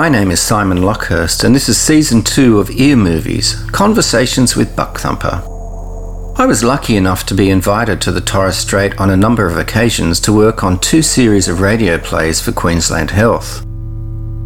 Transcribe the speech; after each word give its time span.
My 0.00 0.08
name 0.08 0.30
is 0.30 0.40
Simon 0.40 0.78
Lockhurst, 0.78 1.44
and 1.44 1.54
this 1.54 1.68
is 1.68 1.78
season 1.78 2.22
two 2.22 2.58
of 2.58 2.70
Ear 2.70 2.96
Movies 2.96 3.62
Conversations 3.70 4.56
with 4.56 4.74
Buck 4.74 4.98
Thumper. 4.98 5.42
I 6.38 6.46
was 6.46 6.64
lucky 6.64 6.96
enough 6.96 7.26
to 7.26 7.34
be 7.34 7.50
invited 7.50 8.00
to 8.00 8.10
the 8.10 8.22
Torres 8.22 8.56
Strait 8.56 8.98
on 8.98 9.10
a 9.10 9.16
number 9.16 9.46
of 9.46 9.58
occasions 9.58 10.18
to 10.20 10.32
work 10.32 10.64
on 10.64 10.80
two 10.80 11.02
series 11.02 11.48
of 11.48 11.60
radio 11.60 11.98
plays 11.98 12.40
for 12.40 12.50
Queensland 12.50 13.10
Health. 13.10 13.62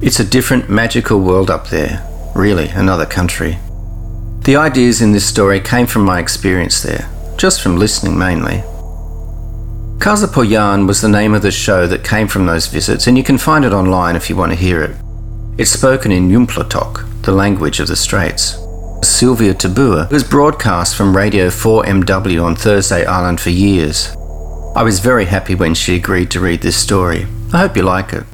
It's 0.03 0.19
a 0.19 0.29
different, 0.29 0.69
magical 0.69 1.21
world 1.21 1.53
up 1.53 1.69
there, 1.69 2.05
really, 2.35 2.71
another 2.71 3.07
country. 3.07 3.57
The 4.41 4.57
ideas 4.57 5.03
in 5.03 5.13
this 5.13 5.25
story 5.25 5.61
came 5.61 5.87
from 5.87 6.03
my 6.03 6.19
experience 6.19 6.83
there, 6.83 7.09
just 7.37 7.63
from 7.63 7.77
listening 7.77 8.19
mainly. 8.19 8.65
Casa 10.01 10.27
Poyan 10.27 10.89
was 10.89 11.01
the 11.01 11.09
name 11.09 11.33
of 11.33 11.43
the 11.43 11.53
show 11.53 11.87
that 11.87 12.03
came 12.03 12.27
from 12.27 12.47
those 12.47 12.67
visits, 12.67 13.07
and 13.07 13.17
you 13.17 13.23
can 13.23 13.39
find 13.39 13.65
it 13.65 13.73
online 13.73 14.17
if 14.17 14.29
you 14.29 14.35
want 14.35 14.51
to 14.51 14.59
hear 14.59 14.83
it. 14.83 14.97
It's 15.57 15.71
spoken 15.71 16.11
in 16.11 16.31
Yumplatok, 16.31 17.23
the 17.23 17.31
language 17.31 17.79
of 17.79 17.87
the 17.87 17.95
Straits. 17.95 18.59
Sylvia 19.05 19.55
Tabua 19.55 20.11
was 20.11 20.25
broadcast 20.25 20.97
from 20.97 21.17
Radio 21.17 21.47
4MW 21.47 22.45
on 22.45 22.57
Thursday 22.57 23.05
Island 23.07 23.41
for 23.41 23.51
years. 23.51 24.09
I 24.75 24.83
was 24.83 24.99
very 24.99 25.27
happy 25.27 25.55
when 25.55 25.75
she 25.75 25.95
agreed 25.95 26.33
to 26.33 26.41
read 26.41 26.61
this 26.61 26.77
story. 26.77 27.29
I 27.53 27.59
hope 27.59 27.77
you 27.77 27.85
like 27.85 28.13
it. 28.13 28.25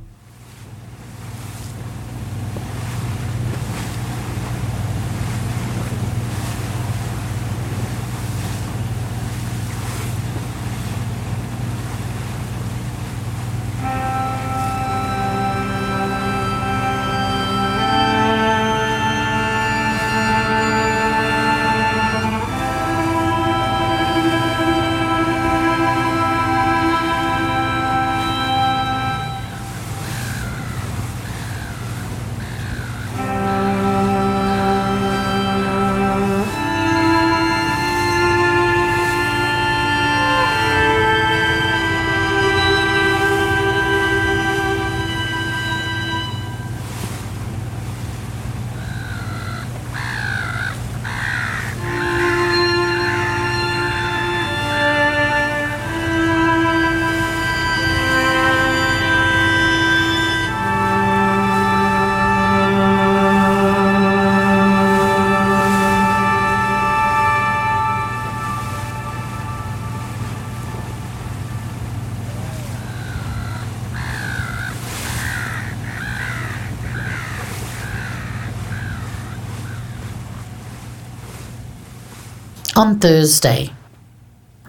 Thursday, 83.00 83.70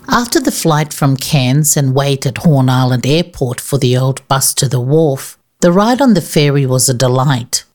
after 0.08 0.40
the 0.40 0.52
flight 0.52 0.94
from 0.94 1.18
Cairns 1.18 1.76
and 1.76 1.94
wait 1.94 2.26
at 2.26 2.40
Horn 2.40 2.70
Island 2.70 3.06
Airport 3.06 3.60
for 3.60 3.78
the 3.78 3.98
old 3.98 4.26
bus 4.28 4.54
to 4.56 4.68
the 4.68 4.80
wharf, 4.80 5.38
the 5.60 5.72
ride 5.72 6.02
on 6.02 6.14
the 6.14 6.22
ferry 6.22 6.66
was 6.66 6.88
a 6.88 6.94
delight. 6.94 7.66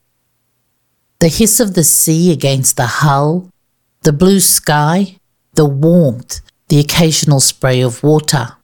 The 1.21 1.29
hiss 1.29 1.61
of 1.61 1.75
the 1.75 1.85
sea 1.85 2.33
against 2.33 2.77
the 2.77 2.87
hull, 2.87 3.51
the 4.03 4.13
blue 4.13 4.41
sky, 4.41 5.17
the 5.55 5.67
warmth, 5.67 6.41
the 6.69 6.81
occasional 6.81 7.41
spray 7.41 7.81
of 7.81 8.03
water. 8.03 8.57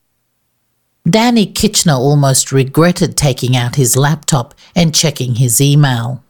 Danny 1.08 1.46
Kitchener 1.46 1.94
almost 1.94 2.52
regretted 2.52 3.16
taking 3.16 3.56
out 3.56 3.76
his 3.76 3.96
laptop 3.96 4.54
and 4.74 4.94
checking 4.94 5.36
his 5.36 5.60
email. 5.60 6.22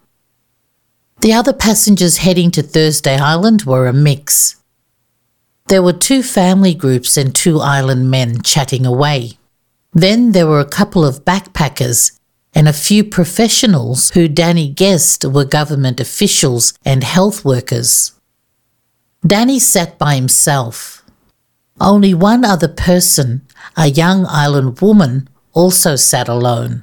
The 1.20 1.32
other 1.32 1.52
passengers 1.52 2.18
heading 2.18 2.50
to 2.52 2.62
Thursday 2.62 3.16
Island 3.16 3.62
were 3.62 3.86
a 3.86 3.92
mix. 3.92 4.61
There 5.72 5.82
were 5.82 5.94
two 5.94 6.22
family 6.22 6.74
groups 6.74 7.16
and 7.16 7.34
two 7.34 7.58
island 7.58 8.10
men 8.10 8.42
chatting 8.42 8.84
away. 8.84 9.38
Then 9.94 10.32
there 10.32 10.46
were 10.46 10.60
a 10.60 10.68
couple 10.68 11.02
of 11.02 11.24
backpackers 11.24 12.20
and 12.52 12.68
a 12.68 12.74
few 12.74 13.02
professionals 13.02 14.10
who 14.10 14.28
Danny 14.28 14.68
guessed 14.68 15.24
were 15.24 15.46
government 15.46 15.98
officials 15.98 16.74
and 16.84 17.02
health 17.02 17.42
workers. 17.42 18.12
Danny 19.26 19.58
sat 19.58 19.98
by 19.98 20.14
himself. 20.14 21.06
Only 21.80 22.12
one 22.12 22.44
other 22.44 22.68
person, 22.68 23.40
a 23.74 23.86
young 23.86 24.26
island 24.28 24.78
woman, 24.82 25.26
also 25.54 25.96
sat 25.96 26.28
alone. 26.28 26.82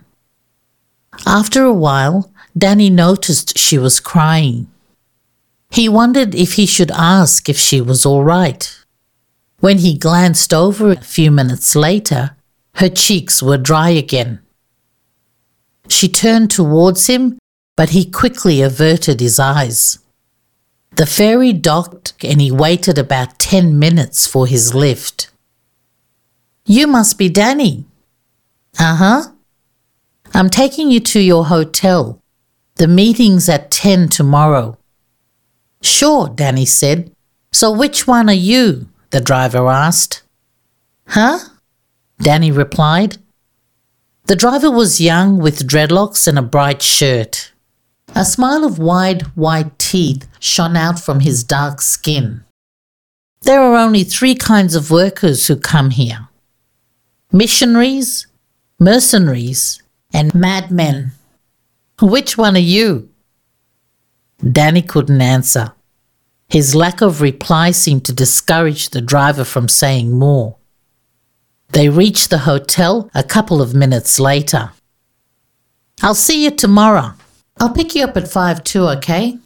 After 1.27 1.63
a 1.63 1.79
while, 1.87 2.31
Danny 2.57 2.89
noticed 2.89 3.55
she 3.55 3.77
was 3.77 3.99
crying. 3.99 4.65
He 5.69 5.87
wondered 5.87 6.33
if 6.33 6.53
he 6.53 6.65
should 6.65 6.89
ask 6.89 7.47
if 7.49 7.59
she 7.59 7.81
was 7.81 8.03
all 8.03 8.23
right. 8.23 8.75
When 9.59 9.79
he 9.79 9.97
glanced 9.97 10.53
over 10.53 10.91
a 10.91 11.01
few 11.01 11.31
minutes 11.31 11.75
later, 11.75 12.35
her 12.75 12.89
cheeks 12.89 13.41
were 13.41 13.57
dry 13.57 13.89
again. 13.89 14.39
She 15.87 16.07
turned 16.07 16.51
towards 16.51 17.07
him, 17.07 17.37
but 17.75 17.89
he 17.89 18.09
quickly 18.09 18.61
averted 18.61 19.19
his 19.19 19.39
eyes. 19.39 19.99
The 20.95 21.05
ferry 21.05 21.53
docked 21.53 22.13
and 22.23 22.41
he 22.41 22.51
waited 22.51 22.97
about 22.97 23.39
10 23.39 23.79
minutes 23.79 24.27
for 24.27 24.45
his 24.45 24.73
lift. 24.75 25.31
You 26.65 26.87
must 26.87 27.17
be 27.17 27.29
Danny. 27.29 27.85
Uh 28.77 28.95
huh. 28.95 29.21
I'm 30.33 30.49
taking 30.49 30.91
you 30.91 30.99
to 30.99 31.19
your 31.19 31.45
hotel. 31.45 32.21
The 32.75 32.87
meeting's 32.87 33.47
at 33.49 33.71
10 33.71 34.09
tomorrow. 34.09 34.77
Sure, 35.81 36.27
Danny 36.29 36.65
said. 36.65 37.11
So 37.51 37.71
which 37.71 38.05
one 38.05 38.29
are 38.29 38.33
you? 38.33 38.88
The 39.11 39.21
driver 39.21 39.67
asked. 39.67 40.23
Huh? 41.07 41.39
Danny 42.21 42.51
replied. 42.51 43.17
The 44.25 44.35
driver 44.35 44.69
was 44.69 45.01
young 45.01 45.39
with 45.39 45.67
dreadlocks 45.67 46.27
and 46.27 46.37
a 46.37 46.43
bright 46.43 46.81
shirt. 46.81 47.51
A 48.15 48.25
smile 48.25 48.63
of 48.63 48.79
wide, 48.79 49.23
white 49.35 49.77
teeth 49.79 50.27
shone 50.39 50.75
out 50.75 50.99
from 50.99 51.21
his 51.21 51.43
dark 51.43 51.81
skin. 51.81 52.43
There 53.41 53.61
are 53.61 53.75
only 53.75 54.03
three 54.03 54.35
kinds 54.35 54.75
of 54.75 54.91
workers 54.91 55.47
who 55.47 55.55
come 55.55 55.91
here 55.91 56.27
missionaries, 57.31 58.27
mercenaries, 58.79 59.81
and 60.13 60.33
madmen. 60.33 61.11
Which 62.01 62.37
one 62.37 62.55
are 62.55 62.59
you? 62.59 63.09
Danny 64.39 64.81
couldn't 64.81 65.21
answer. 65.21 65.73
His 66.49 66.73
lack 66.73 67.01
of 67.01 67.21
reply 67.21 67.71
seemed 67.71 68.05
to 68.05 68.13
discourage 68.13 68.89
the 68.89 69.01
driver 69.01 69.43
from 69.43 69.67
saying 69.67 70.11
more. 70.11 70.57
They 71.69 71.89
reached 71.89 72.31
the 72.31 72.39
hotel 72.39 73.09
a 73.13 73.23
couple 73.23 73.61
of 73.61 73.75
minutes 73.75 74.19
later. 74.19 74.71
I'll 76.01 76.15
see 76.15 76.43
you 76.43 76.51
tomorrow. 76.51 77.13
I'll 77.59 77.73
pick 77.73 77.93
you 77.93 78.03
up 78.03 78.17
at 78.17 78.27
5 78.27 78.63
2, 78.63 78.87
okay? 78.97 79.37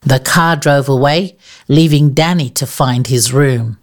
The 0.00 0.20
car 0.20 0.56
drove 0.56 0.88
away, 0.88 1.36
leaving 1.68 2.14
Danny 2.14 2.48
to 2.50 2.66
find 2.66 3.06
his 3.06 3.32
room. 3.32 3.76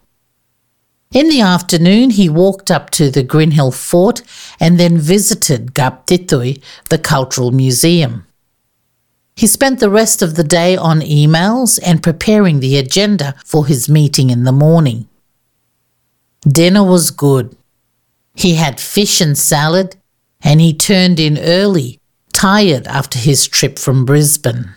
In 1.14 1.30
the 1.30 1.42
afternoon, 1.42 2.10
he 2.10 2.28
walked 2.28 2.70
up 2.70 2.90
to 2.92 3.10
the 3.10 3.24
Greenhill 3.24 3.72
Fort 3.72 4.22
and 4.60 4.80
then 4.80 4.98
visited 4.98 5.74
Gab 5.74 6.06
Titui, 6.06 6.62
the 6.90 6.98
Cultural 6.98 7.52
Museum. 7.52 8.27
He 9.38 9.46
spent 9.46 9.80
the 9.80 9.92
rest 9.92 10.24
of 10.24 10.34
the 10.34 10.44
day 10.44 10.76
on 10.76 11.00
emails 11.02 11.80
and 11.86 12.02
preparing 12.02 12.60
the 12.60 12.76
agenda 12.76 13.36
for 13.46 13.68
his 13.68 13.88
meeting 13.88 14.32
in 14.32 14.46
the 14.46 14.52
morning. 14.52 15.08
Dinner 16.42 16.84
was 16.84 17.12
good. 17.12 17.56
He 18.34 18.56
had 18.56 18.80
fish 18.80 19.22
and 19.22 19.38
salad, 19.38 19.96
and 20.42 20.60
he 20.60 20.74
turned 20.74 21.20
in 21.20 21.38
early, 21.38 22.00
tired 22.34 22.88
after 22.88 23.20
his 23.20 23.48
trip 23.48 23.78
from 23.78 24.06
Brisbane. 24.06 24.74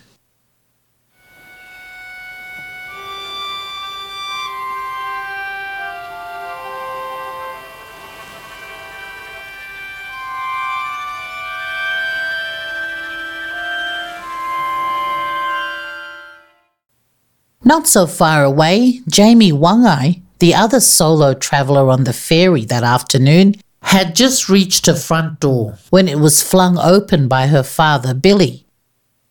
Not 17.71 17.87
so 17.87 18.09
far 18.09 18.43
away, 18.43 19.01
Jamie 19.07 19.53
Wangai, 19.53 20.23
the 20.41 20.57
other 20.57 20.81
solo 20.81 21.35
traveller 21.35 21.89
on 21.89 22.03
the 22.03 22.13
ferry 22.13 22.65
that 22.65 22.83
afternoon, 22.83 23.55
had 23.83 24.17
just 24.17 24.49
reached 24.49 24.87
her 24.87 24.97
front 24.97 25.39
door 25.39 25.79
when 25.89 26.09
it 26.09 26.19
was 26.19 26.43
flung 26.43 26.77
open 26.79 27.29
by 27.29 27.47
her 27.47 27.63
father, 27.63 28.13
Billy. 28.13 28.67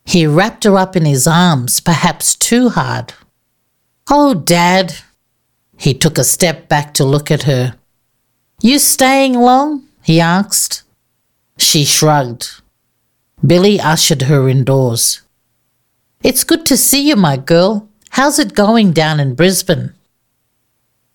He 0.05 0.25
wrapped 0.25 0.63
her 0.63 0.77
up 0.77 0.95
in 0.95 1.03
his 1.03 1.27
arms, 1.27 1.81
perhaps 1.81 2.33
too 2.33 2.69
hard. 2.69 3.13
Oh, 4.09 4.33
Dad! 4.33 4.93
He 5.77 5.93
took 5.93 6.17
a 6.17 6.23
step 6.23 6.69
back 6.69 6.93
to 6.93 7.03
look 7.03 7.29
at 7.29 7.43
her. 7.43 7.75
You 8.61 8.79
staying 8.79 9.33
long? 9.33 9.83
he 10.01 10.21
asked. 10.21 10.83
She 11.57 11.83
shrugged. 11.83 12.61
Billy 13.45 13.81
ushered 13.81 14.21
her 14.31 14.47
indoors. 14.47 15.23
It's 16.23 16.45
good 16.45 16.65
to 16.67 16.77
see 16.77 17.09
you, 17.09 17.17
my 17.17 17.35
girl. 17.35 17.88
How's 18.09 18.39
it 18.39 18.53
going 18.53 18.91
down 18.91 19.19
in 19.19 19.35
Brisbane? 19.35 19.93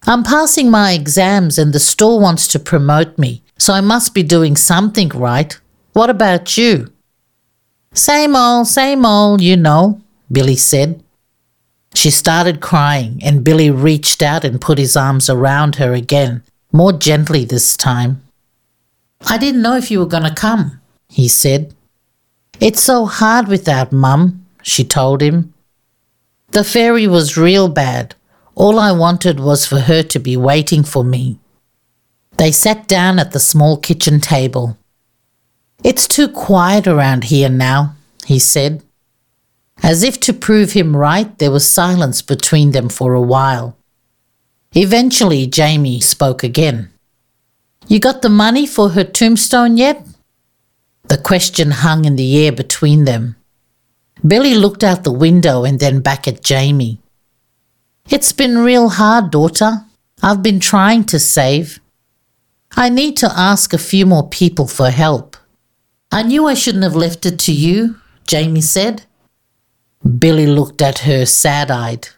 I'm 0.07 0.23
passing 0.23 0.71
my 0.71 0.93
exams 0.93 1.59
and 1.59 1.73
the 1.73 1.81
store 1.81 2.21
wants 2.21 2.47
to 2.49 2.59
promote 2.59 3.19
me, 3.19 3.43
so 3.59 3.73
I 3.73 3.81
must 3.81 4.15
be 4.15 4.23
doing 4.23 4.57
something 4.57 5.09
right. 5.09 5.59
What 5.93 6.11
about 6.11 6.57
you? 6.57 6.93
Same 7.93 8.35
old, 8.37 8.67
same 8.67 9.07
old, 9.07 9.41
you 9.41 9.57
know, 9.57 10.01
Billy 10.31 10.57
said. 10.57 11.03
She 11.95 12.11
started 12.11 12.61
crying, 12.61 13.21
and 13.23 13.45
Billy 13.45 13.71
reached 13.71 14.21
out 14.21 14.45
and 14.45 14.61
put 14.61 14.79
his 14.79 14.97
arms 14.97 15.31
around 15.31 15.77
her 15.77 15.93
again, 15.95 16.43
more 16.73 16.93
gently 16.93 17.45
this 17.45 17.77
time. 17.77 18.21
I 19.27 19.39
didn't 19.39 19.63
know 19.63 19.77
if 19.77 19.91
you 19.91 20.01
were 20.01 20.07
going 20.07 20.25
to 20.25 20.35
come, 20.35 20.81
he 21.09 21.29
said. 21.29 21.73
It's 22.61 22.83
so 22.83 23.07
hard 23.07 23.47
without 23.47 23.93
Mum, 23.93 24.45
she 24.61 24.85
told 24.85 25.23
him. 25.23 25.54
The 26.55 26.63
ferry 26.63 27.09
was 27.09 27.37
real 27.37 27.69
bad. 27.69 28.15
All 28.55 28.79
I 28.79 28.93
wanted 28.93 29.41
was 29.41 29.67
for 29.67 29.81
her 29.81 30.05
to 30.05 30.21
be 30.21 30.37
waiting 30.37 30.85
for 30.85 31.03
me. 31.03 31.41
They 32.37 32.53
sat 32.53 32.87
down 32.87 33.19
at 33.19 33.33
the 33.33 33.41
small 33.41 33.77
kitchen 33.77 34.21
table. 34.21 34.79
It's 35.83 36.07
too 36.07 36.29
quiet 36.29 36.87
around 36.87 37.25
here 37.25 37.49
now, 37.49 37.97
he 38.25 38.39
said. 38.39 38.85
As 39.83 40.05
if 40.05 40.21
to 40.21 40.33
prove 40.33 40.75
him 40.75 40.97
right, 40.97 41.37
there 41.39 41.51
was 41.51 41.69
silence 41.69 42.23
between 42.23 42.71
them 42.71 42.89
for 42.89 43.15
a 43.15 43.29
while. 43.35 43.77
Eventually, 44.77 45.49
Jamie 45.49 45.99
spoke 45.99 46.45
again. 46.45 46.89
You 47.89 47.99
got 47.99 48.23
the 48.23 48.29
money 48.29 48.65
for 48.65 48.91
her 48.91 49.03
tombstone 49.03 49.77
yet? 49.77 50.07
The 51.09 51.19
question 51.19 51.73
hung 51.73 52.05
in 52.05 52.15
the 52.15 52.47
air 52.47 52.53
between 52.53 53.07
them. 53.07 53.35
Billy 54.27 54.55
looked 54.55 54.85
out 54.85 55.05
the 55.05 55.13
window 55.13 55.65
and 55.65 55.81
then 55.81 56.01
back 56.01 56.29
at 56.29 56.43
Jamie. 56.43 57.01
It's 58.11 58.33
been 58.33 58.59
real 58.59 58.91
hard, 58.91 59.31
daughter. 59.31 59.85
I've 60.23 60.43
been 60.43 60.61
trying 60.61 61.05
to 61.05 61.19
save. 61.19 61.81
I 62.77 62.89
need 62.89 63.17
to 63.19 63.33
ask 63.35 63.73
a 63.73 63.79
few 63.79 64.07
more 64.07 64.29
people 64.29 64.67
for 64.67 64.91
help. 64.91 65.37
I 66.11 66.23
knew 66.23 66.47
I 66.47 66.55
shouldn't 66.55 66.85
have 66.85 66.97
left 66.97 67.27
it 67.27 67.39
to 67.41 67.53
you, 67.53 67.97
Jamie 68.27 68.61
said. 68.61 69.05
Billy 70.19 70.47
looked 70.47 70.83
at 70.83 71.01
her 71.01 71.25
sad 71.27 71.71
eyed. 71.71 72.09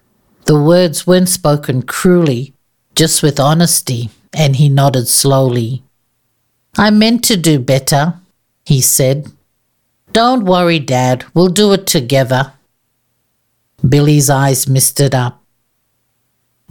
The 0.45 0.61
words 0.61 1.07
weren't 1.07 1.29
spoken 1.29 1.83
cruelly, 1.83 2.55
just 2.95 3.23
with 3.23 3.41
honesty, 3.41 4.11
and 4.33 4.57
he 4.57 4.69
nodded 4.69 5.09
slowly. 5.09 5.83
I 6.77 6.91
meant 6.91 7.25
to 7.25 7.37
do 7.37 7.59
better, 7.59 8.15
he 8.65 8.81
said. 8.81 9.33
Don't 10.17 10.47
worry, 10.47 10.79
Dad, 10.79 11.27
we'll 11.35 11.49
do 11.49 11.75
it 11.75 11.87
together. 11.87 12.55
Billy's 13.87 14.31
eyes 14.31 14.67
misted 14.67 15.15
up. 15.15 15.43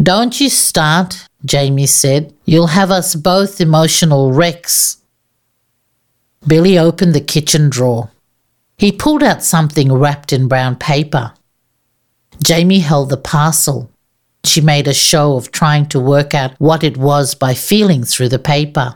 Don't 0.01 0.41
you 0.41 0.49
start, 0.49 1.27
Jamie 1.45 1.85
said. 1.85 2.33
You'll 2.45 2.73
have 2.73 2.89
us 2.89 3.13
both 3.13 3.61
emotional 3.61 4.31
wrecks. 4.31 4.97
Billy 6.47 6.79
opened 6.79 7.13
the 7.13 7.21
kitchen 7.21 7.69
drawer. 7.69 8.09
He 8.79 8.91
pulled 8.91 9.21
out 9.21 9.43
something 9.43 9.93
wrapped 9.93 10.33
in 10.33 10.47
brown 10.47 10.75
paper. 10.77 11.31
Jamie 12.43 12.79
held 12.79 13.11
the 13.11 13.15
parcel. 13.17 13.91
She 14.43 14.59
made 14.59 14.87
a 14.87 14.93
show 14.95 15.37
of 15.37 15.51
trying 15.51 15.85
to 15.89 15.99
work 15.99 16.33
out 16.33 16.59
what 16.59 16.83
it 16.83 16.97
was 16.97 17.35
by 17.35 17.53
feeling 17.53 18.05
through 18.05 18.29
the 18.29 18.39
paper. 18.39 18.95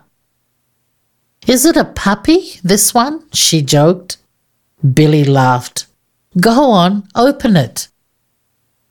Is 1.46 1.68
it 1.68 1.78
a 1.78 1.86
puppy, 1.86 2.54
this 2.64 2.96
one? 2.96 3.30
she 3.32 3.62
joked. 3.62 4.18
Billy 4.94 5.24
laughed. 5.24 5.88
Go 6.40 6.72
on, 6.72 7.08
open 7.16 7.56
it. 7.56 7.88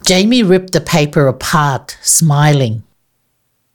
Jamie 0.05 0.43
ripped 0.43 0.73
the 0.73 0.81
paper 0.81 1.27
apart, 1.27 1.97
smiling. 2.03 2.83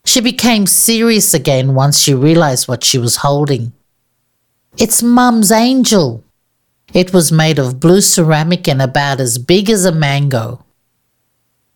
She 0.06 0.22
became 0.22 0.68
serious 0.68 1.34
again 1.34 1.76
once 1.76 2.00
she 2.00 2.14
realized 2.14 2.68
what 2.68 2.84
she 2.84 2.98
was 2.98 3.18
holding. 3.18 3.74
It's 4.78 5.04
Mum's 5.04 5.52
angel, 5.52 6.24
it 6.94 7.12
was 7.12 7.32
made 7.32 7.58
of 7.58 7.80
blue 7.80 8.02
ceramic 8.02 8.68
and 8.68 8.82
about 8.82 9.20
as 9.20 9.40
big 9.40 9.70
as 9.70 9.84
a 9.84 9.92
mango. 9.92 10.64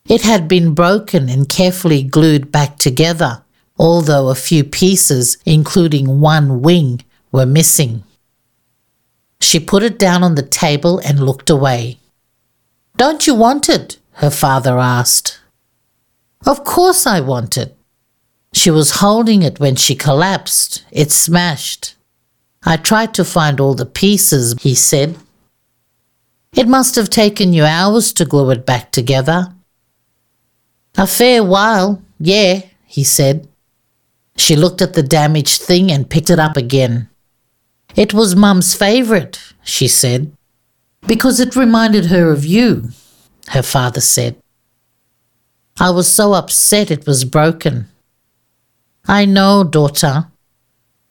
It 0.08 0.22
had 0.22 0.48
been 0.48 0.76
broken 0.76 1.28
and 1.28 1.50
carefully 1.50 2.04
glued 2.04 2.52
back 2.52 2.78
together, 2.78 3.44
although 3.80 4.30
a 4.30 4.36
few 4.36 4.64
pieces, 4.64 5.38
including 5.46 6.22
one 6.22 6.62
wing, 6.62 7.04
were 7.32 7.48
missing. 7.48 8.04
She 9.40 9.60
put 9.60 9.84
it 9.84 10.00
down 10.00 10.24
on 10.24 10.36
the 10.36 10.44
table 10.44 11.00
and 11.00 11.20
looked 11.20 11.50
away. 11.50 12.00
Don't 12.96 13.28
you 13.28 13.36
want 13.36 13.70
it? 13.70 14.00
her 14.14 14.32
father 14.32 14.80
asked. 14.80 15.40
Of 16.46 16.64
course 16.64 17.06
I 17.06 17.20
want 17.20 17.58
it. 17.58 17.76
She 18.54 18.72
was 18.72 19.00
holding 19.00 19.44
it 19.44 19.60
when 19.60 19.76
she 19.76 19.94
collapsed. 19.96 20.84
It 20.92 21.12
smashed. 21.12 21.96
I 22.64 22.78
tried 22.78 23.14
to 23.14 23.24
find 23.24 23.60
all 23.60 23.76
the 23.76 23.86
pieces, 23.86 24.56
he 24.62 24.74
said. 24.74 25.18
It 26.56 26.68
must 26.68 26.96
have 26.96 27.10
taken 27.10 27.54
you 27.54 27.64
hours 27.64 28.12
to 28.14 28.26
glue 28.26 28.50
it 28.50 28.66
back 28.66 28.92
together. 28.92 29.54
A 30.98 31.06
fair 31.06 31.44
while, 31.44 32.02
yeah, 32.20 32.62
he 32.86 33.04
said. 33.04 33.48
She 34.38 34.56
looked 34.56 34.82
at 34.82 34.94
the 34.94 35.04
damaged 35.04 35.62
thing 35.62 35.92
and 35.92 36.10
picked 36.10 36.32
it 36.32 36.40
up 36.40 36.58
again. 36.58 37.10
It 37.98 38.14
was 38.14 38.36
Mum's 38.36 38.76
favourite, 38.76 39.42
she 39.64 39.88
said. 39.88 40.32
Because 41.08 41.40
it 41.40 41.56
reminded 41.56 42.06
her 42.06 42.32
of 42.32 42.46
you, 42.46 42.90
her 43.50 43.64
father 43.64 44.02
said. 44.02 44.38
I 45.80 45.90
was 45.90 46.08
so 46.08 46.34
upset 46.34 46.92
it 46.92 47.08
was 47.08 47.26
broken. 47.26 47.88
I 49.08 49.26
know, 49.26 49.64
daughter, 49.64 50.28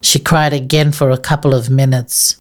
she 0.00 0.20
cried 0.20 0.52
again 0.52 0.92
for 0.92 1.10
a 1.10 1.18
couple 1.18 1.54
of 1.54 1.68
minutes. 1.68 2.40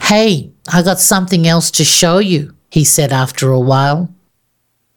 Hey, 0.00 0.52
I 0.72 0.82
got 0.82 1.00
something 1.00 1.48
else 1.48 1.72
to 1.72 1.84
show 1.84 2.18
you, 2.18 2.54
he 2.70 2.84
said 2.84 3.12
after 3.12 3.50
a 3.50 3.58
while. 3.58 4.08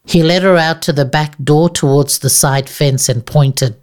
He 0.06 0.22
led 0.22 0.44
her 0.44 0.58
out 0.58 0.84
to 0.84 0.94
the 0.94 1.06
back 1.06 1.36
door 1.44 1.68
towards 1.68 2.20
the 2.20 2.30
side 2.30 2.70
fence 2.70 3.10
and 3.10 3.26
pointed. 3.26 3.76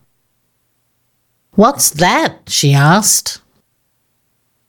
What's 1.53 1.91
that? 1.91 2.49
she 2.49 2.73
asked. 2.73 3.41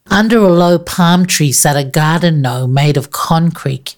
Under 0.10 0.40
a 0.40 0.50
low 0.50 0.80
palm 0.80 1.26
tree 1.26 1.52
sat 1.52 1.76
a 1.76 1.84
garden 1.84 2.42
gnome 2.42 2.74
made 2.74 2.98
of 2.98 3.12
concrete. 3.12 3.96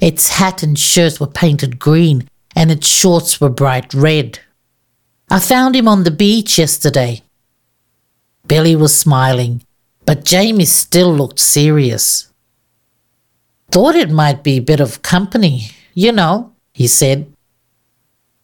Its 0.00 0.30
hat 0.30 0.62
and 0.62 0.78
shirt 0.78 1.20
were 1.20 1.26
painted 1.26 1.78
green, 1.78 2.28
and 2.54 2.70
its 2.70 2.86
shorts 2.86 3.40
were 3.40 3.50
bright 3.50 3.92
red. 3.92 4.38
I 5.28 5.40
found 5.40 5.74
him 5.76 5.88
on 5.88 6.04
the 6.04 6.10
beach 6.10 6.58
yesterday, 6.58 7.22
Billy 8.48 8.74
was 8.74 8.96
smiling, 8.96 9.62
but 10.06 10.24
Jamie 10.24 10.64
still 10.64 11.14
looked 11.14 11.38
serious. 11.38 12.32
Thought 13.70 13.94
it 13.94 14.10
might 14.10 14.42
be 14.42 14.56
a 14.56 14.62
bit 14.62 14.80
of 14.80 15.02
company, 15.02 15.70
you 15.92 16.12
know, 16.12 16.54
he 16.72 16.86
said. 16.86 17.30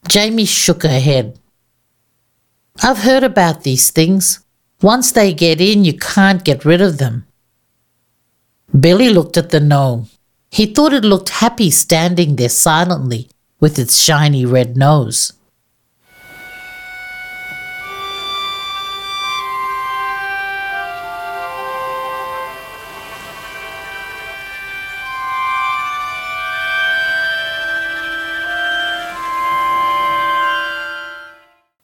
Jamie 0.07 0.45
shook 0.45 0.83
her 0.83 0.99
head. 0.99 1.39
I've 2.83 2.99
heard 2.99 3.23
about 3.23 3.63
these 3.63 3.89
things. 3.89 4.44
Once 4.81 5.13
they 5.13 5.33
get 5.33 5.61
in, 5.61 5.85
you 5.85 5.93
can't 5.97 6.43
get 6.43 6.65
rid 6.65 6.81
of 6.81 6.97
them. 6.97 7.25
Billy 8.77 9.09
looked 9.09 9.37
at 9.37 9.49
the 9.49 9.59
gnome. 9.59 10.09
He 10.51 10.65
thought 10.65 10.93
it 10.93 11.05
looked 11.05 11.29
happy 11.29 11.71
standing 11.71 12.35
there 12.35 12.49
silently 12.49 13.29
with 13.59 13.79
its 13.79 13.97
shiny 13.97 14.45
red 14.45 14.75
nose. 14.75 15.31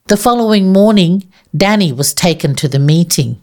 The 0.08 0.18
following 0.18 0.74
morning, 0.74 1.31
Danny 1.54 1.92
was 1.92 2.14
taken 2.14 2.54
to 2.56 2.68
the 2.68 2.78
meeting. 2.78 3.42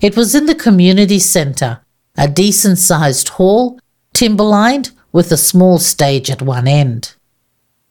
It 0.00 0.16
was 0.16 0.34
in 0.34 0.46
the 0.46 0.54
community 0.54 1.18
centre, 1.18 1.80
a 2.16 2.28
decent 2.28 2.78
sized 2.78 3.30
hall, 3.30 3.80
timber 4.12 4.44
lined, 4.44 4.92
with 5.10 5.32
a 5.32 5.36
small 5.36 5.78
stage 5.78 6.30
at 6.30 6.42
one 6.42 6.68
end. 6.68 7.14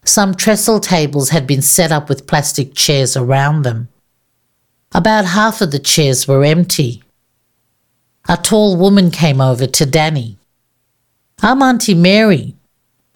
Some 0.05 0.35
trestle 0.35 0.79
tables 0.79 1.29
had 1.29 1.45
been 1.45 1.61
set 1.61 1.91
up 1.91 2.07
with 2.07 2.27
plastic 2.27 2.73
chairs 2.73 3.17
around 3.17 3.63
them. 3.63 3.89
About 4.93 5.25
half 5.25 5.59
of 5.59 5.71
the 5.71 5.79
chairs 5.79 6.27
were 6.27 6.45
empty. 6.45 7.03
A 8.29 8.37
tall 8.37 8.77
woman 8.77 9.11
came 9.11 9.41
over 9.41 9.67
to 9.67 9.85
Danny. 9.85 10.37
I'm 11.41 11.61
Auntie 11.61 11.93
Mary. 11.93 12.55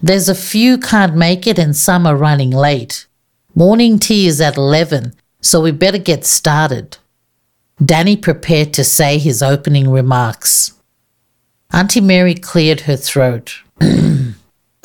There's 0.01 0.28
a 0.28 0.36
few 0.36 0.78
can't 0.78 1.16
make 1.16 1.48
it 1.48 1.58
and 1.58 1.75
some 1.75 2.06
are 2.06 2.16
running 2.18 2.51
late. 2.51 3.08
Morning 3.56 4.00
tea 4.00 4.28
is 4.28 4.42
at 4.42 4.58
11, 4.58 5.13
so 5.42 5.62
we 5.62 5.72
better 5.72 5.98
get 5.98 6.26
started. 6.26 6.98
Danny 7.84 8.16
prepared 8.16 8.74
to 8.74 8.84
say 8.84 9.18
his 9.18 9.42
opening 9.42 9.90
remarks. 9.90 10.74
Auntie 11.74 12.02
Mary 12.02 12.36
cleared 12.36 12.82
her 12.82 12.96
throat. 12.96 13.62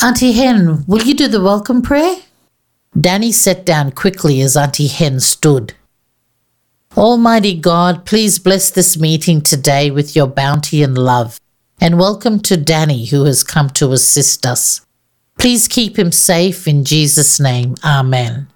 Auntie 0.02 0.32
Hen, 0.32 0.84
will 0.86 1.02
you 1.02 1.14
do 1.14 1.28
the 1.28 1.42
welcome 1.42 1.82
prayer? 1.82 2.16
Danny 2.98 3.32
sat 3.32 3.66
down 3.66 3.92
quickly 3.92 4.40
as 4.40 4.56
Auntie 4.56 4.86
Hen 4.86 5.20
stood. 5.20 5.74
Almighty 6.96 7.54
God, 7.58 8.06
please 8.06 8.38
bless 8.38 8.70
this 8.70 8.96
meeting 8.98 9.42
today 9.42 9.90
with 9.90 10.16
your 10.16 10.26
bounty 10.26 10.82
and 10.82 10.96
love, 10.96 11.38
and 11.78 11.98
welcome 11.98 12.40
to 12.40 12.56
Danny 12.56 13.04
who 13.04 13.24
has 13.24 13.44
come 13.44 13.68
to 13.70 13.92
assist 13.92 14.46
us. 14.46 14.80
Please 15.38 15.68
keep 15.68 15.98
him 15.98 16.10
safe 16.10 16.66
in 16.66 16.84
Jesus' 16.84 17.38
name. 17.38 17.74
Amen. 17.84 18.48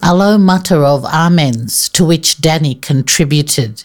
A 0.00 0.14
low 0.14 0.38
mutter 0.38 0.84
of 0.84 1.04
amens 1.04 1.88
to 1.90 2.04
which 2.04 2.40
Danny 2.40 2.74
contributed. 2.74 3.84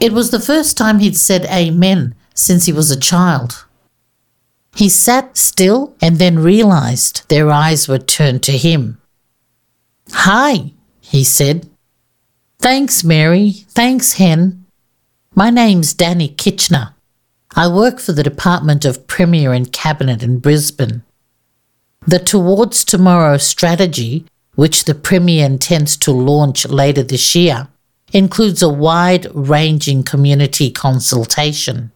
It 0.00 0.12
was 0.12 0.30
the 0.30 0.40
first 0.40 0.76
time 0.76 0.98
he'd 0.98 1.16
said 1.16 1.46
amen 1.46 2.14
since 2.34 2.66
he 2.66 2.72
was 2.72 2.90
a 2.90 2.98
child. 2.98 3.64
He 4.74 4.88
sat 4.88 5.36
still 5.36 5.94
and 6.00 6.18
then 6.18 6.38
realized 6.38 7.28
their 7.28 7.50
eyes 7.50 7.88
were 7.88 7.98
turned 7.98 8.42
to 8.44 8.52
him. 8.52 8.98
Hi, 10.10 10.72
he 11.00 11.24
said. 11.24 11.68
Thanks, 12.58 13.04
Mary. 13.04 13.50
Thanks, 13.68 14.14
Hen. 14.14 14.64
My 15.34 15.50
name's 15.50 15.94
Danny 15.94 16.28
Kitchener. 16.28 16.94
I 17.54 17.68
work 17.68 18.00
for 18.00 18.12
the 18.12 18.22
Department 18.22 18.84
of 18.84 19.06
Premier 19.06 19.52
and 19.52 19.72
Cabinet 19.72 20.22
in 20.22 20.38
Brisbane. 20.38 21.02
The 22.06 22.18
Towards 22.18 22.84
Tomorrow 22.84 23.36
strategy, 23.36 24.24
which 24.54 24.84
the 24.84 24.94
Premier 24.94 25.46
intends 25.46 25.96
to 25.98 26.12
launch 26.12 26.66
later 26.66 27.02
this 27.02 27.34
year, 27.34 27.68
includes 28.12 28.62
a 28.62 28.68
wide 28.68 29.26
ranging 29.34 30.02
community 30.02 30.70
consultation. 30.70 31.90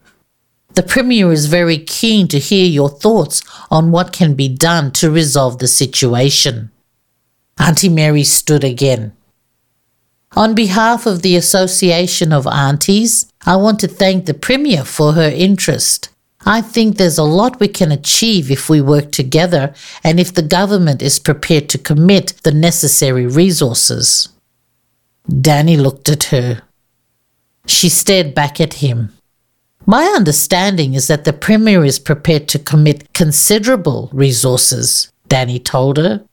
The 0.73 0.83
Premier 0.83 1.31
is 1.31 1.47
very 1.47 1.77
keen 1.77 2.27
to 2.27 2.39
hear 2.39 2.65
your 2.65 2.89
thoughts 2.89 3.41
on 3.71 3.91
what 3.91 4.13
can 4.13 4.35
be 4.35 4.47
done 4.47 4.91
to 4.93 5.11
resolve 5.11 5.59
the 5.59 5.67
situation. 5.67 6.71
Auntie 7.59 7.89
Mary 7.89 8.23
stood 8.23 8.63
again. 8.63 9.13
On 10.35 10.53
behalf 10.53 11.05
of 11.07 11.21
the 11.23 11.35
Association 11.35 12.31
of 12.31 12.45
Aunties, 12.45 13.31
I 13.45 13.55
want 13.55 13.79
to 13.79 13.87
thank 13.87 14.25
the 14.25 14.35
Premier 14.35 14.83
for 14.83 15.13
her 15.13 15.29
interest. 15.29 16.09
I 16.47 16.61
think 16.61 16.95
there's 16.95 17.17
a 17.17 17.23
lot 17.23 17.59
we 17.59 17.67
can 17.67 17.91
achieve 17.91 18.49
if 18.49 18.69
we 18.69 18.79
work 18.79 19.11
together 19.11 19.73
and 20.01 20.17
if 20.17 20.33
the 20.33 20.41
government 20.41 21.01
is 21.01 21.19
prepared 21.19 21.67
to 21.69 21.77
commit 21.77 22.35
the 22.43 22.53
necessary 22.53 23.27
resources. 23.27 24.29
Danny 25.27 25.75
looked 25.75 26.07
at 26.07 26.23
her. 26.35 26.61
She 27.65 27.89
stared 27.89 28.33
back 28.33 28.61
at 28.61 28.75
him. 28.75 29.13
My 29.85 30.05
understanding 30.05 30.93
is 30.93 31.07
that 31.07 31.25
the 31.25 31.33
Premier 31.33 31.83
is 31.83 31.99
prepared 31.99 32.47
to 32.47 32.59
commit 32.59 33.11
considerable 33.11 34.09
resources, 34.13 35.11
Danny 35.27 35.59
told 35.59 35.97
her. 35.97 36.23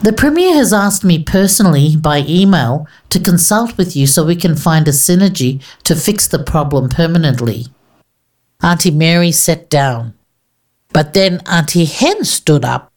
The 0.00 0.12
Premier 0.12 0.54
has 0.54 0.72
asked 0.72 1.04
me 1.04 1.22
personally 1.22 1.94
by 1.94 2.24
email 2.26 2.88
to 3.10 3.20
consult 3.20 3.78
with 3.78 3.94
you 3.94 4.08
so 4.08 4.26
we 4.26 4.34
can 4.34 4.56
find 4.56 4.88
a 4.88 4.90
synergy 4.90 5.62
to 5.84 5.94
fix 5.94 6.26
the 6.26 6.42
problem 6.42 6.88
permanently. 6.88 7.66
Auntie 8.60 8.90
Mary 8.90 9.30
sat 9.30 9.70
down. 9.70 10.14
But 10.92 11.14
then 11.14 11.42
Auntie 11.46 11.84
Hen 11.84 12.24
stood 12.24 12.64
up. 12.64 12.92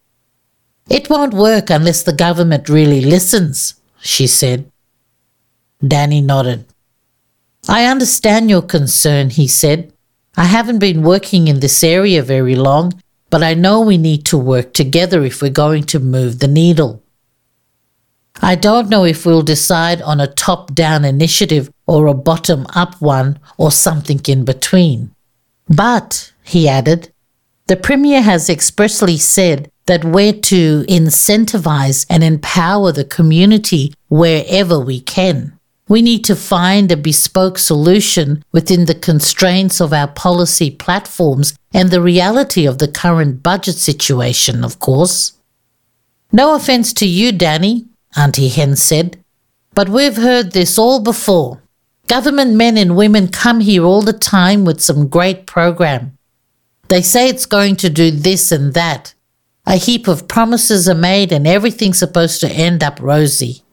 It 0.90 1.10
won't 1.10 1.34
work 1.34 1.70
unless 1.70 2.02
the 2.04 2.14
government 2.14 2.68
really 2.68 3.02
listens, 3.02 3.76
she 4.02 4.26
said. 4.26 4.72
Danny 5.86 6.20
nodded. 6.20 6.66
I 7.70 7.86
understand 7.86 8.50
your 8.50 8.64
concern, 8.64 9.30
he 9.30 9.48
said. 9.48 9.94
I 10.36 10.46
haven't 10.46 10.80
been 10.80 11.04
working 11.04 11.48
in 11.48 11.60
this 11.60 11.84
area 11.84 12.24
very 12.24 12.56
long, 12.56 12.94
but 13.30 13.44
I 13.44 13.54
know 13.54 13.82
we 13.82 13.98
need 13.98 14.26
to 14.26 14.38
work 14.38 14.74
together 14.74 15.24
if 15.24 15.42
we're 15.42 15.52
going 15.52 15.84
to 15.84 16.00
move 16.00 16.40
the 16.40 16.48
needle. 16.48 17.04
I 18.42 18.56
don't 18.56 18.90
know 18.90 19.04
if 19.06 19.26
we'll 19.26 19.44
decide 19.44 20.02
on 20.02 20.20
a 20.20 20.28
top 20.28 20.74
down 20.74 21.06
initiative 21.06 21.72
or 21.86 22.08
a 22.08 22.16
bottom 22.16 22.66
up 22.74 23.00
one 23.00 23.40
or 23.58 23.72
something 23.72 24.20
in 24.28 24.44
between. 24.44 25.14
But, 25.72 26.34
he 26.44 26.68
added, 26.68 27.14
the 27.68 27.78
Premier 27.78 28.22
has 28.22 28.50
expressly 28.50 29.18
said 29.18 29.72
that 29.86 30.04
we're 30.04 30.34
to 30.34 30.84
incentivize 30.84 32.06
and 32.10 32.24
empower 32.24 32.92
the 32.92 33.06
community 33.06 33.94
wherever 34.10 34.78
we 34.78 35.00
can. 35.00 35.58
We 35.88 36.02
need 36.02 36.26
to 36.26 36.36
find 36.36 36.92
a 36.92 36.98
bespoke 36.98 37.58
solution 37.58 38.44
within 38.52 38.86
the 38.86 38.96
constraints 38.96 39.80
of 39.80 39.94
our 39.94 40.08
policy 40.08 40.72
platforms 40.72 41.54
and 41.74 41.90
the 41.90 42.02
reality 42.02 42.66
of 42.66 42.78
the 42.78 42.90
current 42.90 43.42
budget 43.42 43.76
situation, 43.76 44.66
of 44.66 44.80
course. 44.80 45.34
No 46.34 46.54
offense 46.56 46.92
to 46.94 47.08
you, 47.08 47.32
Danny, 47.32 47.86
Auntie 48.18 48.50
Hen 48.50 48.76
said, 48.76 49.24
but 49.74 49.88
we've 49.88 50.18
heard 50.18 50.52
this 50.52 50.78
all 50.78 51.00
before. 51.00 51.61
Government 52.12 52.56
men 52.56 52.76
and 52.76 52.98
women 52.98 53.30
come 53.30 53.62
here 53.62 53.86
all 53.86 54.02
the 54.02 54.12
time 54.12 54.66
with 54.66 54.82
some 54.82 55.08
great 55.08 55.48
program. 55.48 56.18
They 56.90 57.02
say 57.02 57.30
it's 57.30 57.46
going 57.46 57.78
to 57.78 57.90
do 57.90 58.12
this 58.12 58.52
and 58.52 58.74
that. 58.74 59.14
A 59.66 59.78
heap 59.78 60.10
of 60.10 60.28
promises 60.28 60.90
are 60.90 60.94
made 60.94 61.32
and 61.32 61.48
everything's 61.48 62.00
supposed 62.00 62.42
to 62.42 62.52
end 62.52 62.84
up 62.84 63.00
rosy. 63.00 63.64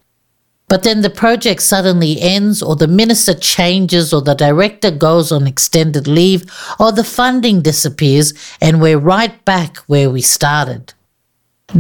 But 0.69 0.85
then 0.85 1.01
the 1.01 1.11
project 1.11 1.63
suddenly 1.63 2.21
ends, 2.21 2.63
or 2.63 2.77
the 2.77 2.87
minister 2.87 3.35
changes, 3.35 4.13
or 4.13 4.23
the 4.23 4.35
director 4.35 4.93
goes 4.93 5.33
on 5.33 5.49
extended 5.49 6.07
leave, 6.07 6.45
or 6.79 6.93
the 6.93 7.03
funding 7.03 7.61
disappears, 7.61 8.35
and 8.61 8.81
we're 8.81 9.01
right 9.01 9.45
back 9.45 9.79
where 9.89 10.11
we 10.11 10.23
started. 10.23 10.95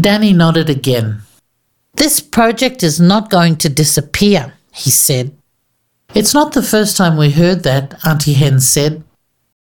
Danny 0.00 0.32
nodded 0.32 0.68
again. 0.68 1.20
This 1.94 2.18
project 2.18 2.82
is 2.82 2.98
not 2.98 3.30
going 3.30 3.58
to 3.58 3.68
disappear, 3.68 4.54
he 4.72 4.90
said. 4.90 5.37
It's 6.14 6.34
not 6.34 6.52
the 6.52 6.62
first 6.62 6.96
time 6.96 7.16
we 7.16 7.30
heard 7.30 7.62
that, 7.64 7.98
Auntie 8.04 8.32
Hen 8.32 8.60
said. 8.60 9.04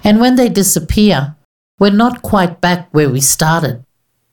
And 0.04 0.20
when 0.20 0.36
they 0.36 0.50
disappear, 0.50 1.36
we're 1.80 1.92
not 1.92 2.22
quite 2.22 2.62
back 2.62 2.90
where 2.92 3.10
we 3.10 3.22
started. 3.22 3.84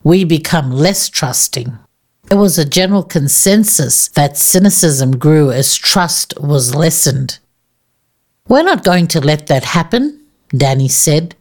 We 0.03 0.25
become 0.25 0.71
less 0.71 1.09
trusting. 1.09 1.79
There 2.25 2.39
was 2.39 2.59
a 2.59 2.69
general 2.69 3.03
consensus 3.03 4.09
that 4.09 4.37
cynicism 4.37 5.19
grew 5.19 5.51
as 5.51 5.75
trust 5.77 6.35
was 6.41 6.75
lessened. 6.75 7.39
We're 8.49 8.63
not 8.63 8.85
going 8.85 9.07
to 9.09 9.21
let 9.21 9.47
that 9.47 9.65
happen, 9.65 10.21
Danny 10.49 10.89
said. 10.89 11.37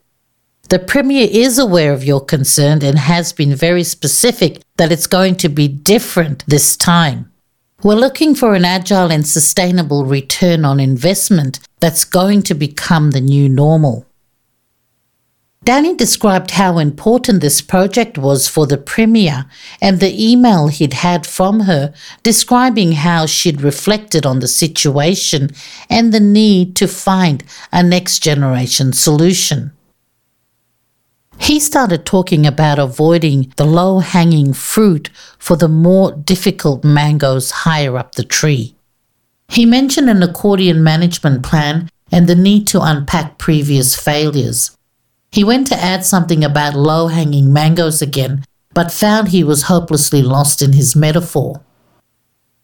The 0.70 0.80
Premier 0.80 1.28
is 1.32 1.58
aware 1.58 1.94
of 1.94 2.04
your 2.04 2.24
concern 2.24 2.84
and 2.84 3.00
has 3.00 3.32
been 3.32 3.56
very 3.56 3.84
specific 3.84 4.62
that 4.76 4.92
it's 4.92 5.08
going 5.08 5.36
to 5.38 5.50
be 5.50 5.70
different 5.70 6.44
this 6.48 6.76
time. 6.76 7.32
We're 7.84 7.94
looking 7.94 8.34
for 8.34 8.56
an 8.56 8.66
agile 8.66 9.12
and 9.12 9.28
sustainable 9.28 10.04
return 10.04 10.66
on 10.66 10.80
investment 10.80 11.60
that's 11.80 12.06
going 12.06 12.42
to 12.44 12.56
become 12.56 13.12
the 13.12 13.22
new 13.22 13.48
normal. 13.48 14.08
Danny 15.64 15.96
described 15.96 16.52
how 16.52 16.80
important 16.80 17.40
this 17.40 17.62
project 17.62 18.18
was 18.18 18.48
for 18.48 18.66
the 18.66 18.80
Premier 18.80 19.46
and 19.80 20.00
the 20.00 20.12
email 20.20 20.70
he'd 20.70 20.94
had 20.94 21.28
from 21.28 21.62
her 21.62 21.94
describing 22.24 22.94
how 22.94 23.28
she'd 23.28 23.62
reflected 23.62 24.26
on 24.26 24.40
the 24.40 24.48
situation 24.48 25.52
and 25.88 26.12
the 26.12 26.20
need 26.20 26.76
to 26.78 26.88
find 26.88 27.44
a 27.72 27.84
next 27.84 28.24
generation 28.24 28.92
solution. 28.92 29.72
He 31.40 31.60
started 31.60 32.06
talking 32.06 32.46
about 32.46 32.80
avoiding 32.80 33.54
the 33.58 33.66
low 33.66 34.00
hanging 34.00 34.54
fruit 34.54 35.10
for 35.38 35.56
the 35.56 35.68
more 35.68 36.12
difficult 36.12 36.84
mangoes 36.84 37.52
higher 37.52 37.98
up 37.98 38.16
the 38.16 38.24
tree. 38.24 38.76
He 39.48 39.66
mentioned 39.66 40.10
an 40.10 40.22
accordion 40.24 40.84
management 40.84 41.44
plan 41.44 41.90
and 42.12 42.28
the 42.28 42.36
need 42.36 42.68
to 42.68 42.82
unpack 42.82 43.38
previous 43.38 43.96
failures. 43.96 44.76
He 45.32 45.44
went 45.44 45.68
to 45.68 45.76
add 45.76 46.06
something 46.06 46.44
about 46.44 46.74
low 46.76 47.08
hanging 47.08 47.54
mangoes 47.54 48.02
again, 48.02 48.44
but 48.74 48.92
found 48.92 49.30
he 49.30 49.44
was 49.44 49.64
hopelessly 49.64 50.22
lost 50.22 50.62
in 50.62 50.74
his 50.74 50.96
metaphor. 50.96 51.62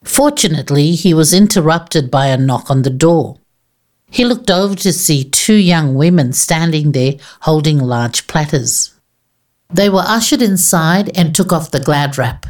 Fortunately, 0.04 0.92
he 0.92 1.14
was 1.14 1.34
interrupted 1.34 2.12
by 2.12 2.28
a 2.28 2.38
knock 2.38 2.70
on 2.70 2.82
the 2.82 2.90
door. 2.90 3.38
He 4.14 4.26
looked 4.26 4.52
over 4.52 4.76
to 4.76 4.94
see 4.94 5.24
two 5.24 5.56
young 5.56 5.96
women 5.96 6.34
standing 6.34 6.92
there 6.92 7.14
holding 7.42 7.80
large 7.80 8.28
platters. 8.28 8.94
They 9.74 9.90
were 9.90 10.04
ushered 10.06 10.44
inside 10.44 11.10
and 11.18 11.34
took 11.34 11.52
off 11.52 11.72
the 11.72 11.80
glad 11.80 12.16
wrap. 12.16 12.46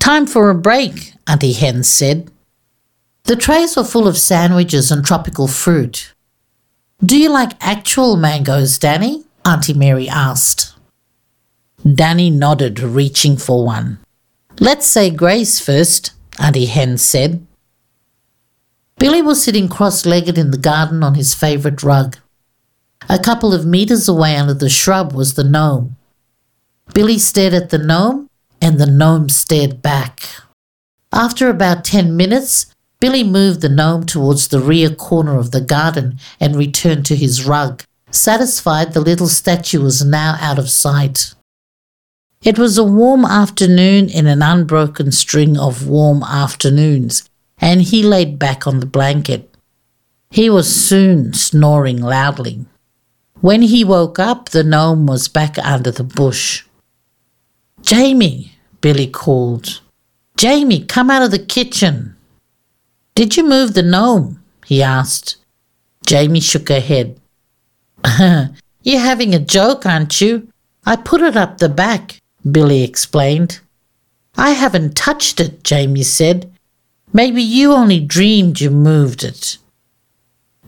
Time 0.00 0.26
for 0.26 0.50
a 0.50 0.54
break, 0.56 1.14
Auntie 1.28 1.52
Hen 1.52 1.84
said. 1.84 2.32
The 3.22 3.36
trays 3.36 3.76
were 3.76 3.84
full 3.84 4.08
of 4.08 4.18
sandwiches 4.18 4.90
and 4.90 5.04
tropical 5.04 5.46
fruit. 5.46 6.12
Do 6.98 7.16
you 7.16 7.30
like 7.30 7.52
actual 7.60 8.16
mangoes, 8.16 8.76
Danny? 8.76 9.22
Auntie 9.44 9.72
Mary 9.72 10.08
asked. 10.08 10.74
Danny 11.84 12.28
nodded, 12.28 12.80
reaching 12.80 13.36
for 13.36 13.64
one. 13.64 14.00
Let's 14.58 14.86
say 14.86 15.10
grace 15.10 15.60
first, 15.60 16.10
Auntie 16.40 16.66
Hen 16.66 16.98
said. 16.98 17.46
Billy 18.98 19.22
was 19.22 19.42
sitting 19.42 19.68
cross 19.68 20.06
legged 20.06 20.38
in 20.38 20.50
the 20.50 20.58
garden 20.58 21.02
on 21.02 21.14
his 21.14 21.34
favourite 21.34 21.82
rug. 21.82 22.16
A 23.08 23.18
couple 23.18 23.52
of 23.52 23.66
metres 23.66 24.08
away 24.08 24.36
under 24.36 24.54
the 24.54 24.70
shrub 24.70 25.12
was 25.12 25.34
the 25.34 25.44
gnome. 25.44 25.96
Billy 26.94 27.18
stared 27.18 27.54
at 27.54 27.70
the 27.70 27.78
gnome, 27.78 28.28
and 28.60 28.78
the 28.78 28.86
gnome 28.86 29.28
stared 29.28 29.82
back. 29.82 30.22
After 31.12 31.48
about 31.48 31.84
ten 31.84 32.16
minutes, 32.16 32.66
Billy 33.00 33.22
moved 33.22 33.60
the 33.60 33.68
gnome 33.68 34.06
towards 34.06 34.48
the 34.48 34.60
rear 34.60 34.88
corner 34.88 35.38
of 35.38 35.50
the 35.50 35.60
garden 35.60 36.18
and 36.40 36.56
returned 36.56 37.04
to 37.06 37.16
his 37.16 37.44
rug, 37.44 37.82
satisfied 38.10 38.92
the 38.92 39.00
little 39.00 39.28
statue 39.28 39.82
was 39.82 40.04
now 40.04 40.38
out 40.40 40.58
of 40.58 40.70
sight. 40.70 41.34
It 42.42 42.58
was 42.58 42.78
a 42.78 42.84
warm 42.84 43.24
afternoon 43.24 44.08
in 44.08 44.26
an 44.26 44.40
unbroken 44.40 45.12
string 45.12 45.58
of 45.58 45.86
warm 45.86 46.22
afternoons, 46.22 47.28
and 47.64 47.80
he 47.80 48.02
laid 48.02 48.38
back 48.38 48.66
on 48.66 48.80
the 48.80 48.86
blanket. 48.86 49.48
He 50.30 50.50
was 50.50 50.68
soon 50.68 51.32
snoring 51.32 51.98
loudly. 51.98 52.66
When 53.40 53.62
he 53.62 53.82
woke 53.82 54.18
up, 54.18 54.50
the 54.50 54.62
gnome 54.62 55.06
was 55.06 55.28
back 55.28 55.56
under 55.56 55.90
the 55.90 56.04
bush. 56.04 56.64
Jamie, 57.80 58.52
Billy 58.82 59.06
called. 59.06 59.80
Jamie, 60.36 60.84
come 60.84 61.08
out 61.08 61.22
of 61.22 61.30
the 61.30 61.38
kitchen. 61.38 62.14
Did 63.14 63.34
you 63.34 63.48
move 63.48 63.72
the 63.72 63.82
gnome? 63.82 64.42
he 64.66 64.82
asked. 64.82 65.36
Jamie 66.04 66.40
shook 66.40 66.68
her 66.68 66.80
head. 66.80 67.18
You're 68.82 69.00
having 69.00 69.34
a 69.34 69.38
joke, 69.38 69.86
aren't 69.86 70.20
you? 70.20 70.48
I 70.84 70.96
put 70.96 71.22
it 71.22 71.34
up 71.34 71.56
the 71.56 71.70
back. 71.70 72.20
Billy 72.50 72.82
explained. 72.82 73.60
I 74.36 74.50
haven't 74.50 74.96
touched 74.96 75.40
it, 75.40 75.64
Jamie 75.64 76.02
said. 76.02 76.53
Maybe 77.16 77.42
you 77.42 77.72
only 77.72 78.00
dreamed 78.00 78.60
you 78.60 78.70
moved 78.70 79.22
it. 79.22 79.58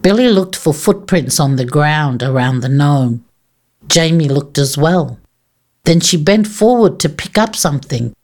Billy 0.00 0.28
looked 0.28 0.54
for 0.54 0.72
footprints 0.72 1.40
on 1.40 1.56
the 1.56 1.64
ground 1.64 2.22
around 2.22 2.60
the 2.60 2.68
gnome. 2.68 3.24
Jamie 3.88 4.28
looked 4.28 4.56
as 4.56 4.78
well. 4.78 5.18
Then 5.82 5.98
she 5.98 6.16
bent 6.16 6.46
forward 6.46 7.00
to 7.00 7.08
pick 7.08 7.36
up 7.36 7.56
something. 7.56 8.14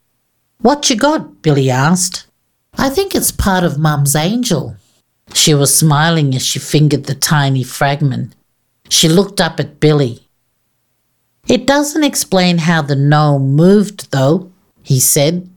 What 0.61 0.89
you 0.89 0.95
got? 0.95 1.43
Billy 1.43 1.69
asked. 1.69 2.27
I 2.79 2.91
think 2.91 3.17
it's 3.17 3.33
part 3.33 3.65
of 3.65 3.79
Mum's 3.79 4.15
angel. 4.15 4.77
She 5.35 5.53
was 5.53 5.77
smiling 5.77 6.33
as 6.37 6.47
she 6.47 6.61
fingered 6.61 7.07
the 7.07 7.17
tiny 7.17 7.65
fragment. 7.65 8.37
She 8.89 9.09
looked 9.09 9.41
up 9.41 9.59
at 9.59 9.81
Billy. 9.81 10.29
It 11.49 11.67
doesn't 11.67 12.05
explain 12.05 12.59
how 12.59 12.83
the 12.83 12.95
gnome 12.95 13.57
moved, 13.57 14.13
though, 14.13 14.53
he 14.81 15.01
said. 15.01 15.49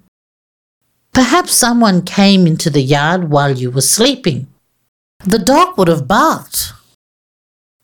Perhaps 1.16 1.54
someone 1.54 2.02
came 2.02 2.46
into 2.46 2.70
the 2.70 2.82
yard 2.82 3.30
while 3.32 3.58
you 3.58 3.72
were 3.72 3.80
sleeping. 3.80 4.48
The 5.26 5.40
dog 5.40 5.78
would 5.78 5.88
have 5.88 6.10
barked. 6.10 6.74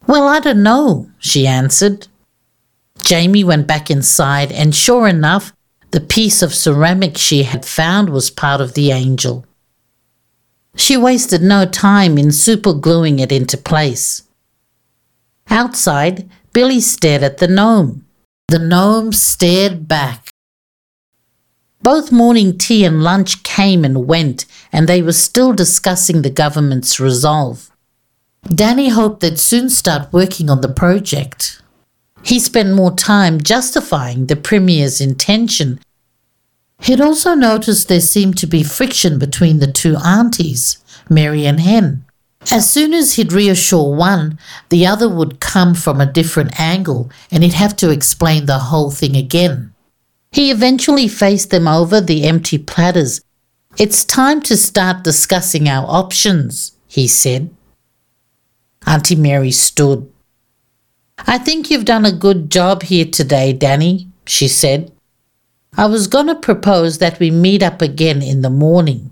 Well, 0.06 0.28
I 0.28 0.42
don't 0.42 0.62
know, 0.62 1.10
she 1.18 1.48
answered. 1.48 2.10
Jamie 3.06 3.46
went 3.46 3.68
back 3.68 3.90
inside, 3.90 4.52
and 4.52 4.76
sure 4.76 5.08
enough, 5.08 5.54
the 5.92 6.02
piece 6.02 6.42
of 6.42 6.54
ceramic 6.54 7.18
she 7.18 7.44
had 7.44 7.64
found 7.64 8.10
was 8.10 8.30
part 8.30 8.60
of 8.60 8.74
the 8.74 8.92
angel. 8.92 9.46
She 10.76 10.98
wasted 10.98 11.42
no 11.42 11.66
time 11.66 12.18
in 12.18 12.28
supergluing 12.28 13.22
it 13.22 13.32
into 13.32 13.58
place. 13.58 14.24
Outside, 15.50 16.30
Billy 16.52 16.82
stared 16.82 17.24
at 17.24 17.38
the 17.38 17.48
gnome. 17.48 18.06
The 18.50 18.60
gnome 18.60 19.14
stared 19.14 19.88
back. 19.88 20.31
Both 21.84 22.12
morning 22.12 22.58
tea 22.58 22.86
and 22.86 23.04
lunch 23.04 23.42
came 23.44 23.84
and 23.84 24.06
went, 24.08 24.46
and 24.72 24.88
they 24.88 25.02
were 25.02 25.14
still 25.14 25.54
discussing 25.54 26.22
the 26.22 26.30
government's 26.30 27.00
resolve. 27.00 27.72
Danny 28.44 28.90
hoped 28.90 29.22
they'd 29.22 29.40
soon 29.40 29.70
start 29.70 30.14
working 30.14 30.50
on 30.50 30.62
the 30.62 30.70
project. 30.70 31.62
He 32.24 32.40
spent 32.40 32.74
more 32.74 32.92
time 32.92 33.42
justifying 33.42 34.28
the 34.28 34.36
Premier's 34.36 35.02
intention. 35.02 35.80
He'd 36.82 37.02
also 37.02 37.34
noticed 37.34 37.88
there 37.88 38.00
seemed 38.00 38.38
to 38.40 38.48
be 38.48 38.64
friction 38.64 39.18
between 39.18 39.60
the 39.60 39.72
two 39.72 39.96
aunties, 39.98 40.84
Mary 41.10 41.46
and 41.46 41.60
Hen. 41.60 42.06
As 42.52 42.70
soon 42.70 42.94
as 42.94 43.16
he'd 43.16 43.34
reassure 43.34 43.96
one, 43.96 44.40
the 44.70 44.86
other 44.88 45.08
would 45.08 45.40
come 45.40 45.76
from 45.76 46.02
a 46.02 46.12
different 46.12 46.60
angle 46.60 47.12
and 47.30 47.44
he'd 47.44 47.54
have 47.54 47.76
to 47.78 47.92
explain 47.92 48.46
the 48.46 48.58
whole 48.58 48.90
thing 48.90 49.16
again. 49.16 49.71
He 50.32 50.50
eventually 50.50 51.08
faced 51.08 51.50
them 51.50 51.68
over 51.68 52.00
the 52.00 52.24
empty 52.24 52.58
platters. 52.58 53.22
It's 53.78 54.06
time 54.06 54.42
to 54.44 54.56
start 54.56 55.04
discussing 55.04 55.68
our 55.68 55.86
options, 55.88 56.78
he 56.88 57.08
said. 57.08 57.54
Auntie 58.88 59.16
Mary 59.16 59.52
stood. 59.52 60.12
I 61.28 61.38
think 61.38 61.70
you've 61.70 61.86
done 61.86 62.06
a 62.06 62.12
good 62.12 62.50
job 62.50 62.84
here 62.84 63.06
today, 63.06 63.54
Danny, 63.54 64.08
she 64.26 64.48
said. 64.48 64.92
I 65.78 65.86
was 65.86 66.08
going 66.08 66.28
to 66.28 66.36
propose 66.36 66.98
that 66.98 67.20
we 67.20 67.32
meet 67.32 67.64
up 67.64 67.82
again 67.82 68.22
in 68.22 68.42
the 68.42 68.50
morning. 68.50 69.12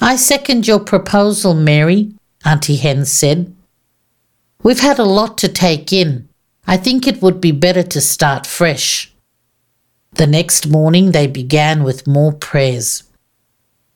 I 0.00 0.16
second 0.16 0.66
your 0.66 0.80
proposal, 0.80 1.54
Mary, 1.54 2.12
Auntie 2.44 2.76
Hen 2.76 3.04
said. 3.04 3.54
We've 4.62 4.80
had 4.80 4.98
a 4.98 5.04
lot 5.04 5.38
to 5.38 5.48
take 5.48 5.92
in. 5.92 6.28
I 6.66 6.76
think 6.76 7.06
it 7.06 7.22
would 7.22 7.40
be 7.40 7.52
better 7.52 7.82
to 7.82 8.00
start 8.00 8.46
fresh. 8.46 9.13
The 10.14 10.26
next 10.28 10.68
morning 10.68 11.10
they 11.10 11.26
began 11.26 11.82
with 11.82 12.06
more 12.06 12.32
prayers. 12.32 13.02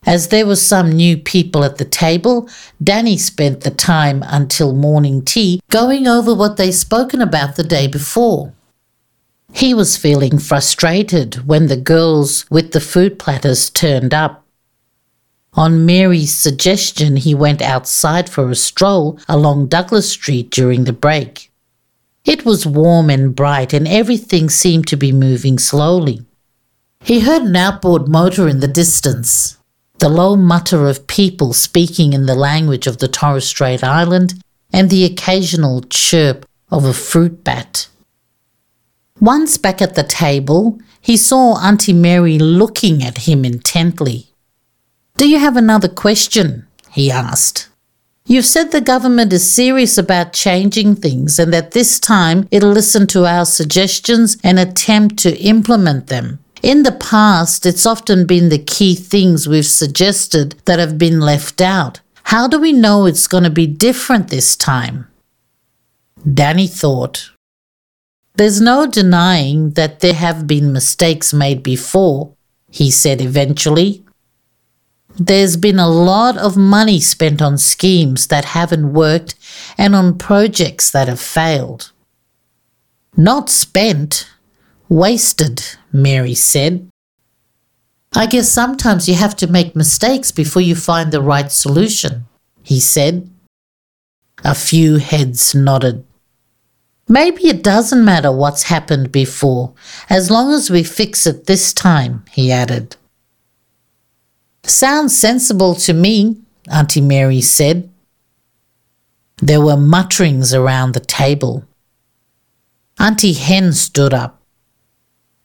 As 0.05 0.29
there 0.29 0.47
were 0.47 0.57
some 0.57 0.91
new 0.91 1.17
people 1.17 1.65
at 1.65 1.77
the 1.79 1.85
table, 1.85 2.49
Danny 2.83 3.17
spent 3.19 3.61
the 3.61 3.71
time 3.71 4.25
until 4.27 4.73
morning 4.75 5.25
tea 5.25 5.61
going 5.71 6.09
over 6.09 6.35
what 6.35 6.57
they'd 6.57 6.73
spoken 6.73 7.21
about 7.21 7.57
the 7.57 7.63
day 7.63 7.87
before. 7.87 8.53
He 9.53 9.75
was 9.75 9.97
feeling 9.97 10.39
frustrated 10.39 11.47
when 11.47 11.67
the 11.69 11.77
girls 11.77 12.51
with 12.51 12.73
the 12.73 12.81
food 12.81 13.19
platters 13.19 13.71
turned 13.71 14.13
up. 14.13 14.45
On 15.55 15.87
Mary's 15.87 16.35
suggestion, 16.35 17.17
he 17.17 17.35
went 17.35 17.63
outside 17.63 18.29
for 18.29 18.51
a 18.51 18.55
stroll 18.55 19.19
along 19.29 19.69
Douglas 19.69 20.11
Street 20.11 20.51
during 20.51 20.85
the 20.85 20.93
break. 20.93 21.48
It 22.29 22.45
was 22.45 22.67
warm 22.67 23.09
and 23.09 23.35
bright, 23.35 23.73
and 23.73 23.89
everything 23.89 24.51
seemed 24.51 24.87
to 24.89 24.99
be 24.99 25.13
moving 25.13 25.59
slowly. 25.59 26.27
He 27.01 27.21
heard 27.21 27.41
an 27.41 27.57
outboard 27.57 28.07
motor 28.07 28.47
in 28.47 28.61
the 28.61 28.69
distance, 28.69 29.57
the 29.99 30.11
low 30.11 30.37
mutter 30.37 30.87
of 30.89 31.07
people 31.07 31.55
speaking 31.55 32.13
in 32.13 32.27
the 32.27 32.35
language 32.35 32.87
of 32.87 32.99
the 32.99 33.09
Torres 33.09 33.47
Strait 33.47 33.83
Island, 33.83 34.35
and 34.71 34.91
the 34.91 35.07
occasional 35.07 35.81
chirp 35.89 36.45
of 36.71 36.85
a 36.85 36.93
fruit 36.93 37.45
bat. 37.45 37.89
Once 39.19 39.57
back 39.57 39.81
at 39.81 39.95
the 39.95 40.03
table, 40.03 40.79
he 41.01 41.17
saw 41.17 41.59
Auntie 41.63 41.95
Mary 41.95 42.39
looking 42.39 43.03
at 43.03 43.27
him 43.27 43.43
intently. 43.43 44.27
Do 45.17 45.27
you 45.27 45.39
have 45.39 45.57
another 45.57 45.89
question? 45.89 46.67
he 46.91 47.11
asked. 47.11 47.71
You've 48.31 48.45
said 48.45 48.73
the 48.73 48.83
government 48.83 49.33
is 49.33 49.51
serious 49.51 49.97
about 49.97 50.35
changing 50.35 50.97
things 50.97 51.39
and 51.39 51.51
that 51.51 51.71
this 51.71 51.99
time 51.99 52.47
it'll 52.51 52.71
listen 52.71 53.07
to 53.07 53.25
our 53.25 53.47
suggestions 53.47 54.37
and 54.45 54.59
attempt 54.59 55.17
to 55.21 55.35
implement 55.39 56.09
them. 56.09 56.39
In 56.63 56.83
the 56.83 56.93
past, 56.93 57.65
it's 57.65 57.87
often 57.87 58.27
been 58.27 58.51
the 58.51 58.59
key 58.59 58.95
things 58.95 59.49
we've 59.49 59.65
suggested 59.65 60.57
that 60.67 60.79
have 60.79 60.99
been 60.99 61.21
left 61.21 61.63
out. 61.63 62.01
How 62.25 62.47
do 62.47 62.61
we 62.61 62.71
know 62.71 63.07
it's 63.07 63.29
going 63.29 63.45
to 63.45 63.51
be 63.51 63.67
different 63.67 64.29
this 64.29 64.57
time? 64.57 65.07
Danny 66.35 66.67
thought. 66.67 67.31
There's 68.35 68.61
no 68.61 68.87
denying 68.87 69.71
that 69.71 70.01
there 70.01 70.13
have 70.13 70.47
been 70.47 70.71
mistakes 70.71 71.33
made 71.33 71.63
before, 71.63 72.35
he 72.71 72.91
said 72.91 73.23
eventually. 73.23 74.05
There's 75.21 75.57
been 75.57 75.81
a 75.81 75.89
lot 75.89 76.37
of 76.37 76.57
money 76.57 77.01
spent 77.01 77.43
on 77.43 77.59
schemes 77.59 78.29
that 78.29 78.45
haven't 78.45 78.93
worked 78.93 79.35
and 79.77 79.97
on 79.97 80.17
projects 80.17 80.93
that 80.93 81.09
have 81.09 81.21
failed. 81.21 81.91
Not 83.17 83.51
spent, 83.51 84.31
wasted, 84.89 85.77
Mary 85.93 86.35
said. 86.35 86.89
I 88.15 88.27
guess 88.27 88.49
sometimes 88.49 89.09
you 89.09 89.17
have 89.17 89.35
to 89.37 89.49
make 89.49 89.75
mistakes 89.75 90.31
before 90.31 90.63
you 90.63 90.77
find 90.77 91.11
the 91.11 91.21
right 91.21 91.51
solution, 91.51 92.27
he 92.63 92.79
said. 92.79 93.29
A 94.45 94.55
few 94.55 94.99
heads 94.99 95.53
nodded. 95.53 96.05
Maybe 97.09 97.49
it 97.49 97.65
doesn't 97.65 98.05
matter 98.05 98.31
what's 98.31 98.65
happened 98.65 99.11
before, 99.11 99.75
as 100.09 100.31
long 100.31 100.53
as 100.53 100.71
we 100.71 100.85
fix 100.85 101.27
it 101.27 101.47
this 101.47 101.73
time, 101.73 102.25
he 102.31 102.53
added. 102.53 102.97
Sounds 104.69 105.17
sensible 105.17 105.75
to 105.77 105.95
me, 105.95 106.37
Auntie 106.71 107.01
Mary 107.01 107.41
said. 107.41 107.91
There 109.39 109.63
were 109.63 109.77
mutterings 109.77 110.53
around 110.53 110.93
the 110.93 111.01
table. 111.01 111.65
Auntie 112.99 113.33
Hen 113.33 113.73
stood 113.73 114.13
up. 114.13 114.43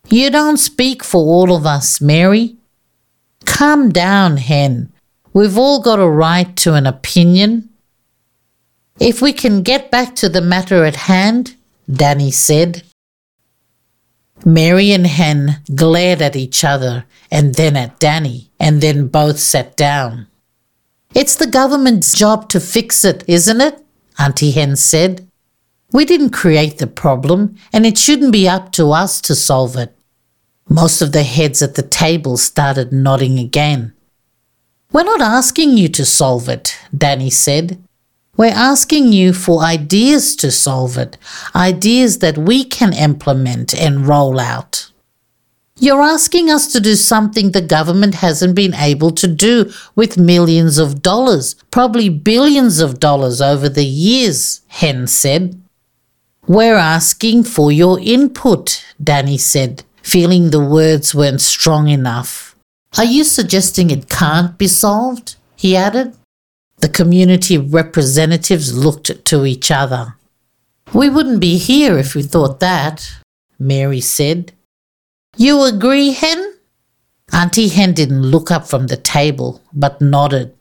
You 0.09 0.29
don't 0.29 0.57
speak 0.57 1.03
for 1.03 1.21
all 1.21 1.55
of 1.55 1.65
us, 1.65 2.01
Mary. 2.01 2.57
Calm 3.45 3.89
down, 3.89 4.37
Hen. 4.37 4.91
We've 5.31 5.57
all 5.57 5.81
got 5.81 5.99
a 5.99 6.09
right 6.09 6.55
to 6.57 6.73
an 6.73 6.85
opinion. 6.85 7.69
If 8.99 9.21
we 9.21 9.31
can 9.31 9.63
get 9.63 9.89
back 9.89 10.15
to 10.17 10.29
the 10.29 10.41
matter 10.41 10.83
at 10.83 10.95
hand, 10.95 11.55
Danny 11.91 12.31
said. 12.31 12.83
Mary 14.45 14.91
and 14.91 15.07
Hen 15.07 15.61
glared 15.73 16.21
at 16.21 16.35
each 16.35 16.63
other 16.63 17.05
and 17.31 17.55
then 17.55 17.75
at 17.75 17.99
Danny, 17.99 18.51
and 18.59 18.81
then 18.81 19.07
both 19.07 19.39
sat 19.39 19.75
down. 19.75 20.27
It's 21.13 21.35
the 21.35 21.47
government's 21.47 22.17
job 22.17 22.49
to 22.49 22.59
fix 22.59 23.05
it, 23.05 23.23
isn't 23.27 23.61
it? 23.61 23.83
Auntie 24.19 24.51
Hen 24.51 24.75
said. 24.75 25.27
We 25.91 26.05
didn't 26.05 26.31
create 26.31 26.79
the 26.79 26.87
problem, 26.87 27.55
and 27.71 27.85
it 27.85 27.97
shouldn't 27.97 28.31
be 28.31 28.49
up 28.49 28.71
to 28.73 28.91
us 28.91 29.21
to 29.21 29.35
solve 29.35 29.75
it. 29.77 29.95
Most 30.67 31.01
of 31.01 31.11
the 31.11 31.23
heads 31.23 31.61
at 31.61 31.75
the 31.75 31.83
table 31.83 32.37
started 32.37 32.91
nodding 32.91 33.37
again. 33.37 33.93
We're 34.91 35.03
not 35.03 35.21
asking 35.21 35.77
you 35.77 35.89
to 35.89 36.05
solve 36.05 36.49
it, 36.49 36.77
Danny 36.95 37.29
said. 37.29 37.83
We're 38.35 38.47
asking 38.47 39.13
you 39.13 39.31
for 39.31 39.61
ideas 39.61 40.35
to 40.37 40.49
solve 40.49 40.97
it, 40.97 41.17
ideas 41.55 42.19
that 42.19 42.37
we 42.37 42.63
can 42.63 42.91
implement 42.91 43.75
and 43.75 44.07
roll 44.07 44.39
out. 44.39 44.89
You're 45.77 46.01
asking 46.01 46.49
us 46.49 46.71
to 46.71 46.79
do 46.79 46.95
something 46.95 47.51
the 47.51 47.61
government 47.61 48.15
hasn't 48.15 48.55
been 48.55 48.73
able 48.73 49.11
to 49.11 49.27
do 49.27 49.71
with 49.95 50.17
millions 50.17 50.79
of 50.79 51.01
dollars, 51.01 51.55
probably 51.71 52.09
billions 52.09 52.79
of 52.79 52.99
dollars 52.99 53.41
over 53.41 53.69
the 53.69 53.85
years, 53.85 54.61
Hen 54.67 55.07
said. 55.07 55.61
We're 56.47 56.75
asking 56.77 57.43
for 57.43 57.71
your 57.71 57.99
input, 57.99 58.83
Danny 59.03 59.37
said, 59.37 59.83
feeling 60.01 60.49
the 60.49 60.63
words 60.63 61.13
weren't 61.13 61.41
strong 61.41 61.87
enough. 61.87 62.55
Are 62.97 63.05
you 63.05 63.23
suggesting 63.23 63.89
it 63.89 64.09
can't 64.09 64.57
be 64.57 64.67
solved? 64.67 65.35
he 65.55 65.75
added. 65.75 66.15
The 66.83 66.89
community 66.89 67.57
representatives 67.57 68.77
looked 68.77 69.23
to 69.23 69.45
each 69.45 69.71
other. 69.71 70.17
We 70.93 71.09
wouldn't 71.09 71.39
be 71.39 71.57
here 71.57 71.97
if 71.97 72.13
we 72.13 72.23
thought 72.23 72.59
that, 72.59 73.09
Mary 73.57 74.01
said. 74.01 74.51
You 75.37 75.63
agree, 75.63 76.11
Hen? 76.11 76.55
Auntie 77.31 77.69
Hen 77.69 77.93
didn't 77.93 78.23
look 78.23 78.51
up 78.51 78.67
from 78.67 78.87
the 78.87 78.97
table, 78.97 79.61
but 79.71 80.01
nodded. 80.01 80.53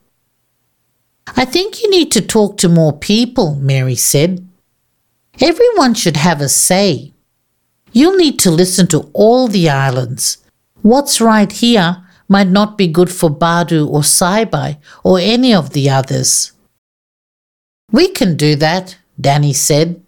I 1.37 1.44
think 1.44 1.82
you 1.82 1.90
need 1.90 2.12
to 2.12 2.20
talk 2.20 2.56
to 2.58 2.68
more 2.68 2.96
people, 2.96 3.56
Mary 3.56 3.96
said. 3.96 4.46
Everyone 5.40 5.92
should 5.92 6.18
have 6.18 6.40
a 6.40 6.48
say. 6.48 7.12
You'll 7.90 8.16
need 8.16 8.38
to 8.38 8.52
listen 8.52 8.87
to 8.90 9.11
all 9.12 9.48
the 9.48 9.68
islands. 9.68 10.38
What's 10.82 11.20
right 11.20 11.50
here 11.50 12.06
might 12.32 12.48
not 12.48 12.78
be 12.78 12.88
good 12.98 13.10
for 13.12 13.30
Badu 13.30 13.86
or 13.94 14.00
Saibai 14.00 14.78
or 15.04 15.18
any 15.18 15.52
of 15.54 15.70
the 15.70 15.90
others. 15.90 16.52
We 17.92 18.08
can 18.08 18.36
do 18.36 18.56
that, 18.56 18.96
Danny 19.20 19.52
said. 19.52 20.02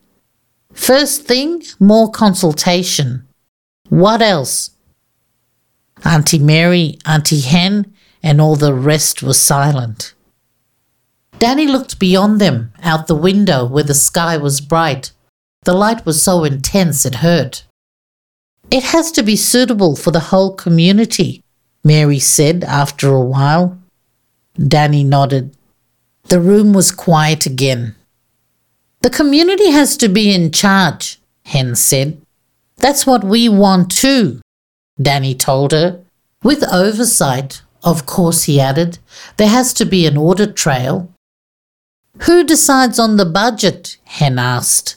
First 0.73 1.27
thing, 1.27 1.63
more 1.79 2.11
consultation. 2.11 3.29
What 3.91 4.23
else? 4.23 4.71
Auntie 6.05 6.39
Mary, 6.39 6.99
Auntie 7.05 7.41
Hen, 7.41 7.93
and 8.23 8.41
all 8.41 8.57
the 8.57 8.75
rest 8.75 9.23
were 9.23 9.35
silent. 9.35 10.15
Danny 11.39 11.67
looked 11.67 11.99
beyond 11.99 12.41
them, 12.41 12.73
out 12.83 13.07
the 13.07 13.15
window 13.31 13.67
where 13.67 13.85
the 13.85 13.95
sky 14.09 14.37
was 14.39 14.63
bright. 14.63 15.13
The 15.65 15.75
light 15.75 16.07
was 16.07 16.23
so 16.23 16.45
intense 16.45 17.05
it 17.05 17.17
hurt. 17.17 17.67
It 18.71 18.85
has 18.95 19.13
to 19.13 19.23
be 19.23 19.37
suitable 19.37 19.95
for 19.95 20.11
the 20.11 20.29
whole 20.31 20.55
community, 20.55 21.44
Mary 21.85 22.19
said 22.19 22.65
after 22.65 23.11
a 23.11 23.21
while. 23.21 23.79
Danny 24.57 25.05
nodded. 25.05 25.55
The 26.25 26.41
room 26.41 26.73
was 26.73 26.91
quiet 26.91 27.45
again. 27.45 27.95
The 29.03 29.11
community 29.11 29.71
has 29.71 29.99
to 29.99 30.09
be 30.09 30.35
in 30.35 30.51
charge, 30.51 31.21
Hen 31.45 31.77
said. 31.77 32.21
That's 32.79 33.07
what 33.07 33.23
we 33.23 33.51
want 33.51 33.91
too, 33.91 34.41
Danny 35.01 35.35
told 35.35 35.73
her. 35.73 36.01
With 36.43 36.65
oversight, 36.73 37.61
of 37.83 38.07
course, 38.07 38.45
he 38.45 38.59
added, 38.59 38.99
there 39.37 39.49
has 39.49 39.75
to 39.75 39.85
be 39.85 40.07
an 40.07 40.17
audit 40.17 40.57
trail. 40.57 41.11
Who 42.23 42.45
decides 42.45 42.99
on 42.99 43.19
the 43.19 43.27
budget? 43.27 43.99
Hen 44.05 44.39
asked. 44.39 44.97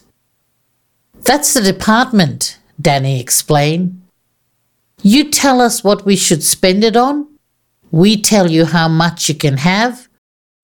That's 1.24 1.54
the 1.54 1.62
department, 1.62 2.60
Danny 2.80 3.20
explained. 3.20 4.02
You 5.04 5.30
tell 5.30 5.62
us 5.62 5.84
what 5.84 6.06
we 6.06 6.16
should 6.16 6.44
spend 6.44 6.84
it 6.84 6.98
on. 6.98 7.28
We 7.92 8.22
tell 8.22 8.50
you 8.52 8.66
how 8.66 8.88
much 8.88 9.30
you 9.30 9.36
can 9.36 9.58
have. 9.58 10.08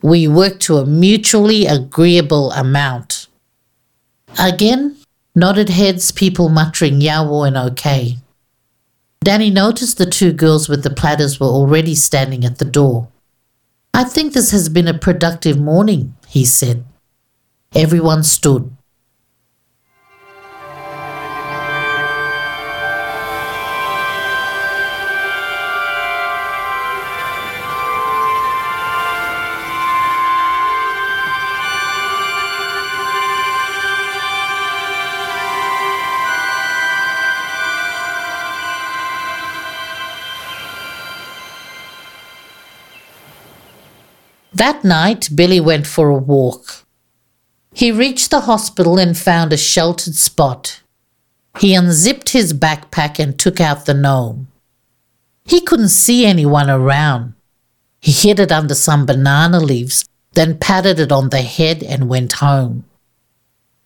We 0.02 0.28
work 0.28 0.60
to 0.62 0.78
a 0.78 0.86
mutually 0.86 1.66
agreeable 1.66 2.52
amount. 2.52 3.28
Again, 4.40 4.98
nodded 5.36 5.70
heads, 5.70 6.12
people 6.12 6.50
muttering 6.50 7.00
Yawo 7.00 7.48
and 7.48 7.56
okay. 7.56 8.18
Danny 9.24 9.50
noticed 9.50 9.98
the 9.98 10.06
two 10.06 10.34
girls 10.34 10.68
with 10.68 10.84
the 10.84 10.90
platters 10.90 11.40
were 11.40 11.48
already 11.48 11.96
standing 11.96 12.44
at 12.44 12.58
the 12.58 12.66
door. 12.66 13.08
I 13.94 14.04
think 14.04 14.34
this 14.34 14.52
has 14.52 14.68
been 14.68 14.88
a 14.88 14.98
productive 14.98 15.60
morning, 15.60 16.16
he 16.28 16.44
said. 16.44 16.84
Everyone 17.74 18.24
stood. 18.24 18.76
That 44.64 44.86
night, 44.86 45.28
Billy 45.36 45.60
went 45.60 45.86
for 45.86 46.08
a 46.08 46.18
walk. 46.18 46.86
He 47.74 47.92
reached 47.92 48.32
the 48.32 48.48
hospital 48.52 48.98
and 48.98 49.18
found 49.18 49.52
a 49.52 49.58
sheltered 49.58 50.16
spot. 50.16 50.82
He 51.60 51.76
unzipped 51.76 52.30
his 52.30 52.54
backpack 52.54 53.20
and 53.20 53.38
took 53.38 53.60
out 53.60 53.86
the 53.86 53.94
gnome. 53.94 54.48
He 55.44 55.60
couldn't 55.60 55.90
see 55.90 56.26
anyone 56.26 56.70
around. 56.70 57.34
He 58.00 58.14
hid 58.14 58.40
it 58.40 58.54
under 58.54 58.74
some 58.74 59.06
banana 59.06 59.60
leaves, 59.60 60.06
then 60.32 60.58
patted 60.60 60.98
it 60.98 61.12
on 61.12 61.28
the 61.28 61.42
head 61.42 61.84
and 61.84 62.08
went 62.08 62.40
home. 62.48 62.86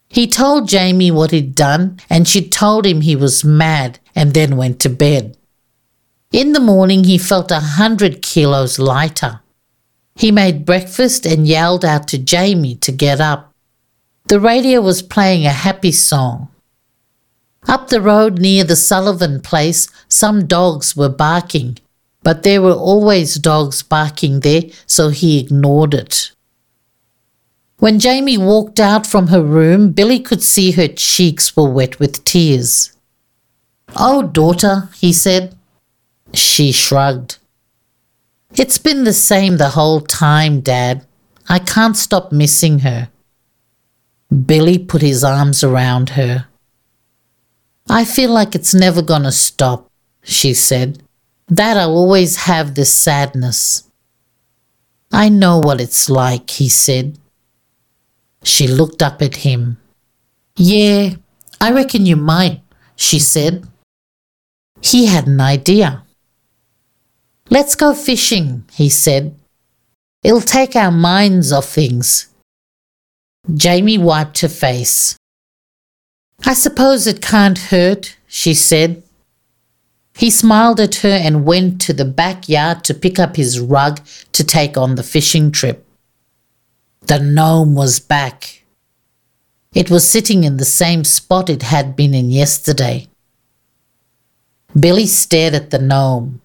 He 0.10 0.28
told 0.28 0.70
Jamie 0.70 1.10
what 1.10 1.32
he'd 1.32 1.56
done, 1.56 2.00
and 2.08 2.28
she 2.28 2.48
told 2.48 2.86
him 2.86 3.02
he 3.02 3.16
was 3.16 3.44
mad 3.44 3.98
and 4.14 4.36
then 4.36 4.58
went 4.58 4.80
to 4.82 4.90
bed. 4.90 5.38
In 6.32 6.54
the 6.54 6.60
morning, 6.60 7.04
he 7.04 7.18
felt 7.18 7.50
a 7.50 7.62
hundred 7.62 8.22
kilos 8.22 8.78
lighter. 8.78 9.42
He 10.18 10.32
made 10.32 10.66
breakfast 10.66 11.28
and 11.28 11.48
yelled 11.48 11.86
out 11.86 12.08
to 12.08 12.18
Jamie 12.18 12.76
to 12.76 12.92
get 12.92 13.22
up. 13.22 13.54
The 14.26 14.40
radio 14.40 14.82
was 14.82 15.04
playing 15.04 15.46
a 15.46 15.52
happy 15.52 15.92
song. 15.92 16.50
Up 17.68 17.90
the 17.90 18.02
road 18.02 18.40
near 18.40 18.64
the 18.64 18.76
Sullivan 18.76 19.42
place, 19.42 19.88
some 20.08 20.48
dogs 20.48 20.98
were 20.98 21.10
barking, 21.10 21.78
but 22.24 22.42
there 22.42 22.64
were 22.64 22.74
always 22.74 23.36
dogs 23.36 23.84
barking 23.84 24.40
there, 24.40 24.64
so 24.88 25.10
he 25.10 25.40
ignored 25.40 25.94
it. 25.94 26.32
When 27.78 28.00
Jamie 28.00 28.40
walked 28.40 28.80
out 28.80 29.06
from 29.06 29.28
her 29.28 29.44
room, 29.44 29.92
Billy 29.92 30.20
could 30.20 30.42
see 30.42 30.72
her 30.72 30.88
cheeks 30.88 31.56
were 31.56 31.70
wet 31.70 32.00
with 32.00 32.24
tears. 32.24 32.92
Oh, 33.96 34.24
daughter, 34.24 34.90
he 34.96 35.14
said. 35.14 35.56
She 36.34 36.72
shrugged. 36.72 37.38
It's 38.58 38.80
been 38.80 39.04
the 39.04 39.14
same 39.14 39.58
the 39.58 39.70
whole 39.70 40.02
time, 40.02 40.62
Dad. 40.62 41.06
I 41.48 41.60
can't 41.60 41.96
stop 41.96 42.32
missing 42.32 42.80
her. 42.80 43.10
Billy 44.46 44.80
put 44.80 45.04
his 45.04 45.24
arms 45.24 45.64
around 45.64 46.10
her. 46.12 46.48
I 47.88 48.04
feel 48.04 48.32
like 48.32 48.56
it's 48.56 48.74
never 48.74 49.04
going 49.04 49.24
to 49.24 49.32
stop, 49.32 49.92
she 50.24 50.56
said. 50.56 51.04
That 51.48 51.78
I'll 51.78 51.96
always 51.96 52.36
have 52.48 52.74
this 52.74 52.92
sadness. 52.94 53.90
I 55.12 55.30
know 55.30 55.60
what 55.60 55.80
it's 55.80 56.10
like, 56.10 56.50
he 56.50 56.68
said. 56.68 57.20
She 58.44 58.68
looked 58.68 59.04
up 59.04 59.22
at 59.22 59.38
him. 59.38 59.78
Yeah, 60.56 61.12
I 61.62 61.72
reckon 61.72 62.08
you 62.08 62.16
might, 62.16 62.62
she 62.96 63.20
said. 63.20 63.68
He 64.82 65.06
had 65.06 65.28
an 65.28 65.40
idea. 65.40 66.04
Let's 67.50 67.76
go 67.76 67.94
fishing, 67.94 68.66
he 68.74 68.90
said. 68.90 69.38
It'll 70.24 70.42
take 70.42 70.76
our 70.76 70.92
minds 70.92 71.52
off 71.52 71.70
things. 71.70 72.28
Jamie 73.54 73.98
wiped 73.98 74.42
her 74.42 74.50
face. 74.50 75.18
I 76.46 76.54
suppose 76.54 77.08
it 77.08 77.22
can't 77.22 77.58
hurt, 77.58 78.18
she 78.28 78.54
said. 78.54 79.04
He 80.18 80.30
smiled 80.30 80.80
at 80.80 80.96
her 80.96 81.10
and 81.10 81.46
went 81.46 81.80
to 81.82 81.94
the 81.94 82.06
backyard 82.06 82.84
to 82.86 82.94
pick 82.94 83.20
up 83.20 83.36
his 83.36 83.60
rug 83.60 84.02
to 84.34 84.44
take 84.44 84.78
on 84.78 84.96
the 84.96 85.04
fishing 85.04 85.52
trip. 85.52 85.86
The 87.02 87.20
gnome 87.20 87.76
was 87.76 88.00
back. 88.00 88.64
It 89.74 89.90
was 89.90 90.10
sitting 90.10 90.44
in 90.44 90.58
the 90.58 90.66
same 90.66 91.04
spot 91.04 91.50
it 91.50 91.64
had 91.64 91.96
been 91.96 92.14
in 92.14 92.32
yesterday. 92.32 93.08
Billy 94.78 95.06
stared 95.06 95.54
at 95.54 95.70
the 95.70 95.80
gnome. 95.80 96.42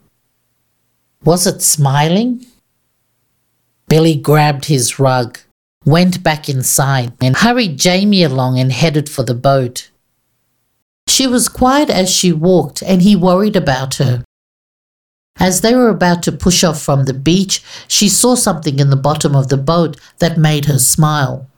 Was 1.24 1.46
it 1.46 1.62
smiling? 1.62 2.44
Billy 3.88 4.16
grabbed 4.16 4.64
his 4.64 4.98
rug, 4.98 5.38
went 5.84 6.22
back 6.22 6.48
inside, 6.48 7.12
and 7.20 7.36
hurried 7.36 7.78
Jamie 7.78 8.24
along 8.24 8.58
and 8.58 8.72
headed 8.72 9.08
for 9.08 9.22
the 9.22 9.34
boat. 9.34 9.90
She 11.08 11.26
was 11.26 11.48
quiet 11.48 11.90
as 11.90 12.10
she 12.10 12.32
walked, 12.32 12.82
and 12.82 13.02
he 13.02 13.14
worried 13.14 13.54
about 13.54 13.96
her. 13.96 14.24
As 15.38 15.60
they 15.60 15.74
were 15.74 15.88
about 15.88 16.22
to 16.24 16.32
push 16.32 16.64
off 16.64 16.82
from 16.82 17.04
the 17.04 17.14
beach, 17.14 17.62
she 17.86 18.08
saw 18.08 18.34
something 18.34 18.78
in 18.78 18.90
the 18.90 18.96
bottom 18.96 19.36
of 19.36 19.48
the 19.48 19.56
boat 19.56 19.98
that 20.18 20.38
made 20.38 20.64
her 20.66 20.78
smile. 20.78 21.48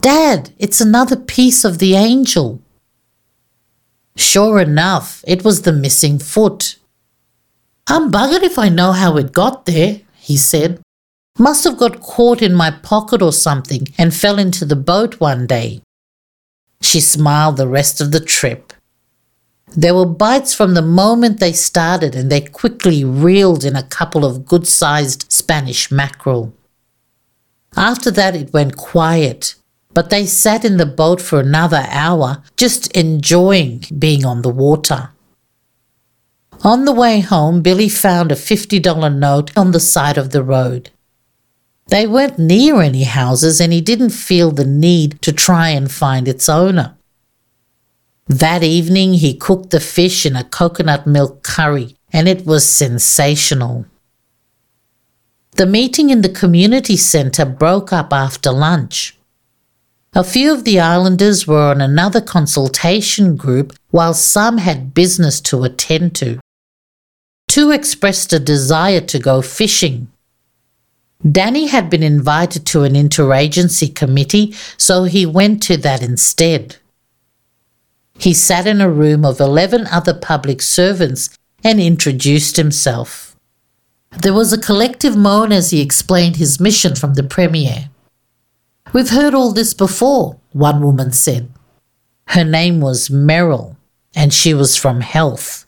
Dad, 0.00 0.50
it's 0.58 0.80
another 0.80 1.16
piece 1.16 1.64
of 1.64 1.78
the 1.78 1.94
angel. 1.94 2.60
Sure 4.16 4.60
enough, 4.60 5.22
it 5.26 5.44
was 5.44 5.62
the 5.62 5.72
missing 5.72 6.18
foot. 6.18 6.76
I'm 7.86 8.10
buggered 8.10 8.42
if 8.42 8.58
I 8.58 8.68
know 8.68 8.92
how 8.92 9.16
it 9.16 9.32
got 9.32 9.66
there, 9.66 10.00
he 10.16 10.36
said. 10.36 10.80
Must 11.38 11.64
have 11.64 11.78
got 11.78 12.00
caught 12.00 12.42
in 12.42 12.54
my 12.54 12.70
pocket 12.70 13.22
or 13.22 13.32
something 13.32 13.88
and 13.96 14.14
fell 14.14 14.38
into 14.38 14.64
the 14.64 14.76
boat 14.76 15.20
one 15.20 15.46
day. 15.46 15.80
She 16.82 17.00
smiled 17.00 17.56
the 17.56 17.68
rest 17.68 18.00
of 18.00 18.12
the 18.12 18.20
trip. 18.20 18.72
There 19.76 19.94
were 19.94 20.06
bites 20.06 20.52
from 20.52 20.74
the 20.74 20.82
moment 20.82 21.38
they 21.38 21.52
started, 21.52 22.16
and 22.16 22.30
they 22.30 22.40
quickly 22.40 23.04
reeled 23.04 23.64
in 23.64 23.76
a 23.76 23.84
couple 23.84 24.24
of 24.24 24.44
good 24.44 24.66
sized 24.66 25.30
Spanish 25.30 25.92
mackerel. 25.92 26.52
After 27.76 28.10
that, 28.10 28.34
it 28.34 28.52
went 28.52 28.76
quiet, 28.76 29.54
but 29.94 30.10
they 30.10 30.26
sat 30.26 30.64
in 30.64 30.76
the 30.76 30.86
boat 30.86 31.20
for 31.20 31.38
another 31.38 31.86
hour, 31.88 32.42
just 32.56 32.90
enjoying 32.96 33.84
being 33.96 34.24
on 34.24 34.42
the 34.42 34.50
water. 34.50 35.10
On 36.62 36.84
the 36.84 36.92
way 36.92 37.20
home, 37.20 37.62
Billy 37.62 37.88
found 37.88 38.30
a 38.30 38.34
$50 38.34 39.16
note 39.16 39.56
on 39.56 39.70
the 39.70 39.80
side 39.80 40.18
of 40.18 40.30
the 40.30 40.42
road. 40.42 40.90
They 41.86 42.06
weren't 42.06 42.38
near 42.38 42.82
any 42.82 43.04
houses, 43.04 43.60
and 43.62 43.72
he 43.72 43.80
didn't 43.80 44.10
feel 44.10 44.50
the 44.50 44.66
need 44.66 45.22
to 45.22 45.32
try 45.32 45.70
and 45.70 45.90
find 45.90 46.28
its 46.28 46.50
owner. 46.50 46.96
That 48.28 48.62
evening, 48.62 49.14
he 49.14 49.34
cooked 49.34 49.70
the 49.70 49.80
fish 49.80 50.26
in 50.26 50.36
a 50.36 50.44
coconut 50.44 51.06
milk 51.06 51.42
curry, 51.42 51.96
and 52.12 52.28
it 52.28 52.44
was 52.44 52.66
sensational. 52.66 53.86
The 55.56 55.66
meeting 55.66 56.10
in 56.10 56.20
the 56.20 56.28
community 56.28 56.96
centre 56.96 57.46
broke 57.46 57.90
up 57.90 58.12
after 58.12 58.52
lunch. 58.52 59.16
A 60.12 60.22
few 60.22 60.52
of 60.52 60.64
the 60.64 60.78
islanders 60.78 61.46
were 61.46 61.70
on 61.70 61.80
another 61.80 62.20
consultation 62.20 63.36
group, 63.36 63.72
while 63.90 64.12
some 64.12 64.58
had 64.58 64.92
business 64.92 65.40
to 65.42 65.64
attend 65.64 66.14
to. 66.16 66.38
Two 67.50 67.72
expressed 67.72 68.32
a 68.32 68.38
desire 68.38 69.00
to 69.00 69.18
go 69.18 69.42
fishing. 69.42 70.06
Danny 71.28 71.66
had 71.66 71.90
been 71.90 72.04
invited 72.04 72.64
to 72.66 72.84
an 72.84 72.92
interagency 72.92 73.92
committee, 73.92 74.54
so 74.76 75.02
he 75.02 75.26
went 75.26 75.60
to 75.64 75.76
that 75.78 76.00
instead. 76.00 76.76
He 78.16 78.34
sat 78.34 78.68
in 78.68 78.80
a 78.80 78.88
room 78.88 79.24
of 79.24 79.40
11 79.40 79.88
other 79.88 80.14
public 80.14 80.62
servants 80.62 81.36
and 81.64 81.80
introduced 81.80 82.56
himself. 82.56 83.34
There 84.22 84.32
was 84.32 84.52
a 84.52 84.66
collective 84.68 85.16
moan 85.16 85.50
as 85.50 85.70
he 85.70 85.80
explained 85.80 86.36
his 86.36 86.60
mission 86.60 86.94
from 86.94 87.14
the 87.14 87.24
Premier. 87.24 87.90
We've 88.92 89.10
heard 89.10 89.34
all 89.34 89.50
this 89.50 89.74
before, 89.74 90.38
one 90.52 90.80
woman 90.84 91.10
said. 91.10 91.50
Her 92.28 92.44
name 92.44 92.80
was 92.80 93.10
Merrill, 93.10 93.76
and 94.14 94.32
she 94.32 94.54
was 94.54 94.76
from 94.76 95.00
Health. 95.00 95.66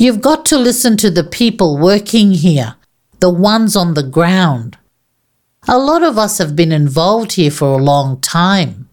You've 0.00 0.20
got 0.20 0.46
to 0.46 0.56
listen 0.56 0.96
to 0.98 1.10
the 1.10 1.24
people 1.24 1.76
working 1.76 2.30
here, 2.30 2.76
the 3.18 3.30
ones 3.30 3.74
on 3.74 3.94
the 3.94 4.04
ground. 4.04 4.78
A 5.66 5.76
lot 5.76 6.04
of 6.04 6.16
us 6.16 6.38
have 6.38 6.54
been 6.54 6.70
involved 6.70 7.32
here 7.32 7.50
for 7.50 7.72
a 7.72 7.82
long 7.82 8.20
time. 8.20 8.88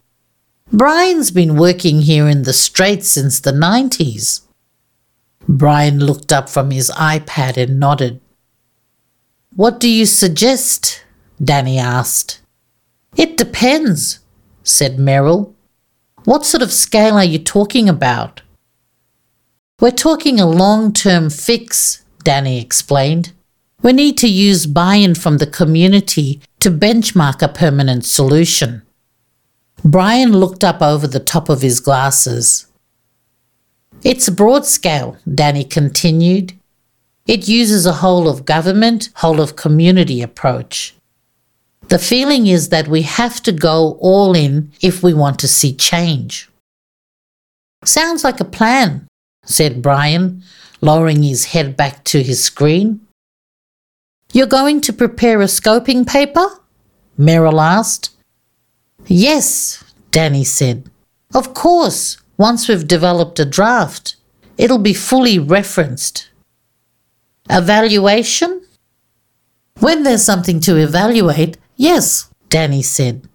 Brian's 0.72 1.30
been 1.30 1.56
working 1.56 2.02
here 2.02 2.28
in 2.28 2.42
the 2.42 2.52
Straits 2.52 3.06
since 3.06 3.38
the 3.38 3.52
90s. 3.52 4.40
Brian 5.46 6.00
looked 6.00 6.32
up 6.32 6.48
from 6.48 6.72
his 6.72 6.90
iPad 6.90 7.56
and 7.56 7.78
nodded. 7.78 8.20
What 9.54 9.78
do 9.78 9.88
you 9.88 10.06
suggest? 10.06 11.04
Danny 11.40 11.78
asked. 11.78 12.40
It 13.16 13.36
depends, 13.36 14.18
said 14.64 14.98
Merrill. 14.98 15.54
What 16.24 16.44
sort 16.44 16.64
of 16.64 16.72
scale 16.72 17.14
are 17.14 17.24
you 17.24 17.38
talking 17.38 17.88
about? 17.88 18.42
We're 19.78 19.90
talking 19.90 20.40
a 20.40 20.46
long 20.46 20.94
term 20.94 21.28
fix, 21.28 22.02
Danny 22.24 22.58
explained. 22.58 23.32
We 23.82 23.92
need 23.92 24.16
to 24.18 24.28
use 24.28 24.66
buy 24.66 24.94
in 24.94 25.14
from 25.14 25.36
the 25.36 25.46
community 25.46 26.40
to 26.60 26.70
benchmark 26.70 27.42
a 27.42 27.48
permanent 27.48 28.06
solution. 28.06 28.80
Brian 29.84 30.32
looked 30.32 30.64
up 30.64 30.80
over 30.80 31.06
the 31.06 31.20
top 31.20 31.50
of 31.50 31.60
his 31.60 31.80
glasses. 31.80 32.66
It's 34.02 34.30
broad 34.30 34.64
scale, 34.64 35.18
Danny 35.32 35.62
continued. 35.62 36.54
It 37.26 37.46
uses 37.46 37.84
a 37.84 38.00
whole 38.00 38.30
of 38.30 38.46
government, 38.46 39.10
whole 39.16 39.42
of 39.42 39.56
community 39.56 40.22
approach. 40.22 40.94
The 41.88 41.98
feeling 41.98 42.46
is 42.46 42.70
that 42.70 42.88
we 42.88 43.02
have 43.02 43.42
to 43.42 43.52
go 43.52 43.98
all 44.00 44.34
in 44.34 44.72
if 44.80 45.02
we 45.02 45.12
want 45.12 45.38
to 45.40 45.48
see 45.48 45.74
change. 45.74 46.48
Sounds 47.84 48.24
like 48.24 48.40
a 48.40 48.44
plan, 48.44 49.06
said 49.46 49.80
Brian, 49.80 50.42
lowering 50.80 51.22
his 51.22 51.46
head 51.46 51.76
back 51.76 52.04
to 52.04 52.22
his 52.22 52.42
screen. 52.44 53.00
You're 54.32 54.46
going 54.46 54.80
to 54.82 54.92
prepare 54.92 55.40
a 55.40 55.46
scoping 55.46 56.06
paper? 56.06 56.46
Merrill 57.16 57.60
asked. 57.60 58.10
Yes, 59.06 59.82
Danny 60.10 60.44
said. 60.44 60.90
Of 61.34 61.54
course, 61.54 62.18
once 62.36 62.68
we've 62.68 62.86
developed 62.86 63.38
a 63.38 63.44
draft, 63.44 64.16
it'll 64.58 64.78
be 64.78 64.92
fully 64.92 65.38
referenced. 65.38 66.28
Evaluation? 67.48 68.62
When 69.80 70.02
there's 70.02 70.24
something 70.24 70.60
to 70.60 70.76
evaluate, 70.76 71.56
yes, 71.76 72.30
Danny 72.48 72.82
said. 72.82 73.28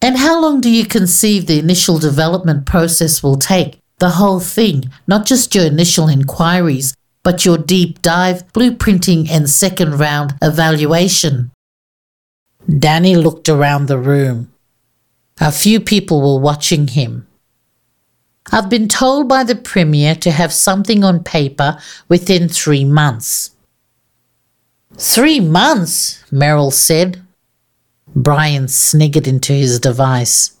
And 0.00 0.16
how 0.16 0.40
long 0.40 0.60
do 0.60 0.70
you 0.70 0.86
conceive 0.86 1.46
the 1.46 1.58
initial 1.58 1.98
development 1.98 2.66
process 2.66 3.22
will 3.22 3.36
take? 3.36 3.78
The 3.98 4.10
whole 4.10 4.40
thing, 4.40 4.90
not 5.06 5.24
just 5.24 5.54
your 5.54 5.64
initial 5.64 6.08
inquiries, 6.08 6.94
but 7.22 7.44
your 7.44 7.56
deep 7.56 8.02
dive, 8.02 8.46
blueprinting, 8.52 9.28
and 9.30 9.48
second 9.48 9.98
round 9.98 10.34
evaluation. 10.42 11.50
Danny 12.68 13.16
looked 13.16 13.48
around 13.48 13.86
the 13.86 13.98
room. 13.98 14.52
A 15.40 15.50
few 15.50 15.80
people 15.80 16.20
were 16.20 16.40
watching 16.40 16.88
him. 16.88 17.26
I've 18.52 18.68
been 18.68 18.88
told 18.88 19.28
by 19.28 19.44
the 19.44 19.56
Premier 19.56 20.14
to 20.16 20.30
have 20.30 20.52
something 20.52 21.02
on 21.02 21.24
paper 21.24 21.78
within 22.08 22.48
three 22.48 22.84
months. 22.84 23.50
Three 24.96 25.40
months, 25.40 26.24
Merrill 26.30 26.70
said. 26.70 27.22
Brian 28.14 28.68
sniggered 28.68 29.26
into 29.26 29.52
his 29.52 29.80
device. 29.80 30.55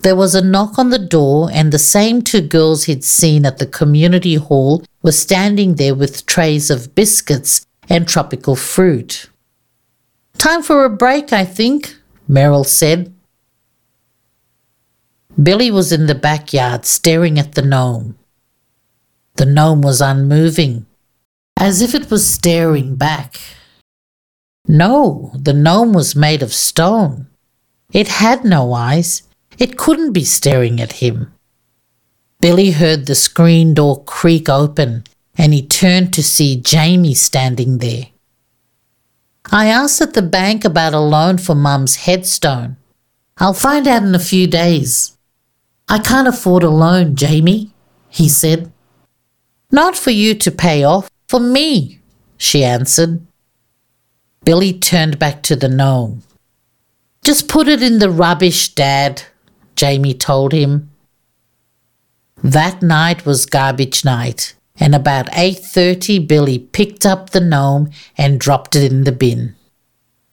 There 0.00 0.16
was 0.16 0.34
a 0.34 0.44
knock 0.44 0.78
on 0.78 0.90
the 0.90 0.98
door, 0.98 1.48
and 1.52 1.72
the 1.72 1.78
same 1.78 2.22
two 2.22 2.40
girls 2.40 2.84
he'd 2.84 3.04
seen 3.04 3.46
at 3.46 3.58
the 3.58 3.66
community 3.66 4.34
hall 4.34 4.84
were 5.02 5.12
standing 5.12 5.76
there 5.76 5.94
with 5.94 6.26
trays 6.26 6.70
of 6.70 6.94
biscuits 6.94 7.64
and 7.88 8.06
tropical 8.08 8.56
fruit. 8.56 9.30
Time 10.36 10.62
for 10.62 10.84
a 10.84 10.90
break, 10.90 11.32
I 11.32 11.44
think, 11.44 11.96
Merrill 12.26 12.64
said. 12.64 13.14
Billy 15.40 15.70
was 15.70 15.92
in 15.92 16.06
the 16.06 16.14
backyard 16.14 16.86
staring 16.86 17.38
at 17.38 17.54
the 17.54 17.62
gnome. 17.62 18.16
The 19.36 19.46
gnome 19.46 19.80
was 19.80 20.00
unmoving, 20.00 20.86
as 21.56 21.82
if 21.82 21.94
it 21.94 22.10
was 22.10 22.26
staring 22.26 22.96
back. 22.96 23.40
No, 24.66 25.32
the 25.34 25.52
gnome 25.52 25.92
was 25.92 26.14
made 26.16 26.42
of 26.42 26.52
stone. 26.52 27.26
It 27.92 28.08
had 28.08 28.44
no 28.44 28.72
eyes. 28.72 29.22
It 29.58 29.78
couldn't 29.78 30.12
be 30.12 30.24
staring 30.24 30.80
at 30.80 30.94
him. 30.94 31.32
Billy 32.40 32.72
heard 32.72 33.06
the 33.06 33.14
screen 33.14 33.74
door 33.74 34.04
creak 34.04 34.48
open 34.48 35.04
and 35.36 35.52
he 35.52 35.66
turned 35.66 36.12
to 36.14 36.22
see 36.22 36.60
Jamie 36.60 37.14
standing 37.14 37.78
there. 37.78 38.06
I 39.50 39.66
asked 39.66 40.00
at 40.00 40.14
the 40.14 40.22
bank 40.22 40.64
about 40.64 40.94
a 40.94 41.00
loan 41.00 41.38
for 41.38 41.54
Mum's 41.54 41.96
headstone. 41.96 42.76
I'll 43.38 43.54
find 43.54 43.86
out 43.86 44.02
in 44.02 44.14
a 44.14 44.20
few 44.20 44.46
days. 44.46 45.16
I 45.88 45.98
can't 45.98 46.28
afford 46.28 46.62
a 46.62 46.70
loan, 46.70 47.14
Jamie, 47.16 47.72
he 48.08 48.28
said. 48.28 48.72
Not 49.70 49.96
for 49.96 50.10
you 50.10 50.34
to 50.36 50.50
pay 50.50 50.84
off, 50.84 51.10
for 51.28 51.40
me, 51.40 52.00
she 52.38 52.64
answered. 52.64 53.26
Billy 54.44 54.72
turned 54.72 55.18
back 55.18 55.42
to 55.44 55.56
the 55.56 55.68
gnome. 55.68 56.22
Just 57.22 57.48
put 57.48 57.68
it 57.68 57.82
in 57.82 57.98
the 57.98 58.10
rubbish, 58.10 58.74
Dad, 58.74 59.24
Jamie 59.84 60.14
told 60.14 60.54
him. 60.54 60.88
That 62.42 62.80
night 62.80 63.26
was 63.26 63.44
garbage 63.44 64.02
night, 64.02 64.54
and 64.80 64.94
about 64.94 65.28
8:30 65.34 66.26
Billy 66.26 66.58
picked 66.58 67.04
up 67.04 67.30
the 67.30 67.44
gnome 67.52 67.90
and 68.16 68.40
dropped 68.40 68.74
it 68.76 68.90
in 68.90 69.04
the 69.04 69.12
bin. 69.12 69.54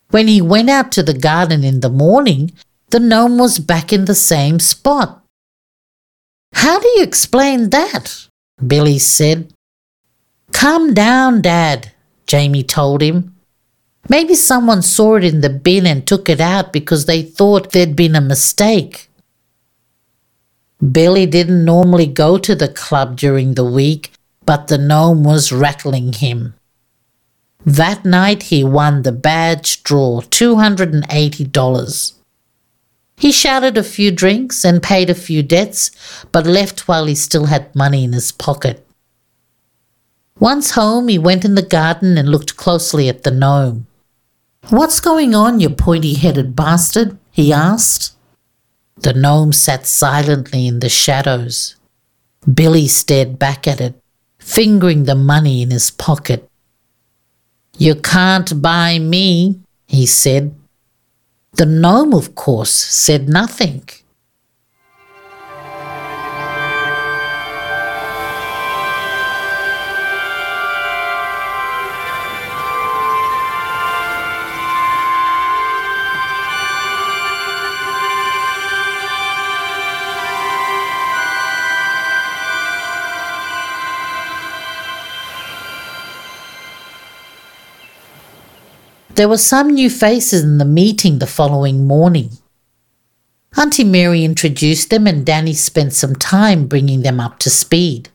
When 0.10 0.30
he 0.30 0.42
went 0.42 0.70
out 0.70 0.90
to 0.94 1.04
the 1.04 1.22
garden 1.30 1.66
in 1.66 1.82
the 1.82 1.90
morning, 2.06 2.54
the 2.92 3.02
gnome 3.02 3.38
was 3.38 3.60
back 3.60 3.92
in 3.92 4.06
the 4.06 4.16
same 4.16 4.58
spot. 4.60 5.22
How 6.54 6.80
do 6.80 6.88
you 6.96 7.04
explain 7.04 7.72
that? 7.72 8.06
Billy 8.66 9.00
said. 9.00 9.52
Come 10.54 10.94
down, 10.94 11.42
Dad, 11.42 11.92
Jamie 12.26 12.64
told 12.64 13.02
him. 13.02 13.36
Maybe 14.08 14.36
someone 14.36 14.82
saw 14.82 15.18
it 15.18 15.26
in 15.26 15.42
the 15.42 15.56
bin 15.68 15.86
and 15.86 16.08
took 16.08 16.30
it 16.30 16.40
out 16.40 16.72
because 16.72 17.06
they 17.06 17.22
thought 17.22 17.72
there'd 17.74 17.98
been 17.98 18.16
a 18.16 18.22
mistake. 18.22 19.11
Billy 20.82 21.28
didn't 21.28 21.64
normally 21.64 22.08
go 22.08 22.40
to 22.40 22.56
the 22.56 22.68
club 22.68 23.16
during 23.16 23.54
the 23.54 23.66
week, 23.66 24.12
but 24.46 24.68
the 24.68 24.80
gnome 24.80 25.24
was 25.24 25.52
rattling 25.52 26.14
him. 26.14 26.56
That 27.64 28.04
night 28.04 28.44
he 28.44 28.64
won 28.64 29.04
the 29.04 29.12
badge 29.12 29.84
draw 29.84 30.22
$280. 30.22 32.14
He 33.18 33.32
shouted 33.32 33.78
a 33.78 33.84
few 33.84 34.12
drinks 34.12 34.66
and 34.66 34.82
paid 34.82 35.12
a 35.12 35.16
few 35.16 35.44
debts, 35.44 35.92
but 36.32 36.48
left 36.48 36.88
while 36.88 37.06
he 37.06 37.14
still 37.14 37.46
had 37.46 37.76
money 37.76 38.04
in 38.04 38.14
his 38.14 38.32
pocket. 38.32 38.84
Once 40.40 40.72
home, 40.72 41.08
he 41.08 41.20
went 41.20 41.46
in 41.46 41.54
the 41.54 41.62
garden 41.62 42.18
and 42.18 42.30
looked 42.30 42.58
closely 42.58 43.08
at 43.08 43.22
the 43.22 43.30
gnome. 43.30 43.86
What's 44.70 45.00
going 45.00 45.36
on, 45.36 45.60
you 45.60 45.70
pointy 45.70 46.16
headed 46.16 46.56
bastard? 46.56 47.20
he 47.30 47.54
asked. 47.54 48.16
The 48.98 49.14
gnome 49.14 49.54
sat 49.54 49.88
silently 49.88 50.68
in 50.68 50.80
the 50.80 50.90
shadows. 50.90 51.76
Billy 52.52 52.88
stared 52.88 53.40
back 53.40 53.68
at 53.68 53.82
it, 53.82 53.96
fingering 54.40 55.06
the 55.06 55.16
money 55.16 55.62
in 55.62 55.72
his 55.72 55.92
pocket. 55.92 56.50
You 57.78 57.96
can't 57.96 58.62
buy 58.62 59.00
me, 59.00 59.60
he 59.88 60.06
said. 60.06 60.54
The 61.54 61.66
gnome, 61.66 62.14
of 62.14 62.36
course, 62.36 62.72
said 62.72 63.28
nothing. 63.28 63.84
There 89.22 89.30
were 89.30 89.38
some 89.38 89.76
new 89.76 89.92
faces 89.92 90.42
in 90.42 90.58
the 90.58 90.66
meeting 90.66 91.20
the 91.20 91.28
following 91.28 91.86
morning. 91.86 92.40
Auntie 93.56 93.84
Mary 93.84 94.26
introduced 94.26 94.90
them 94.90 95.06
and 95.06 95.24
Danny 95.24 95.54
spent 95.54 95.94
some 95.94 96.16
time 96.16 96.66
bringing 96.66 97.04
them 97.04 97.20
up 97.20 97.38
to 97.42 97.52
speed. 97.52 98.10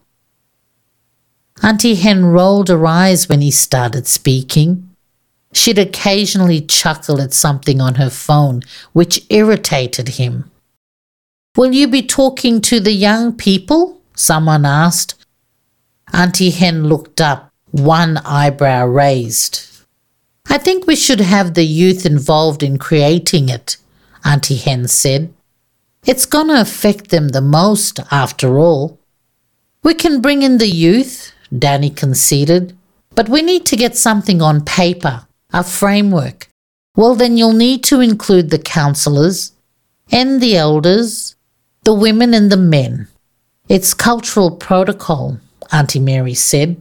Auntie 1.62 1.94
Hen 1.94 2.24
rolled 2.24 2.66
her 2.70 2.84
eyes 2.84 3.28
when 3.28 3.40
he 3.40 3.52
started 3.52 4.08
speaking. 4.08 4.90
She'd 5.52 5.78
occasionally 5.78 6.60
chuckle 6.60 7.20
at 7.20 7.32
something 7.32 7.80
on 7.80 7.94
her 7.94 8.10
phone, 8.10 8.62
which 8.92 9.24
irritated 9.30 10.08
him. 10.18 10.50
Will 11.54 11.72
you 11.72 11.86
be 11.86 12.02
talking 12.02 12.60
to 12.62 12.80
the 12.80 12.90
young 12.90 13.32
people? 13.32 14.00
Someone 14.16 14.64
asked. 14.64 15.14
Auntie 16.12 16.50
Hen 16.50 16.88
looked 16.88 17.20
up, 17.20 17.52
one 17.70 18.16
eyebrow 18.16 18.86
raised. 18.86 19.75
I 20.48 20.58
think 20.58 20.86
we 20.86 20.96
should 20.96 21.20
have 21.20 21.54
the 21.54 21.64
youth 21.64 22.06
involved 22.06 22.62
in 22.62 22.78
creating 22.78 23.48
it, 23.48 23.76
Auntie 24.24 24.56
Hen 24.56 24.88
said. 24.88 25.32
It's 26.04 26.26
going 26.26 26.48
to 26.48 26.60
affect 26.60 27.10
them 27.10 27.28
the 27.28 27.40
most, 27.40 27.98
after 28.10 28.58
all. 28.58 28.98
We 29.82 29.94
can 29.94 30.20
bring 30.20 30.42
in 30.42 30.58
the 30.58 30.68
youth, 30.68 31.32
Danny 31.56 31.90
conceded, 31.90 32.76
but 33.14 33.28
we 33.28 33.42
need 33.42 33.66
to 33.66 33.76
get 33.76 33.96
something 33.96 34.40
on 34.40 34.64
paper, 34.64 35.26
a 35.52 35.64
framework. 35.64 36.48
Well, 36.94 37.14
then 37.14 37.36
you'll 37.36 37.52
need 37.52 37.82
to 37.84 38.00
include 38.00 38.50
the 38.50 38.58
counsellors 38.58 39.52
and 40.10 40.40
the 40.40 40.56
elders, 40.56 41.34
the 41.84 41.94
women 41.94 42.34
and 42.34 42.50
the 42.50 42.56
men. 42.56 43.08
It's 43.68 43.94
cultural 43.94 44.52
protocol, 44.52 45.40
Auntie 45.72 46.00
Mary 46.00 46.34
said. 46.34 46.80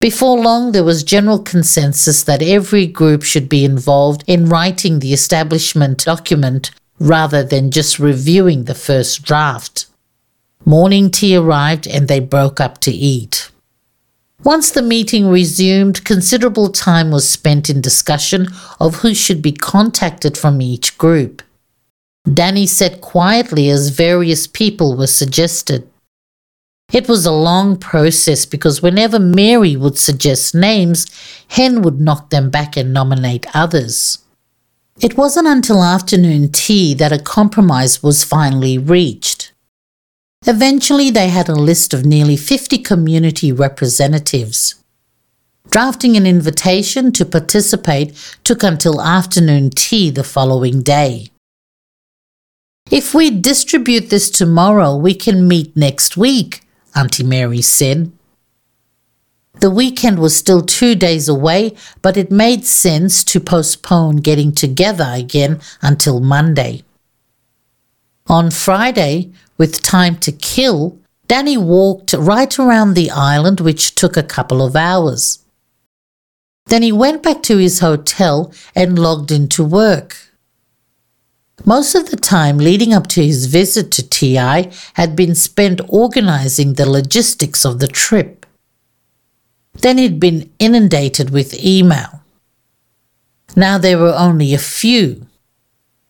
Before 0.00 0.38
long, 0.38 0.72
there 0.72 0.84
was 0.84 1.02
general 1.02 1.38
consensus 1.38 2.22
that 2.24 2.42
every 2.42 2.86
group 2.86 3.22
should 3.22 3.48
be 3.48 3.64
involved 3.64 4.24
in 4.26 4.48
writing 4.48 4.98
the 4.98 5.14
establishment 5.14 6.04
document 6.04 6.70
rather 6.98 7.42
than 7.42 7.70
just 7.70 7.98
reviewing 7.98 8.64
the 8.64 8.74
first 8.74 9.22
draft. 9.22 9.86
Morning 10.64 11.10
tea 11.10 11.36
arrived 11.36 11.86
and 11.86 12.08
they 12.08 12.20
broke 12.20 12.60
up 12.60 12.78
to 12.80 12.90
eat. 12.90 13.50
Once 14.44 14.70
the 14.70 14.82
meeting 14.82 15.28
resumed, 15.28 16.04
considerable 16.04 16.70
time 16.70 17.10
was 17.10 17.28
spent 17.28 17.70
in 17.70 17.80
discussion 17.80 18.46
of 18.78 18.96
who 18.96 19.14
should 19.14 19.40
be 19.40 19.52
contacted 19.52 20.36
from 20.36 20.60
each 20.60 20.98
group. 20.98 21.42
Danny 22.32 22.66
sat 22.66 23.00
quietly 23.00 23.70
as 23.70 23.88
various 23.88 24.46
people 24.46 24.96
were 24.96 25.06
suggested. 25.06 25.88
It 26.92 27.08
was 27.08 27.26
a 27.26 27.32
long 27.32 27.76
process 27.76 28.46
because 28.46 28.80
whenever 28.80 29.18
Mary 29.18 29.76
would 29.76 29.98
suggest 29.98 30.54
names, 30.54 31.06
Hen 31.48 31.82
would 31.82 32.00
knock 32.00 32.30
them 32.30 32.48
back 32.48 32.76
and 32.76 32.92
nominate 32.92 33.46
others. 33.54 34.18
It 35.00 35.16
wasn't 35.16 35.48
until 35.48 35.82
afternoon 35.82 36.52
tea 36.52 36.94
that 36.94 37.12
a 37.12 37.18
compromise 37.18 38.02
was 38.02 38.24
finally 38.24 38.78
reached. 38.78 39.52
Eventually, 40.46 41.10
they 41.10 41.28
had 41.28 41.48
a 41.48 41.54
list 41.54 41.92
of 41.92 42.06
nearly 42.06 42.36
50 42.36 42.78
community 42.78 43.50
representatives. 43.52 44.76
Drafting 45.70 46.16
an 46.16 46.24
invitation 46.24 47.10
to 47.12 47.26
participate 47.26 48.14
took 48.44 48.62
until 48.62 49.02
afternoon 49.02 49.70
tea 49.70 50.10
the 50.10 50.24
following 50.24 50.82
day. 50.82 51.30
If 52.90 53.12
we 53.12 53.30
distribute 53.30 54.08
this 54.08 54.30
tomorrow, 54.30 54.94
we 54.94 55.14
can 55.14 55.48
meet 55.48 55.76
next 55.76 56.16
week, 56.16 56.62
Auntie 56.96 57.22
Mary 57.22 57.62
said. 57.62 58.10
The 59.60 59.70
weekend 59.70 60.18
was 60.18 60.36
still 60.36 60.62
two 60.62 60.94
days 60.94 61.28
away, 61.28 61.76
but 62.02 62.16
it 62.16 62.30
made 62.30 62.64
sense 62.64 63.22
to 63.24 63.40
postpone 63.40 64.16
getting 64.16 64.52
together 64.52 65.08
again 65.08 65.60
until 65.82 66.20
Monday. 66.20 66.82
On 68.26 68.50
Friday, 68.50 69.30
with 69.56 69.82
time 69.82 70.16
to 70.16 70.32
kill, 70.32 70.98
Danny 71.28 71.56
walked 71.56 72.12
right 72.12 72.58
around 72.58 72.94
the 72.94 73.10
island, 73.10 73.60
which 73.60 73.94
took 73.94 74.16
a 74.16 74.22
couple 74.22 74.62
of 74.62 74.74
hours. 74.74 75.44
Then 76.66 76.82
he 76.82 76.92
went 76.92 77.22
back 77.22 77.42
to 77.44 77.58
his 77.58 77.80
hotel 77.80 78.52
and 78.74 78.98
logged 78.98 79.30
into 79.30 79.64
work. 79.64 80.16
Most 81.64 81.94
of 81.94 82.10
the 82.10 82.16
time 82.16 82.58
leading 82.58 82.92
up 82.92 83.06
to 83.08 83.24
his 83.24 83.46
visit 83.46 83.90
to 83.92 84.08
TI 84.08 84.70
had 84.94 85.16
been 85.16 85.34
spent 85.34 85.80
organizing 85.88 86.74
the 86.74 86.88
logistics 86.88 87.64
of 87.64 87.78
the 87.80 87.88
trip. 87.88 88.46
Then 89.72 89.98
he'd 89.98 90.20
been 90.20 90.50
inundated 90.58 91.30
with 91.30 91.62
email. 91.64 92.22
Now 93.56 93.78
there 93.78 93.98
were 93.98 94.14
only 94.14 94.54
a 94.54 94.58
few. 94.58 95.26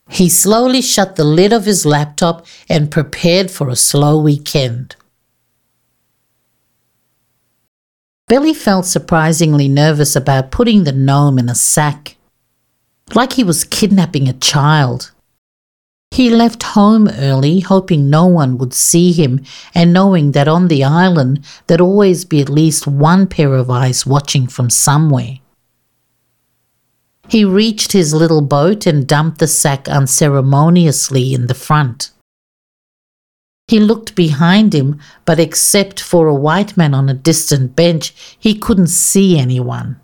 He 0.08 0.28
slowly 0.28 0.82
shut 0.82 1.16
the 1.16 1.24
lid 1.24 1.52
of 1.52 1.64
his 1.64 1.86
laptop 1.86 2.46
and 2.68 2.90
prepared 2.90 3.50
for 3.50 3.68
a 3.68 3.76
slow 3.76 4.18
weekend. 4.20 4.96
Billy 8.28 8.54
felt 8.54 8.86
surprisingly 8.86 9.68
nervous 9.68 10.16
about 10.16 10.50
putting 10.50 10.82
the 10.82 10.92
gnome 10.92 11.38
in 11.38 11.48
a 11.48 11.54
sack, 11.54 12.16
like 13.14 13.34
he 13.34 13.44
was 13.44 13.62
kidnapping 13.62 14.28
a 14.28 14.32
child. 14.32 15.12
He 16.10 16.30
left 16.30 16.62
home 16.62 17.08
early, 17.08 17.60
hoping 17.60 18.08
no 18.08 18.26
one 18.26 18.58
would 18.58 18.72
see 18.72 19.12
him, 19.12 19.44
and 19.74 19.92
knowing 19.92 20.32
that 20.32 20.48
on 20.48 20.68
the 20.68 20.84
island 20.84 21.44
there'd 21.66 21.80
always 21.80 22.24
be 22.24 22.40
at 22.40 22.48
least 22.48 22.86
one 22.86 23.26
pair 23.26 23.54
of 23.54 23.70
eyes 23.70 24.06
watching 24.06 24.46
from 24.46 24.70
somewhere. 24.70 25.38
He 27.28 27.44
reached 27.44 27.92
his 27.92 28.14
little 28.14 28.40
boat 28.40 28.86
and 28.86 29.06
dumped 29.06 29.38
the 29.38 29.48
sack 29.48 29.88
unceremoniously 29.88 31.34
in 31.34 31.48
the 31.48 31.54
front. 31.54 32.12
He 33.68 33.80
looked 33.80 34.14
behind 34.14 34.72
him, 34.74 35.00
but 35.24 35.40
except 35.40 36.00
for 36.00 36.28
a 36.28 36.34
white 36.34 36.76
man 36.76 36.94
on 36.94 37.08
a 37.08 37.14
distant 37.14 37.74
bench, 37.74 38.14
he 38.38 38.54
couldn't 38.54 38.86
see 38.86 39.38
anyone. 39.38 40.00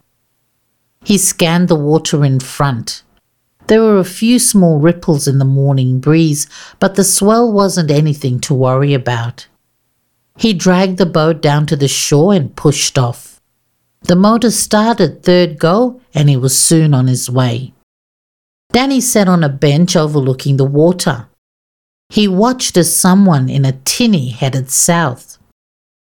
He 1.05 1.17
scanned 1.17 1.69
the 1.69 1.77
water 1.77 2.25
in 2.25 2.41
front. 2.41 3.03
There 3.69 3.81
were 3.81 3.99
a 3.99 4.05
few 4.05 4.39
small 4.39 4.79
ripples 4.79 5.29
in 5.29 5.39
the 5.39 5.45
morning 5.45 6.01
breeze, 6.01 6.47
but 6.79 6.95
the 6.95 7.05
swell 7.05 7.53
wasn't 7.53 7.91
anything 7.91 8.41
to 8.41 8.55
worry 8.55 8.95
about. 8.95 9.47
He 10.37 10.53
dragged 10.53 10.99
the 10.99 11.07
boat 11.07 11.41
down 11.41 11.67
to 11.67 11.77
the 11.77 11.89
shore 11.89 12.35
and 12.35 12.57
pushed 12.57 12.99
off. 12.99 13.41
The 14.03 14.17
motor 14.17 14.51
started 14.51 15.23
third 15.23 15.59
go, 15.59 16.01
and 16.13 16.29
he 16.29 16.37
was 16.37 16.59
soon 16.59 16.93
on 16.93 17.07
his 17.07 17.31
way. 17.31 17.73
Danny 18.73 19.01
sat 19.01 19.29
on 19.29 19.45
a 19.45 19.49
bench 19.49 19.97
overlooking 19.97 20.57
the 20.57 20.65
water. 20.65 21.29
He 22.09 22.27
watched 22.27 22.77
as 22.77 22.95
someone 22.95 23.49
in 23.49 23.65
a 23.65 23.79
tinny 23.85 24.31
headed 24.31 24.71
south. 24.71 25.39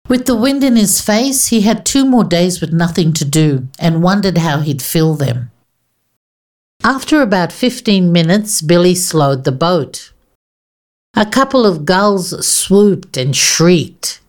With 0.09 0.27
the 0.27 0.37
wind 0.37 0.65
in 0.65 0.77
his 0.77 1.01
face, 1.01 1.49
he 1.49 1.63
had 1.63 1.87
two 1.87 2.05
more 2.05 2.25
days 2.25 2.61
with 2.61 2.73
nothing 2.73 3.13
to 3.15 3.25
do 3.25 3.69
and 3.79 4.03
wondered 4.03 4.39
how 4.39 4.61
he'd 4.61 4.83
fill 4.83 5.15
them. 5.15 5.52
After 6.85 7.23
about 7.23 7.53
15 7.53 8.11
minutes, 8.11 8.61
Billy 8.61 8.95
slowed 8.95 9.45
the 9.45 9.53
boat. 9.53 10.13
A 11.15 11.25
couple 11.25 11.65
of 11.65 11.85
gulls 11.85 12.47
swooped 12.47 13.17
and 13.17 13.37
shrieked. 13.37 14.21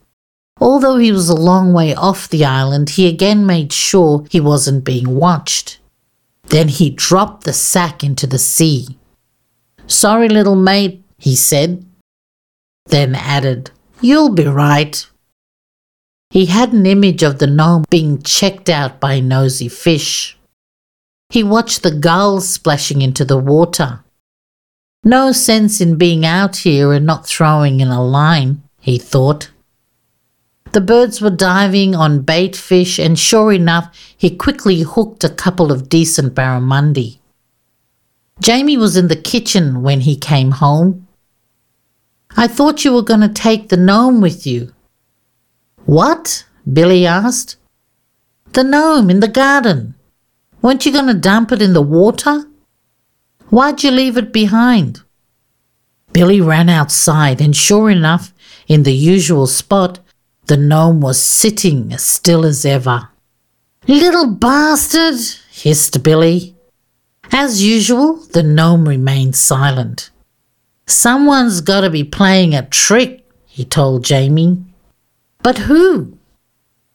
Although 0.60 0.98
he 0.98 1.12
was 1.12 1.30
a 1.30 1.36
long 1.36 1.74
way 1.74 1.96
off 1.96 2.30
the 2.30 2.46
island, 2.46 2.92
he 2.92 3.08
again 3.08 3.46
made 3.46 3.74
sure 3.74 4.26
he 4.30 4.40
wasn't 4.40 4.84
being 4.86 5.16
watched. 5.16 5.80
Then 6.44 6.68
he 6.68 6.92
dropped 6.92 7.44
the 7.44 7.54
sack 7.54 8.04
into 8.04 8.28
the 8.28 8.38
sea. 8.38 9.00
Sorry, 9.88 10.30
little 10.30 10.56
mate, 10.56 11.04
he 11.18 11.36
said, 11.36 11.84
then 12.86 13.16
added, 13.16 13.72
You'll 14.02 14.34
be 14.34 14.46
right. 14.46 15.10
He 16.30 16.48
had 16.48 16.74
an 16.74 16.86
image 16.86 17.24
of 17.24 17.40
the 17.40 17.48
gnome 17.48 17.86
being 17.90 18.22
checked 18.22 18.70
out 18.70 19.00
by 19.00 19.20
nosy 19.20 19.70
fish. 19.70 20.38
He 21.34 21.44
watched 21.44 21.82
the 21.82 21.90
gulls 21.90 22.48
splashing 22.48 23.02
into 23.02 23.26
the 23.26 23.40
water. 23.40 24.04
No 25.04 25.32
sense 25.32 25.82
in 25.82 25.98
being 25.98 26.28
out 26.28 26.58
here 26.58 26.94
and 26.94 27.08
not 27.08 27.26
throwing 27.26 27.80
in 27.80 27.88
a 27.88 28.06
line, 28.06 28.62
he 28.80 29.00
thought. 29.00 29.50
The 30.74 30.80
birds 30.80 31.22
were 31.22 31.32
diving 31.32 31.96
on 31.96 32.22
bait 32.22 32.56
fish, 32.56 33.00
and 33.00 33.18
sure 33.18 33.52
enough, 33.52 33.90
he 34.16 34.30
quickly 34.30 34.82
hooked 34.82 35.24
a 35.24 35.30
couple 35.44 35.72
of 35.72 35.90
decent 35.90 36.36
barramundi. 36.36 37.18
Jamie 38.40 38.78
was 38.78 38.96
in 38.96 39.08
the 39.08 39.16
kitchen 39.16 39.82
when 39.82 40.02
he 40.02 40.16
came 40.16 40.52
home. 40.52 41.08
I 42.38 42.46
thought 42.48 42.86
you 42.86 42.94
were 42.94 43.02
going 43.02 43.22
to 43.22 43.42
take 43.48 43.70
the 43.70 43.78
gnome 43.78 44.22
with 44.22 44.46
you. 44.46 44.72
What? 45.86 46.46
Billy 46.72 47.08
asked. 47.08 47.56
The 48.52 48.64
gnome 48.64 49.10
in 49.10 49.20
the 49.20 49.28
garden. 49.28 49.96
Weren't 50.64 50.86
you 50.86 50.94
going 50.94 51.08
to 51.08 51.14
dump 51.14 51.52
it 51.52 51.62
in 51.62 51.74
the 51.74 51.82
water? 51.82 52.46
Why'd 53.50 53.84
you 53.84 53.92
leave 53.92 54.18
it 54.18 54.32
behind? 54.32 55.04
Billy 56.14 56.40
ran 56.40 56.70
outside, 56.70 57.42
and 57.42 57.54
sure 57.54 57.90
enough, 57.90 58.34
in 58.70 58.84
the 58.84 58.94
usual 58.94 59.46
spot, 59.46 60.00
the 60.46 60.56
gnome 60.56 61.02
was 61.02 61.22
sitting 61.22 61.92
as 61.92 62.02
still 62.02 62.46
as 62.46 62.66
ever. 62.66 63.10
Little 63.90 64.28
bastard, 64.28 65.20
hissed 65.52 66.02
Billy. 66.02 66.56
As 67.34 67.62
usual, 67.62 68.16
the 68.32 68.44
gnome 68.44 68.88
remained 68.88 69.36
silent. 69.36 70.12
Someone's 70.88 71.60
got 71.60 71.82
to 71.82 71.90
be 71.90 72.06
playing 72.06 72.56
a 72.56 72.66
trick, 72.66 73.30
he 73.48 73.66
told 73.66 74.06
Jamie. 74.06 74.64
But 75.42 75.58
who? 75.58 76.18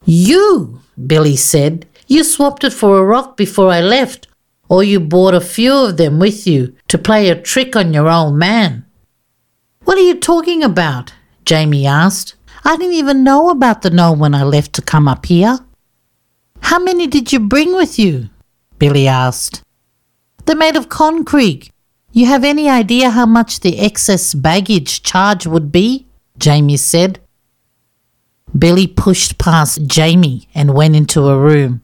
You, 0.06 0.80
Billy 1.06 1.36
said. 1.36 1.86
You 2.08 2.24
swapped 2.24 2.64
it 2.64 2.72
for 2.72 2.98
a 2.98 3.04
rock 3.04 3.36
before 3.36 3.70
I 3.70 3.82
left, 3.82 4.28
or 4.70 4.82
you 4.82 4.98
brought 4.98 5.34
a 5.34 5.42
few 5.42 5.74
of 5.74 5.98
them 5.98 6.18
with 6.18 6.46
you 6.46 6.74
to 6.88 6.96
play 6.96 7.28
a 7.28 7.40
trick 7.40 7.76
on 7.76 7.92
your 7.92 8.08
old 8.08 8.34
man. 8.34 8.86
What 9.84 9.98
are 9.98 10.08
you 10.08 10.14
talking 10.18 10.62
about? 10.62 11.12
Jamie 11.44 11.86
asked. 11.86 12.34
I 12.64 12.78
didn't 12.78 12.94
even 12.94 13.24
know 13.24 13.50
about 13.50 13.82
the 13.82 13.90
gnome 13.90 14.18
when 14.18 14.34
I 14.34 14.42
left 14.42 14.72
to 14.74 14.82
come 14.82 15.06
up 15.06 15.26
here. 15.26 15.58
How 16.62 16.78
many 16.78 17.06
did 17.06 17.30
you 17.30 17.40
bring 17.40 17.76
with 17.76 17.98
you? 17.98 18.30
Billy 18.78 19.06
asked. 19.06 19.62
They're 20.46 20.56
made 20.56 20.76
of 20.76 20.88
concrete. 20.88 21.70
You 22.12 22.24
have 22.24 22.42
any 22.42 22.70
idea 22.70 23.10
how 23.10 23.26
much 23.26 23.60
the 23.60 23.78
excess 23.78 24.32
baggage 24.32 25.02
charge 25.02 25.46
would 25.46 25.70
be? 25.70 26.06
Jamie 26.38 26.78
said. 26.78 27.20
Billy 28.58 28.86
pushed 28.86 29.36
past 29.36 29.86
Jamie 29.86 30.48
and 30.54 30.74
went 30.74 30.96
into 30.96 31.28
a 31.28 31.38
room. 31.38 31.82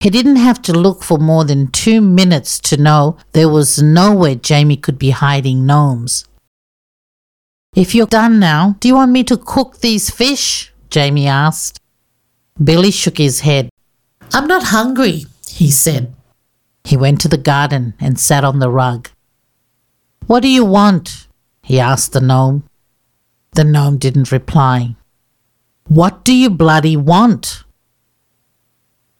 He 0.00 0.10
didn't 0.10 0.36
have 0.36 0.62
to 0.62 0.72
look 0.72 1.02
for 1.02 1.18
more 1.18 1.44
than 1.44 1.68
two 1.68 2.00
minutes 2.00 2.60
to 2.60 2.76
know 2.76 3.16
there 3.32 3.48
was 3.48 3.82
nowhere 3.82 4.36
Jamie 4.36 4.76
could 4.76 4.98
be 4.98 5.10
hiding 5.10 5.66
gnomes. 5.66 6.24
If 7.74 7.94
you're 7.94 8.06
done 8.06 8.38
now, 8.38 8.76
do 8.78 8.88
you 8.88 8.94
want 8.94 9.10
me 9.10 9.24
to 9.24 9.36
cook 9.36 9.78
these 9.78 10.10
fish? 10.10 10.72
Jamie 10.88 11.26
asked. 11.26 11.80
Billy 12.62 12.92
shook 12.92 13.18
his 13.18 13.40
head. 13.40 13.70
I'm 14.32 14.46
not 14.46 14.64
hungry, 14.64 15.26
he 15.48 15.70
said. 15.70 16.14
He 16.84 16.96
went 16.96 17.20
to 17.22 17.28
the 17.28 17.36
garden 17.36 17.94
and 18.00 18.18
sat 18.20 18.44
on 18.44 18.60
the 18.60 18.70
rug. 18.70 19.10
What 20.26 20.40
do 20.40 20.48
you 20.48 20.64
want? 20.64 21.26
he 21.62 21.80
asked 21.80 22.12
the 22.12 22.20
gnome. 22.20 22.64
The 23.52 23.64
gnome 23.64 23.98
didn't 23.98 24.32
reply. 24.32 24.96
What 25.88 26.24
do 26.24 26.34
you 26.34 26.50
bloody 26.50 26.96
want? 26.96 27.64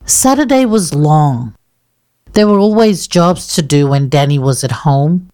Saturday 0.09 0.65
was 0.65 0.95
long. 0.95 1.55
There 2.33 2.49
were 2.49 2.59
always 2.59 3.07
jobs 3.07 3.55
to 3.55 3.61
do 3.61 3.89
when 3.89 4.09
Danny 4.09 4.39
was 4.39 4.65
at 4.65 4.89
home, 4.89 5.29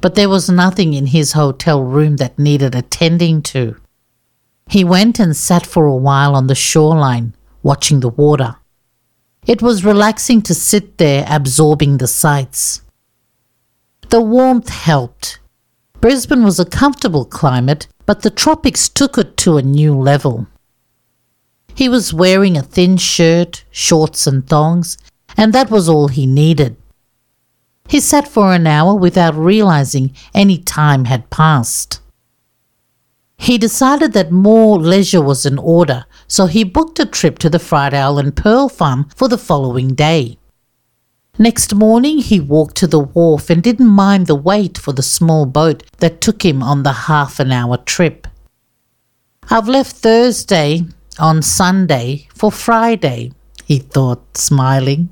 but 0.00 0.14
there 0.14 0.28
was 0.28 0.48
nothing 0.48 0.94
in 0.94 1.06
his 1.06 1.32
hotel 1.32 1.82
room 1.82 2.18
that 2.18 2.38
needed 2.38 2.76
attending 2.76 3.42
to. 3.42 3.74
He 4.70 4.84
went 4.84 5.18
and 5.18 5.36
sat 5.36 5.66
for 5.66 5.86
a 5.86 5.96
while 5.96 6.36
on 6.36 6.46
the 6.46 6.54
shoreline, 6.54 7.34
watching 7.64 7.98
the 7.98 8.08
water. 8.08 8.54
It 9.44 9.60
was 9.60 9.84
relaxing 9.84 10.40
to 10.42 10.54
sit 10.54 10.98
there 10.98 11.26
absorbing 11.28 11.98
the 11.98 12.06
sights. 12.06 12.82
The 14.10 14.20
warmth 14.20 14.68
helped. 14.68 15.40
Brisbane 16.00 16.44
was 16.44 16.60
a 16.60 16.64
comfortable 16.64 17.24
climate, 17.24 17.88
but 18.06 18.22
the 18.22 18.30
tropics 18.30 18.88
took 18.88 19.18
it 19.18 19.36
to 19.38 19.56
a 19.56 19.62
new 19.62 19.96
level. 19.96 20.46
He 21.76 21.90
was 21.90 22.14
wearing 22.14 22.56
a 22.56 22.62
thin 22.62 22.96
shirt, 22.96 23.64
shorts, 23.70 24.26
and 24.26 24.48
thongs, 24.48 24.96
and 25.36 25.52
that 25.52 25.70
was 25.70 25.90
all 25.90 26.08
he 26.08 26.26
needed. 26.26 26.76
He 27.86 28.00
sat 28.00 28.26
for 28.26 28.54
an 28.54 28.66
hour 28.66 28.94
without 28.94 29.36
realizing 29.36 30.16
any 30.34 30.56
time 30.56 31.04
had 31.04 31.28
passed. 31.28 32.00
He 33.36 33.58
decided 33.58 34.14
that 34.14 34.32
more 34.32 34.80
leisure 34.80 35.20
was 35.20 35.44
in 35.44 35.58
order, 35.58 36.06
so 36.26 36.46
he 36.46 36.64
booked 36.64 36.98
a 36.98 37.04
trip 37.04 37.38
to 37.40 37.50
the 37.50 37.58
Friday 37.58 38.00
Island 38.00 38.36
Pearl 38.36 38.70
Farm 38.70 39.10
for 39.14 39.28
the 39.28 39.36
following 39.36 39.94
day. 39.94 40.38
Next 41.38 41.74
morning, 41.74 42.20
he 42.20 42.40
walked 42.40 42.76
to 42.76 42.86
the 42.86 43.00
wharf 43.00 43.50
and 43.50 43.62
didn't 43.62 43.86
mind 43.86 44.26
the 44.26 44.34
wait 44.34 44.78
for 44.78 44.94
the 44.94 45.02
small 45.02 45.44
boat 45.44 45.82
that 45.98 46.22
took 46.22 46.42
him 46.42 46.62
on 46.62 46.82
the 46.82 47.04
half 47.10 47.38
an 47.38 47.52
hour 47.52 47.76
trip. 47.76 48.26
I've 49.50 49.68
left 49.68 49.94
Thursday 49.94 50.86
on 51.18 51.42
Sunday 51.42 52.28
for 52.34 52.52
Friday, 52.52 53.32
he 53.64 53.78
thought, 53.78 54.36
smiling. 54.36 55.08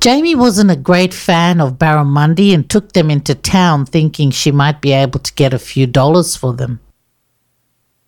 Jamie 0.00 0.34
wasn't 0.34 0.70
a 0.70 0.76
great 0.76 1.14
fan 1.14 1.60
of 1.60 1.78
barramundi 1.78 2.52
and 2.52 2.68
took 2.68 2.92
them 2.92 3.10
into 3.10 3.34
town 3.34 3.86
thinking 3.86 4.30
she 4.30 4.52
might 4.52 4.82
be 4.82 4.92
able 4.92 5.20
to 5.20 5.32
get 5.32 5.54
a 5.54 5.58
few 5.58 5.86
dollars 5.86 6.36
for 6.36 6.52
them. 6.52 6.80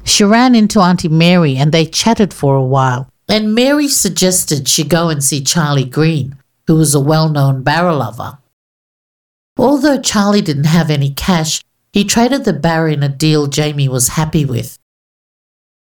She 0.05 0.23
ran 0.23 0.55
into 0.55 0.81
Auntie 0.81 1.09
Mary 1.09 1.57
and 1.57 1.73
they 1.73 1.87
chatted 1.87 2.35
for 2.35 2.55
a 2.55 2.63
while, 2.63 3.09
and 3.29 3.55
Mary 3.55 3.89
suggested 3.89 4.69
she 4.69 4.85
go 4.85 5.09
and 5.09 5.25
see 5.25 5.43
Charlie 5.43 5.85
Green, 5.85 6.37
who 6.67 6.77
was 6.77 6.95
a 6.95 7.01
well 7.01 7.29
known 7.29 7.63
barra 7.63 7.97
lover. 7.97 8.39
Although 9.57 10.01
Charlie 10.01 10.43
didn't 10.43 10.67
have 10.67 10.91
any 10.91 11.11
cash, 11.11 11.63
he 11.93 12.05
traded 12.05 12.45
the 12.45 12.53
barra 12.53 12.93
in 12.93 13.03
a 13.03 13.09
deal 13.09 13.47
Jamie 13.47 13.89
was 13.89 14.09
happy 14.09 14.45
with. 14.45 14.79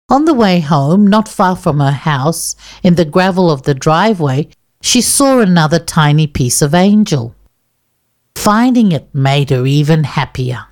On 0.09 0.23
the 0.23 0.33
way 0.33 0.61
home, 0.61 1.05
not 1.05 1.27
far 1.27 1.57
from 1.57 1.81
her 1.81 1.91
house, 1.91 2.55
in 2.81 2.95
the 2.95 3.03
gravel 3.03 3.51
of 3.51 3.63
the 3.63 3.73
driveway, 3.73 4.47
she 4.81 5.01
saw 5.01 5.41
another 5.41 5.79
tiny 5.79 6.27
piece 6.27 6.61
of 6.61 6.73
angel. 6.73 7.35
Finding 8.33 8.93
it 8.93 9.13
made 9.13 9.49
her 9.49 9.65
even 9.65 10.05
happier. 10.05 10.66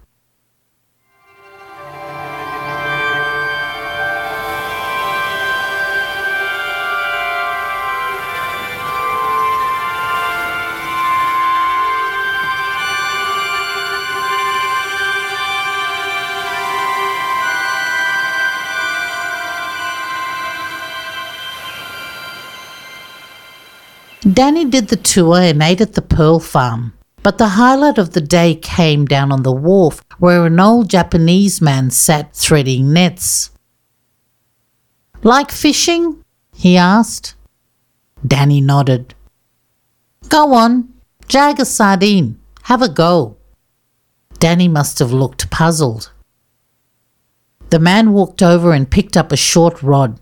Danny 24.33 24.65
did 24.65 24.87
the 24.87 24.95
tour 24.95 25.37
and 25.37 25.61
ate 25.61 25.81
at 25.81 25.93
the 25.93 26.01
Pearl 26.01 26.39
Farm. 26.39 26.93
But 27.21 27.37
the 27.37 27.49
highlight 27.49 27.99
of 27.99 28.13
the 28.13 28.21
day 28.21 28.55
came 28.55 29.05
down 29.05 29.31
on 29.31 29.43
the 29.43 29.51
wharf 29.51 30.01
where 30.17 30.47
an 30.47 30.59
old 30.59 30.89
Japanese 30.89 31.61
man 31.61 31.91
sat 31.91 32.35
threading 32.35 32.91
nets. 32.91 33.51
Like 35.21 35.51
fishing? 35.51 36.23
he 36.55 36.75
asked. 36.75 37.35
Danny 38.25 38.61
nodded. 38.61 39.13
Go 40.29 40.53
on, 40.53 40.93
jag 41.27 41.59
a 41.59 41.65
sardine, 41.65 42.39
have 42.63 42.81
a 42.81 42.89
go. 42.89 43.37
Danny 44.39 44.67
must 44.67 44.97
have 44.97 45.11
looked 45.13 45.51
puzzled. 45.51 46.11
The 47.69 47.79
man 47.79 48.11
walked 48.11 48.41
over 48.41 48.73
and 48.73 48.89
picked 48.89 49.17
up 49.17 49.31
a 49.31 49.37
short 49.37 49.83
rod. 49.83 50.19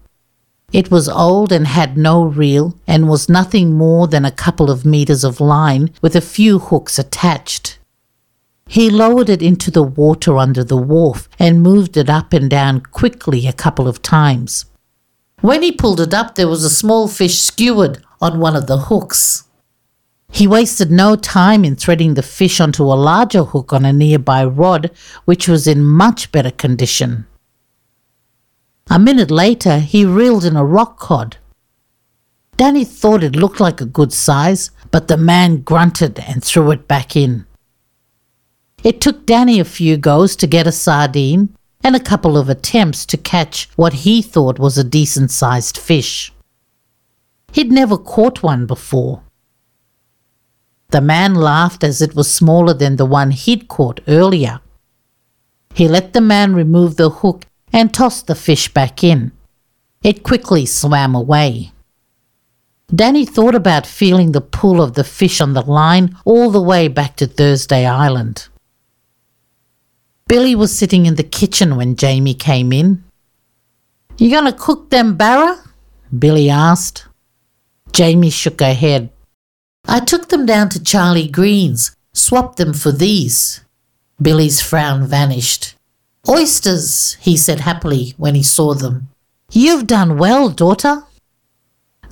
It 0.74 0.90
was 0.90 1.08
old 1.08 1.52
and 1.52 1.68
had 1.68 1.98
no 1.98 2.24
reel 2.24 2.76
and 2.88 3.08
was 3.08 3.30
nothing 3.30 3.74
more 3.74 4.08
than 4.08 4.26
a 4.26 4.32
couple 4.32 4.72
of 4.72 4.86
meters 4.86 5.24
of 5.24 5.40
line 5.40 5.92
with 6.02 6.16
a 6.16 6.22
few 6.36 6.58
hooks 6.58 6.98
attached. 6.98 7.78
He 8.66 8.90
lowered 8.90 9.30
it 9.30 9.44
into 9.44 9.70
the 9.70 9.84
water 9.84 10.36
under 10.40 10.64
the 10.64 10.76
wharf 10.78 11.30
and 11.38 11.62
moved 11.62 11.96
it 11.96 12.10
up 12.10 12.34
and 12.34 12.50
down 12.50 12.82
quickly 12.82 13.46
a 13.46 13.54
couple 13.54 13.88
of 13.88 14.02
times. 14.02 14.66
When 15.42 15.62
he 15.62 15.72
pulled 15.72 16.02
it 16.02 16.14
up, 16.14 16.34
there 16.34 16.48
was 16.48 16.64
a 16.64 16.72
small 16.72 17.08
fish 17.08 17.38
skewered 17.38 18.04
on 18.20 18.40
one 18.40 18.56
of 18.56 18.66
the 18.66 18.80
hooks. 18.90 19.44
He 20.32 20.48
wasted 20.48 20.90
no 20.90 21.16
time 21.16 21.64
in 21.64 21.76
threading 21.76 22.16
the 22.16 22.24
fish 22.24 22.60
onto 22.60 22.86
a 22.86 22.96
larger 22.96 23.44
hook 23.44 23.74
on 23.74 23.86
a 23.86 23.94
nearby 23.94 24.44
rod, 24.44 24.90
which 25.26 25.48
was 25.48 25.68
in 25.68 25.84
much 25.84 26.32
better 26.32 26.50
condition. 26.50 27.28
A 28.90 29.00
minute 29.00 29.32
later, 29.32 29.80
he 29.80 30.06
reeled 30.06 30.46
in 30.46 30.56
a 30.56 30.66
rock 30.66 31.00
cod. 31.00 31.38
Danny 32.58 32.86
thought 32.86 33.24
it 33.24 33.36
looked 33.36 33.60
like 33.60 33.82
a 33.82 33.86
good 33.86 34.14
size, 34.14 34.70
but 34.92 35.08
the 35.08 35.18
man 35.18 35.62
grunted 35.62 36.20
and 36.20 36.44
threw 36.44 36.72
it 36.72 36.88
back 36.88 37.16
in. 37.16 37.46
It 38.84 39.02
took 39.02 39.26
Danny 39.26 39.60
a 39.60 39.66
few 39.66 39.98
goes 39.98 40.36
to 40.36 40.48
get 40.48 40.68
a 40.68 40.72
sardine 40.72 41.56
and 41.84 41.96
a 41.96 42.00
couple 42.00 42.38
of 42.38 42.50
attempts 42.50 43.06
to 43.08 43.18
catch 43.18 43.70
what 43.76 43.94
he 43.94 44.22
thought 44.22 44.60
was 44.60 44.78
a 44.78 44.84
decent 44.84 45.32
sized 45.32 45.78
fish. 45.78 46.34
He'd 47.54 47.72
never 47.72 47.98
caught 47.98 48.44
one 48.44 48.66
before. 48.66 49.24
The 50.90 51.02
man 51.02 51.34
laughed 51.34 51.84
as 51.84 52.02
it 52.02 52.16
was 52.16 52.32
smaller 52.32 52.74
than 52.74 52.98
the 52.98 53.06
one 53.06 53.32
he'd 53.32 53.68
caught 53.68 54.00
earlier. 54.08 54.60
He 55.74 55.88
let 55.88 56.14
the 56.14 56.22
man 56.22 56.54
remove 56.54 56.98
the 56.98 57.10
hook 57.10 57.46
and 57.74 57.94
tossed 57.94 58.28
the 58.28 58.36
fish 58.36 58.72
back 58.72 59.04
in. 59.04 59.32
It 60.04 60.24
quickly 60.24 60.66
swam 60.66 61.16
away. 61.16 61.72
Danny 62.94 63.26
thought 63.26 63.56
about 63.56 63.88
feeling 63.88 64.32
the 64.32 64.42
pull 64.42 64.82
of 64.82 64.94
the 64.94 65.04
fish 65.04 65.42
on 65.42 65.54
the 65.54 65.62
line 65.62 66.16
all 66.26 66.52
the 66.52 66.62
way 66.62 66.88
back 66.88 67.16
to 67.18 67.26
Thursday 67.26 67.86
Island. 67.86 68.48
Billy 70.28 70.56
was 70.56 70.78
sitting 70.78 71.06
in 71.06 71.16
the 71.16 71.24
kitchen 71.24 71.76
when 71.76 71.96
Jamie 71.96 72.36
came 72.36 72.72
in. 72.72 73.04
You 74.18 74.30
gonna 74.30 74.54
cook 74.54 74.90
them 74.90 75.16
barra? 75.18 75.60
Billy 76.18 76.50
asked. 76.50 77.08
Jamie 77.92 78.30
shook 78.30 78.60
her 78.60 78.74
head. 78.74 79.10
I 79.88 80.00
took 80.00 80.30
them 80.30 80.46
down 80.46 80.70
to 80.70 80.84
Charlie 80.84 81.28
Green's, 81.28 81.96
swapped 82.14 82.58
them 82.58 82.74
for 82.74 82.92
these. 82.92 83.62
Billy's 84.22 84.62
frown 84.62 85.08
vanished. 85.08 85.76
Oysters, 86.28 87.16
he 87.20 87.36
said 87.36 87.60
happily 87.62 88.14
when 88.18 88.34
he 88.36 88.44
saw 88.44 88.74
them. 88.74 89.10
You've 89.52 89.88
done 89.88 90.18
well, 90.18 90.50
daughter. 90.50 91.04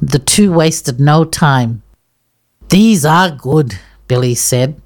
The 0.02 0.20
two 0.20 0.52
wasted 0.52 1.00
no 1.00 1.24
time. 1.24 1.82
These 2.70 3.06
are 3.06 3.32
good, 3.32 3.80
Billy 4.08 4.36
said. 4.36 4.82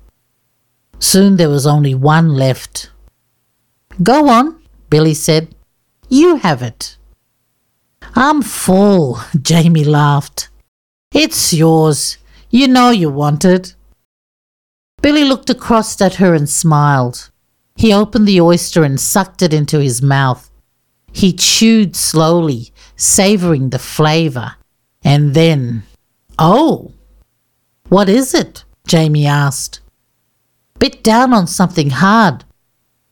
Soon 0.99 1.37
there 1.37 1.49
was 1.49 1.65
only 1.65 1.95
one 1.95 2.29
left. 2.35 2.91
Go 4.03 4.29
on, 4.29 4.61
Billy 4.89 5.13
said. 5.13 5.55
You 6.09 6.35
have 6.37 6.61
it. 6.61 6.97
I'm 8.15 8.41
full, 8.41 9.19
Jamie 9.41 9.83
laughed. 9.83 10.49
It's 11.13 11.53
yours. 11.53 12.17
You 12.49 12.67
know 12.67 12.91
you 12.91 13.09
want 13.09 13.43
it. 13.43 13.75
Billy 15.01 15.23
looked 15.23 15.49
across 15.49 15.99
at 16.01 16.15
her 16.15 16.33
and 16.33 16.49
smiled. 16.49 17.31
He 17.75 17.93
opened 17.93 18.27
the 18.27 18.41
oyster 18.41 18.83
and 18.83 18.99
sucked 18.99 19.41
it 19.41 19.53
into 19.53 19.79
his 19.79 20.01
mouth. 20.01 20.49
He 21.11 21.33
chewed 21.33 21.95
slowly, 21.95 22.71
savoring 22.95 23.69
the 23.69 23.79
flavor. 23.79 24.55
And 25.03 25.33
then, 25.33 25.83
oh, 26.39 26.93
what 27.89 28.09
is 28.09 28.33
it? 28.33 28.63
Jamie 28.87 29.25
asked. 29.25 29.81
Bit 30.79 31.03
down 31.03 31.33
on 31.33 31.47
something 31.47 31.89
hard. 31.89 32.43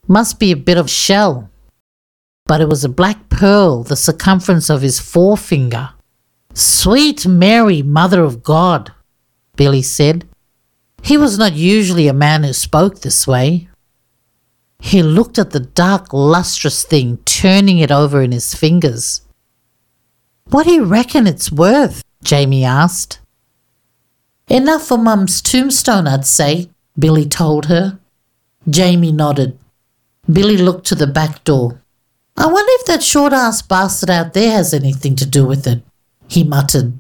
Must 0.07 0.39
be 0.39 0.51
a 0.51 0.57
bit 0.57 0.77
of 0.77 0.89
shell. 0.89 1.49
But 2.45 2.61
it 2.61 2.67
was 2.67 2.83
a 2.83 2.89
black 2.89 3.29
pearl 3.29 3.83
the 3.83 3.95
circumference 3.95 4.69
of 4.69 4.81
his 4.81 4.99
forefinger. 4.99 5.91
Sweet 6.53 7.25
Mary, 7.25 7.81
Mother 7.81 8.23
of 8.23 8.43
God, 8.43 8.91
Billy 9.55 9.81
said. 9.81 10.27
He 11.01 11.17
was 11.17 11.37
not 11.37 11.53
usually 11.53 12.07
a 12.07 12.13
man 12.13 12.43
who 12.43 12.53
spoke 12.53 12.99
this 12.99 13.25
way. 13.25 13.69
He 14.83 15.01
looked 15.01 15.39
at 15.39 15.51
the 15.51 15.61
dark, 15.61 16.11
lustrous 16.11 16.83
thing, 16.83 17.17
turning 17.23 17.79
it 17.79 17.89
over 17.89 18.21
in 18.21 18.33
his 18.33 18.53
fingers. 18.53 19.21
What 20.49 20.67
do 20.67 20.73
you 20.73 20.83
reckon 20.83 21.25
it's 21.25 21.49
worth? 21.49 22.03
Jamie 22.21 22.65
asked. 22.65 23.19
Enough 24.49 24.85
for 24.85 24.97
Mum's 24.97 25.41
tombstone, 25.41 26.05
I'd 26.05 26.25
say, 26.25 26.69
Billy 26.99 27.25
told 27.25 27.67
her. 27.67 27.97
Jamie 28.69 29.13
nodded. 29.13 29.57
Billy 30.29 30.57
looked 30.57 30.85
to 30.87 30.95
the 30.95 31.07
back 31.07 31.45
door. 31.45 31.81
I 32.35 32.47
wonder 32.47 32.71
if 32.73 32.85
that 32.87 33.01
short 33.01 33.31
ass 33.31 33.61
bastard 33.61 34.09
out 34.09 34.33
there 34.33 34.51
has 34.51 34.73
anything 34.73 35.15
to 35.15 35.25
do 35.25 35.45
with 35.45 35.65
it, 35.65 35.81
he 36.27 36.43
muttered. 36.43 36.91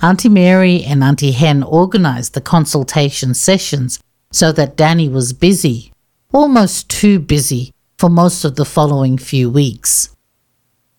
Auntie 0.00 0.28
Mary 0.28 0.84
and 0.84 1.02
Auntie 1.02 1.32
Hen 1.32 1.64
organised 1.64 2.34
the 2.34 2.40
consultation 2.40 3.34
sessions 3.34 3.98
so 4.30 4.52
that 4.52 4.76
Danny 4.76 5.08
was 5.08 5.32
busy 5.32 5.92
almost 6.32 6.88
too 6.90 7.18
busy 7.18 7.72
for 7.98 8.10
most 8.10 8.44
of 8.44 8.56
the 8.56 8.64
following 8.64 9.16
few 9.18 9.50
weeks. 9.50 10.14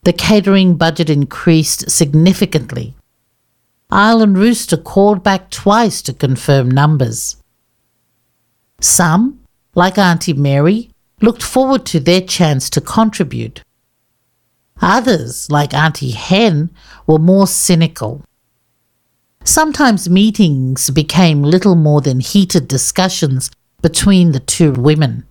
The 0.03 0.13
catering 0.13 0.75
budget 0.75 1.09
increased 1.09 1.89
significantly. 1.89 2.95
Island 3.89 4.37
Rooster 4.37 4.77
called 4.77 5.23
back 5.23 5.49
twice 5.49 6.01
to 6.03 6.13
confirm 6.13 6.69
numbers. 6.69 7.37
Some, 8.79 9.41
like 9.75 9.97
Auntie 9.97 10.33
Mary, 10.33 10.91
looked 11.21 11.43
forward 11.43 11.85
to 11.87 11.99
their 11.99 12.21
chance 12.21 12.69
to 12.71 12.81
contribute. 12.81 13.63
Others, 14.81 15.49
like 15.49 15.73
Auntie 15.73 16.11
Hen, 16.11 16.69
were 17.07 17.17
more 17.17 17.47
cynical. 17.47 18.23
Sometimes 19.43 20.09
meetings 20.09 20.89
became 20.89 21.41
little 21.41 21.75
more 21.75 22.01
than 22.01 22.19
heated 22.19 22.67
discussions 22.67 23.49
between 23.87 24.33
the 24.33 24.41
two 24.41 24.73
women. 24.73 25.25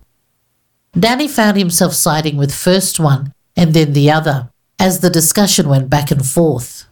Danny 0.99 1.27
found 1.27 1.57
himself 1.57 1.93
siding 1.93 2.37
with 2.37 2.51
first 2.51 2.99
one 2.99 3.31
and 3.55 3.75
then 3.75 3.93
the 3.93 4.09
other 4.09 4.49
as 4.79 4.99
the 4.99 5.11
discussion 5.11 5.69
went 5.69 5.91
back 5.91 6.09
and 6.09 6.25
forth. 6.25 6.87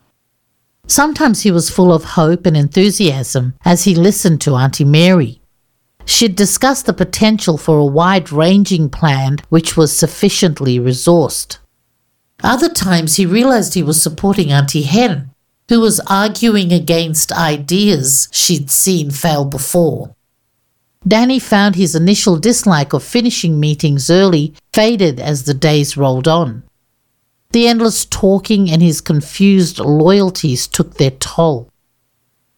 Sometimes 0.86 1.42
he 1.42 1.50
was 1.50 1.72
full 1.72 1.92
of 1.92 2.14
hope 2.22 2.46
and 2.46 2.56
enthusiasm 2.56 3.56
as 3.66 3.86
he 3.86 3.96
listened 3.96 4.42
to 4.42 4.54
Auntie 4.54 4.86
Mary. 4.86 5.42
She'd 6.06 6.36
discussed 6.36 6.86
the 6.86 6.94
potential 6.94 7.58
for 7.58 7.80
a 7.80 7.92
wide 8.00 8.32
ranging 8.32 8.88
plan 8.92 9.38
which 9.50 9.76
was 9.76 9.92
sufficiently 9.92 10.80
resourced. 10.80 11.58
Other 12.44 12.70
times 12.70 13.16
he 13.16 13.26
realized 13.26 13.74
he 13.74 13.82
was 13.82 14.00
supporting 14.00 14.52
Auntie 14.52 14.84
Hen, 14.84 15.32
who 15.68 15.80
was 15.80 16.00
arguing 16.02 16.72
against 16.72 17.32
ideas 17.32 18.30
she'd 18.32 18.70
seen 18.70 19.10
fail 19.10 19.46
before. 19.46 20.16
Danny 21.08 21.38
found 21.40 21.76
his 21.76 21.96
initial 21.96 22.38
dislike 22.38 22.94
of 22.94 23.04
finishing 23.04 23.60
meetings 23.60 24.10
early 24.10 24.54
faded 24.74 25.20
as 25.20 25.44
the 25.44 25.54
days 25.54 25.96
rolled 25.96 26.28
on. 26.28 26.64
The 27.52 27.68
endless 27.68 28.06
talking 28.06 28.72
and 28.72 28.82
his 28.82 29.02
confused 29.02 29.80
loyalties 29.80 30.68
took 30.68 30.96
their 30.96 31.12
toll. 31.12 31.70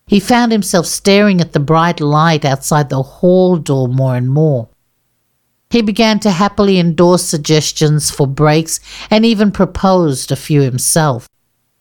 he 0.07 0.21
found 0.21 0.53
himself 0.53 0.85
staring 0.85 1.41
at 1.41 1.51
the 1.51 1.59
bright 1.59 1.99
light 1.99 2.45
outside 2.45 2.89
the 2.89 3.03
hall 3.03 3.57
door 3.57 3.89
more 3.89 4.15
and 4.15 4.29
more. 4.29 4.69
He 5.69 5.81
began 5.81 6.21
to 6.21 6.31
happily 6.31 6.79
endorse 6.79 7.23
suggestions 7.23 8.09
for 8.09 8.25
breaks 8.25 8.79
and 9.11 9.25
even 9.25 9.51
proposed 9.51 10.31
a 10.31 10.37
few 10.37 10.61
himself. 10.61 11.27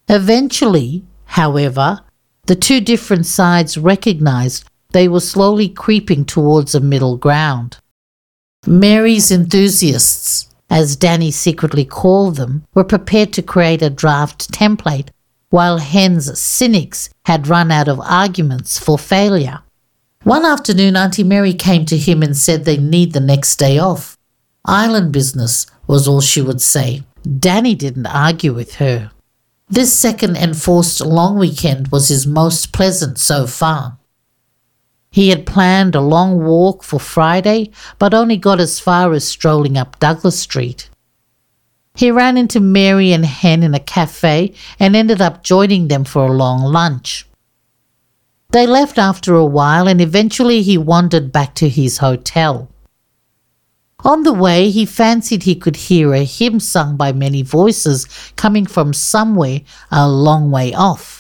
Eventually, 0.09 1.05
however, 1.27 2.01
the 2.47 2.57
two 2.57 2.81
different 2.81 3.27
sides 3.27 3.79
recognized 3.79 4.64
they 4.97 5.09
were 5.09 5.20
slowly 5.20 5.68
creeping 5.68 6.24
towards 6.24 6.74
a 6.74 6.80
middle 6.80 7.18
ground. 7.18 7.76
Mary's 8.66 9.30
enthusiasts, 9.30 10.49
as 10.70 10.97
Danny 10.97 11.30
secretly 11.30 11.84
called 11.84 12.36
them, 12.36 12.64
were 12.72 12.82
prepared 12.82 13.30
to 13.34 13.42
create 13.42 13.82
a 13.82 13.90
draft 13.90 14.51
template, 14.51 15.11
while 15.51 15.76
Hen's 15.76 16.40
cynics 16.40 17.11
had 17.26 17.47
run 17.47 17.70
out 17.70 17.88
of 17.88 18.01
arguments 18.01 18.78
for 18.78 18.97
failure. 18.97 19.59
One 20.22 20.47
afternoon, 20.47 20.97
Auntie 20.97 21.24
Mary 21.24 21.53
came 21.53 21.84
to 21.84 21.99
him 21.99 22.22
and 22.22 22.34
said 22.34 22.64
they 22.64 22.78
need 22.78 23.12
the 23.12 23.20
next 23.20 23.57
day 23.57 23.78
off. 23.78 24.16
Island 24.64 25.12
business 25.12 25.66
was 25.86 26.09
all 26.09 26.22
she 26.22 26.40
would 26.40 26.62
say. 26.62 27.03
Danny 27.38 27.74
didn't 27.74 28.07
argue 28.07 28.55
with 28.55 28.76
her. 28.76 29.11
This 29.68 29.92
second 29.92 30.38
enforced 30.38 31.03
long 31.03 31.38
weekend 31.38 31.88
was 31.88 32.09
his 32.09 32.26
most 32.26 32.72
pleasant 32.72 33.18
so 33.18 33.47
far. 33.47 33.99
He 35.17 35.31
had 35.31 35.47
planned 35.47 35.95
a 35.95 36.03
long 36.03 36.45
walk 36.45 36.85
for 36.85 37.01
Friday, 37.01 37.71
but 37.99 38.12
only 38.12 38.37
got 38.37 38.61
as 38.61 38.79
far 38.79 39.14
as 39.14 39.27
strolling 39.27 39.79
up 39.79 39.99
Douglas 39.99 40.39
Street. 40.39 40.91
He 41.95 42.11
ran 42.11 42.37
into 42.37 42.61
Mary 42.61 43.14
and 43.14 43.25
Hen 43.25 43.62
in 43.62 43.73
a 43.73 43.81
cafe 43.81 44.53
and 44.79 44.95
ended 44.95 45.23
up 45.23 45.43
joining 45.43 45.89
them 45.89 46.05
for 46.05 46.27
a 46.27 46.33
long 46.45 46.61
lunch. 46.71 47.27
They 48.51 48.67
left 48.67 48.99
after 48.99 49.35
a 49.35 49.47
while 49.47 49.89
and 49.89 50.03
eventually 50.03 50.61
he 50.61 50.77
wandered 50.77 51.33
back 51.33 51.55
to 51.55 51.71
his 51.71 51.97
hotel. 51.97 52.69
On 54.05 54.23
the 54.23 54.35
way, 54.35 54.69
he 54.69 54.85
fancied 54.85 55.45
he 55.45 55.55
could 55.55 55.77
hear 55.89 56.12
a 56.12 56.25
hymn 56.25 56.61
sung 56.61 56.99
by 56.99 57.12
many 57.12 57.41
voices 57.41 58.07
coming 58.37 58.67
from 58.67 58.93
somewhere 58.93 59.62
a 59.91 60.07
long 60.07 60.51
way 60.51 60.75
off. 60.75 61.16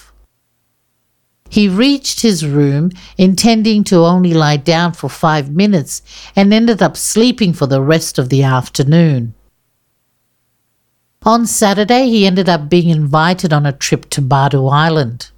He 1.48 1.68
reached 1.68 2.20
his 2.22 2.46
room, 2.46 2.90
intending 3.16 3.84
to 3.84 4.04
only 4.04 4.34
lie 4.34 4.56
down 4.56 4.92
for 4.92 5.08
five 5.08 5.50
minutes, 5.50 6.02
and 6.34 6.52
ended 6.52 6.82
up 6.82 6.96
sleeping 6.96 7.52
for 7.52 7.66
the 7.66 7.82
rest 7.82 8.18
of 8.18 8.28
the 8.28 8.42
afternoon. 8.42 9.34
On 11.24 11.46
Saturday, 11.46 12.08
he 12.08 12.26
ended 12.26 12.48
up 12.48 12.68
being 12.68 12.88
invited 12.88 13.52
on 13.52 13.66
a 13.66 13.72
trip 13.72 14.08
to 14.10 14.22
Badu 14.22 14.70
Island. 14.70 15.30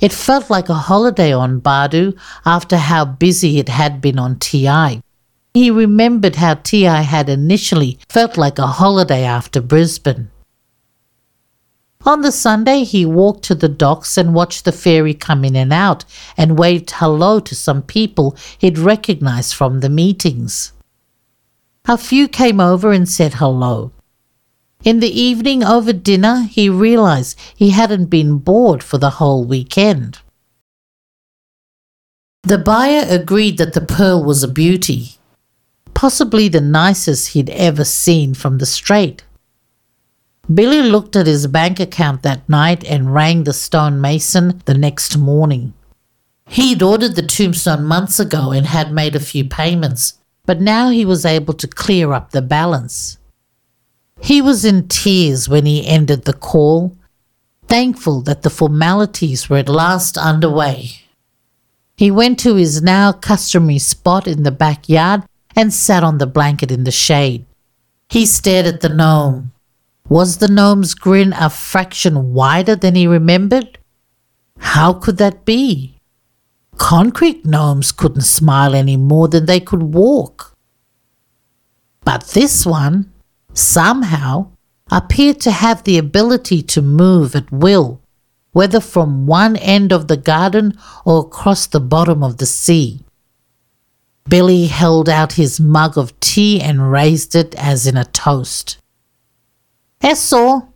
It 0.00 0.12
felt 0.12 0.48
like 0.48 0.68
a 0.68 0.74
holiday 0.74 1.32
on 1.32 1.60
Badu 1.60 2.16
after 2.46 2.76
how 2.76 3.04
busy 3.04 3.58
it 3.58 3.68
had 3.68 4.00
been 4.00 4.18
on 4.18 4.38
TI. 4.38 5.02
He 5.54 5.70
remembered 5.72 6.36
how 6.36 6.54
TI 6.54 6.84
had 6.84 7.28
initially 7.28 7.98
felt 8.08 8.36
like 8.36 8.60
a 8.60 8.66
holiday 8.66 9.24
after 9.24 9.60
Brisbane. 9.60 10.30
On 12.04 12.22
the 12.22 12.32
Sunday, 12.32 12.84
he 12.84 13.04
walked 13.04 13.42
to 13.44 13.54
the 13.54 13.68
docks 13.68 14.16
and 14.16 14.34
watched 14.34 14.64
the 14.64 14.72
ferry 14.72 15.14
come 15.14 15.44
in 15.44 15.56
and 15.56 15.72
out 15.72 16.04
and 16.36 16.58
waved 16.58 16.92
hello 16.92 17.40
to 17.40 17.54
some 17.54 17.82
people 17.82 18.36
he'd 18.58 18.78
recognized 18.78 19.54
from 19.54 19.80
the 19.80 19.88
meetings. 19.88 20.72
A 21.86 21.98
few 21.98 22.28
came 22.28 22.60
over 22.60 22.92
and 22.92 23.08
said 23.08 23.34
hello. 23.34 23.92
In 24.84 25.00
the 25.00 25.20
evening 25.20 25.64
over 25.64 25.92
dinner, 25.92 26.46
he 26.48 26.68
realized 26.68 27.38
he 27.54 27.70
hadn't 27.70 28.06
been 28.06 28.38
bored 28.38 28.82
for 28.82 28.98
the 28.98 29.10
whole 29.18 29.44
weekend. 29.44 30.20
The 32.44 32.58
buyer 32.58 33.04
agreed 33.08 33.58
that 33.58 33.72
the 33.72 33.80
pearl 33.80 34.22
was 34.22 34.44
a 34.44 34.48
beauty, 34.48 35.18
possibly 35.94 36.48
the 36.48 36.60
nicest 36.60 37.28
he'd 37.28 37.50
ever 37.50 37.84
seen 37.84 38.34
from 38.34 38.58
the 38.58 38.66
strait. 38.66 39.24
Billy 40.52 40.80
looked 40.82 41.14
at 41.14 41.26
his 41.26 41.46
bank 41.46 41.78
account 41.78 42.22
that 42.22 42.48
night 42.48 42.82
and 42.84 43.12
rang 43.12 43.44
the 43.44 43.52
stonemason 43.52 44.62
the 44.64 44.72
next 44.74 45.18
morning. 45.18 45.74
He'd 46.48 46.82
ordered 46.82 47.16
the 47.16 47.22
tombstone 47.22 47.84
months 47.84 48.18
ago 48.18 48.52
and 48.52 48.66
had 48.66 48.90
made 48.90 49.14
a 49.14 49.20
few 49.20 49.44
payments, 49.44 50.18
but 50.46 50.60
now 50.60 50.88
he 50.88 51.04
was 51.04 51.26
able 51.26 51.52
to 51.52 51.68
clear 51.68 52.14
up 52.14 52.30
the 52.30 52.40
balance. 52.40 53.18
He 54.22 54.40
was 54.40 54.64
in 54.64 54.88
tears 54.88 55.48
when 55.48 55.66
he 55.66 55.86
ended 55.86 56.24
the 56.24 56.32
call, 56.32 56.96
thankful 57.66 58.22
that 58.22 58.42
the 58.42 58.50
formalities 58.50 59.50
were 59.50 59.58
at 59.58 59.68
last 59.68 60.16
underway. 60.16 61.02
He 61.96 62.10
went 62.10 62.38
to 62.40 62.54
his 62.54 62.80
now 62.80 63.12
customary 63.12 63.78
spot 63.78 64.26
in 64.26 64.44
the 64.44 64.50
backyard 64.50 65.24
and 65.54 65.74
sat 65.74 66.02
on 66.02 66.16
the 66.16 66.26
blanket 66.26 66.70
in 66.70 66.84
the 66.84 66.90
shade. 66.90 67.44
He 68.08 68.24
stared 68.24 68.64
at 68.64 68.80
the 68.80 68.88
gnome. 68.88 69.52
Was 70.08 70.38
the 70.38 70.48
gnome's 70.48 70.94
grin 70.94 71.34
a 71.34 71.50
fraction 71.50 72.32
wider 72.32 72.74
than 72.74 72.94
he 72.94 73.06
remembered? 73.06 73.78
How 74.58 74.94
could 74.94 75.18
that 75.18 75.44
be? 75.44 75.98
Concrete 76.78 77.44
gnomes 77.44 77.92
couldn't 77.92 78.22
smile 78.22 78.74
any 78.74 78.96
more 78.96 79.28
than 79.28 79.44
they 79.44 79.60
could 79.60 79.82
walk. 79.82 80.56
But 82.04 82.28
this 82.28 82.64
one, 82.64 83.12
somehow, 83.52 84.52
appeared 84.90 85.40
to 85.40 85.50
have 85.50 85.84
the 85.84 85.98
ability 85.98 86.62
to 86.62 86.80
move 86.80 87.36
at 87.36 87.52
will, 87.52 88.00
whether 88.52 88.80
from 88.80 89.26
one 89.26 89.56
end 89.56 89.92
of 89.92 90.08
the 90.08 90.16
garden 90.16 90.78
or 91.04 91.20
across 91.20 91.66
the 91.66 91.80
bottom 91.80 92.22
of 92.22 92.38
the 92.38 92.46
sea. 92.46 93.04
Billy 94.26 94.66
held 94.68 95.08
out 95.08 95.34
his 95.34 95.60
mug 95.60 95.98
of 95.98 96.18
tea 96.20 96.60
and 96.62 96.90
raised 96.90 97.34
it 97.34 97.54
as 97.56 97.86
in 97.86 97.96
a 97.96 98.04
toast. 98.06 98.78
Eso, 100.02 100.68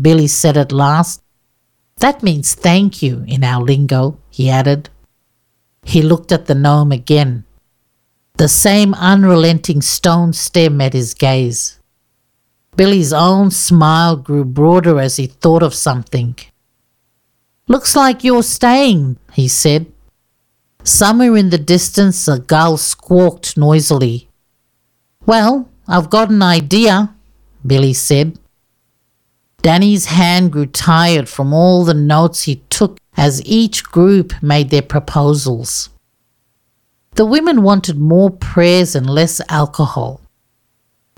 Billy 0.00 0.26
said 0.26 0.56
at 0.56 0.72
last. 0.72 1.22
That 1.98 2.22
means 2.22 2.54
thank 2.54 3.02
you 3.02 3.24
in 3.26 3.44
our 3.44 3.62
lingo, 3.62 4.18
he 4.30 4.48
added. 4.48 4.88
He 5.82 6.02
looked 6.02 6.32
at 6.32 6.46
the 6.46 6.54
gnome 6.54 6.92
again. 6.92 7.44
The 8.36 8.48
same 8.48 8.94
unrelenting 8.94 9.82
stone 9.82 10.32
stare 10.32 10.70
met 10.70 10.94
his 10.94 11.12
gaze. 11.12 11.78
Billy's 12.76 13.12
own 13.12 13.50
smile 13.50 14.16
grew 14.16 14.44
broader 14.44 14.98
as 14.98 15.16
he 15.16 15.26
thought 15.26 15.62
of 15.62 15.74
something. 15.74 16.36
Looks 17.68 17.94
like 17.94 18.24
you're 18.24 18.42
staying, 18.42 19.18
he 19.32 19.46
said. 19.46 19.92
Somewhere 20.82 21.36
in 21.36 21.50
the 21.50 21.58
distance, 21.58 22.26
a 22.26 22.38
gull 22.38 22.78
squawked 22.78 23.58
noisily. 23.58 24.30
Well, 25.26 25.68
I've 25.86 26.08
got 26.08 26.30
an 26.30 26.42
idea, 26.42 27.14
Billy 27.66 27.92
said. 27.92 28.38
Danny's 29.62 30.06
hand 30.06 30.52
grew 30.52 30.66
tired 30.66 31.28
from 31.28 31.52
all 31.52 31.84
the 31.84 31.94
notes 31.94 32.44
he 32.44 32.56
took 32.70 32.98
as 33.16 33.44
each 33.44 33.84
group 33.84 34.32
made 34.42 34.70
their 34.70 34.82
proposals. 34.82 35.90
The 37.16 37.26
women 37.26 37.62
wanted 37.62 37.98
more 37.98 38.30
prayers 38.30 38.94
and 38.94 39.10
less 39.10 39.40
alcohol. 39.50 40.22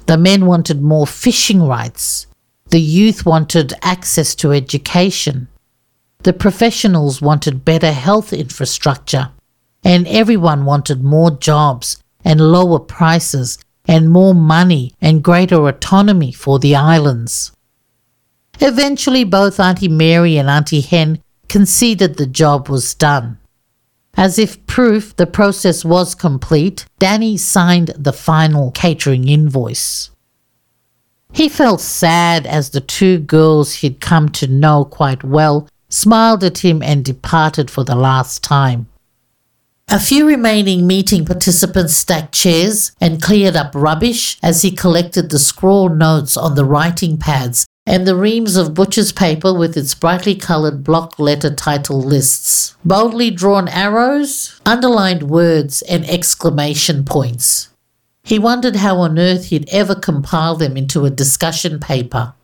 The 0.06 0.18
men 0.18 0.46
wanted 0.46 0.82
more 0.82 1.06
fishing 1.06 1.62
rights. 1.62 2.26
The 2.70 2.80
youth 2.80 3.24
wanted 3.24 3.74
access 3.82 4.34
to 4.36 4.50
education. 4.50 5.46
The 6.24 6.32
professionals 6.32 7.22
wanted 7.22 7.64
better 7.64 7.92
health 7.92 8.32
infrastructure. 8.32 9.30
And 9.84 10.08
everyone 10.08 10.64
wanted 10.64 11.04
more 11.04 11.30
jobs 11.30 12.02
and 12.24 12.40
lower 12.40 12.80
prices 12.80 13.58
and 13.86 14.10
more 14.10 14.34
money 14.34 14.94
and 15.00 15.22
greater 15.22 15.68
autonomy 15.68 16.32
for 16.32 16.58
the 16.58 16.74
islands. 16.74 17.52
Eventually, 18.64 19.24
both 19.24 19.58
Auntie 19.58 19.88
Mary 19.88 20.36
and 20.36 20.48
Auntie 20.48 20.82
Hen 20.82 21.20
conceded 21.48 22.16
the 22.16 22.26
job 22.26 22.68
was 22.68 22.94
done. 22.94 23.38
As 24.14 24.38
if 24.38 24.64
proof 24.68 25.16
the 25.16 25.26
process 25.26 25.84
was 25.84 26.14
complete, 26.14 26.86
Danny 27.00 27.36
signed 27.36 27.92
the 27.98 28.12
final 28.12 28.70
catering 28.70 29.26
invoice. 29.26 30.10
He 31.32 31.48
felt 31.48 31.80
sad 31.80 32.46
as 32.46 32.70
the 32.70 32.80
two 32.80 33.18
girls 33.18 33.74
he'd 33.74 34.00
come 34.00 34.28
to 34.28 34.46
know 34.46 34.84
quite 34.84 35.24
well 35.24 35.68
smiled 35.88 36.44
at 36.44 36.58
him 36.58 36.82
and 36.82 37.04
departed 37.04 37.68
for 37.68 37.82
the 37.82 37.96
last 37.96 38.44
time. 38.44 38.86
A 39.88 39.98
few 39.98 40.24
remaining 40.24 40.86
meeting 40.86 41.24
participants 41.24 41.94
stacked 41.94 42.32
chairs 42.32 42.92
and 43.00 43.20
cleared 43.20 43.56
up 43.56 43.72
rubbish 43.74 44.38
as 44.40 44.62
he 44.62 44.70
collected 44.70 45.30
the 45.30 45.40
scrawled 45.40 45.98
notes 45.98 46.36
on 46.36 46.54
the 46.54 46.64
writing 46.64 47.18
pads 47.18 47.66
and 47.86 48.06
the 48.06 48.16
reams 48.16 48.56
of 48.56 48.74
butcher's 48.74 49.12
paper 49.12 49.52
with 49.52 49.76
its 49.76 49.94
brightly 49.94 50.34
coloured 50.34 50.84
block 50.84 51.18
letter 51.18 51.52
title 51.54 52.00
lists, 52.00 52.76
boldly 52.84 53.30
drawn 53.30 53.68
arrows, 53.68 54.60
underlined 54.64 55.24
words, 55.24 55.82
and 55.82 56.08
exclamation 56.08 57.04
points. 57.04 57.68
He 58.24 58.38
wondered 58.38 58.76
how 58.76 58.98
on 58.98 59.18
earth 59.18 59.46
he'd 59.46 59.68
ever 59.70 59.96
compile 59.96 60.54
them 60.56 60.76
into 60.76 61.04
a 61.04 61.10
discussion 61.10 61.80
paper. 61.80 62.34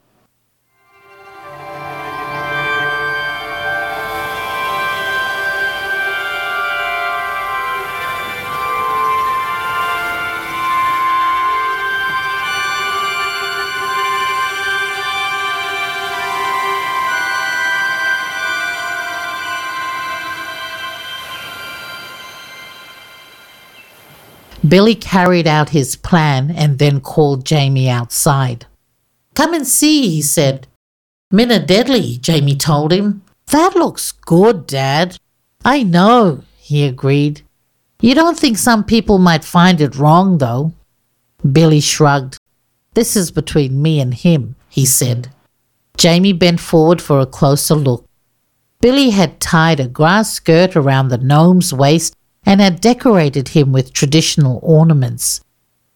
Billy 24.68 24.94
carried 24.94 25.46
out 25.46 25.70
his 25.70 25.96
plan 25.96 26.50
and 26.50 26.78
then 26.78 27.00
called 27.00 27.46
Jamie 27.46 27.88
outside. 27.88 28.66
Come 29.34 29.54
and 29.54 29.66
see, 29.66 30.10
he 30.10 30.22
said. 30.22 30.66
Minna 31.30 31.64
Deadly, 31.64 32.18
Jamie 32.18 32.56
told 32.56 32.92
him. 32.92 33.22
That 33.52 33.74
looks 33.74 34.12
good, 34.12 34.66
Dad. 34.66 35.16
I 35.64 35.82
know, 35.82 36.42
he 36.56 36.84
agreed. 36.84 37.42
You 38.00 38.14
don't 38.14 38.38
think 38.38 38.58
some 38.58 38.84
people 38.84 39.18
might 39.18 39.44
find 39.44 39.80
it 39.80 39.96
wrong, 39.96 40.38
though? 40.38 40.72
Billy 41.50 41.80
shrugged. 41.80 42.38
This 42.94 43.16
is 43.16 43.30
between 43.30 43.80
me 43.80 44.00
and 44.00 44.12
him, 44.12 44.56
he 44.68 44.84
said. 44.84 45.28
Jamie 45.96 46.32
bent 46.32 46.60
forward 46.60 47.00
for 47.00 47.20
a 47.20 47.26
closer 47.26 47.74
look. 47.74 48.04
Billy 48.80 49.10
had 49.10 49.40
tied 49.40 49.80
a 49.80 49.88
grass 49.88 50.32
skirt 50.32 50.76
around 50.76 51.08
the 51.08 51.18
gnome's 51.18 51.72
waist 51.72 52.14
and 52.48 52.62
had 52.62 52.80
decorated 52.80 53.48
him 53.48 53.72
with 53.72 53.92
traditional 53.92 54.58
ornaments. 54.62 55.42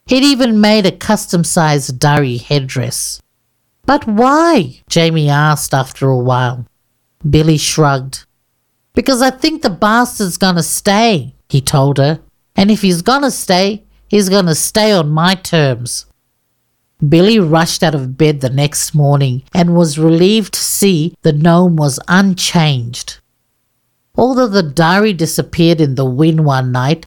He'd 0.04 0.22
even 0.22 0.60
made 0.60 0.84
a 0.84 0.92
custom 0.92 1.44
sized 1.44 1.98
dhari 1.98 2.42
headdress. 2.42 3.22
But 3.86 4.06
why? 4.06 4.82
Jamie 4.86 5.30
asked 5.30 5.72
after 5.72 6.10
a 6.10 6.18
while. 6.18 6.66
Billy 7.28 7.56
shrugged. 7.56 8.26
Because 8.92 9.22
I 9.22 9.30
think 9.30 9.62
the 9.62 9.70
bastard's 9.70 10.36
gonna 10.36 10.62
stay, 10.62 11.34
he 11.48 11.62
told 11.62 11.96
her. 11.96 12.20
And 12.54 12.70
if 12.70 12.82
he's 12.82 13.00
gonna 13.00 13.30
stay, 13.30 13.84
he's 14.06 14.28
gonna 14.28 14.54
stay 14.54 14.92
on 14.92 15.08
my 15.08 15.34
terms. 15.34 16.04
Billy 17.08 17.40
rushed 17.40 17.82
out 17.82 17.94
of 17.94 18.18
bed 18.18 18.42
the 18.42 18.50
next 18.50 18.94
morning 18.94 19.42
and 19.54 19.74
was 19.74 19.98
relieved 19.98 20.52
to 20.52 20.60
see 20.60 21.14
the 21.22 21.32
gnome 21.32 21.76
was 21.76 21.98
unchanged. 22.08 23.21
Although 24.14 24.48
the 24.48 24.62
dhari 24.62 25.16
disappeared 25.16 25.80
in 25.80 25.94
the 25.94 26.04
wind 26.04 26.44
one 26.44 26.70
night, 26.72 27.06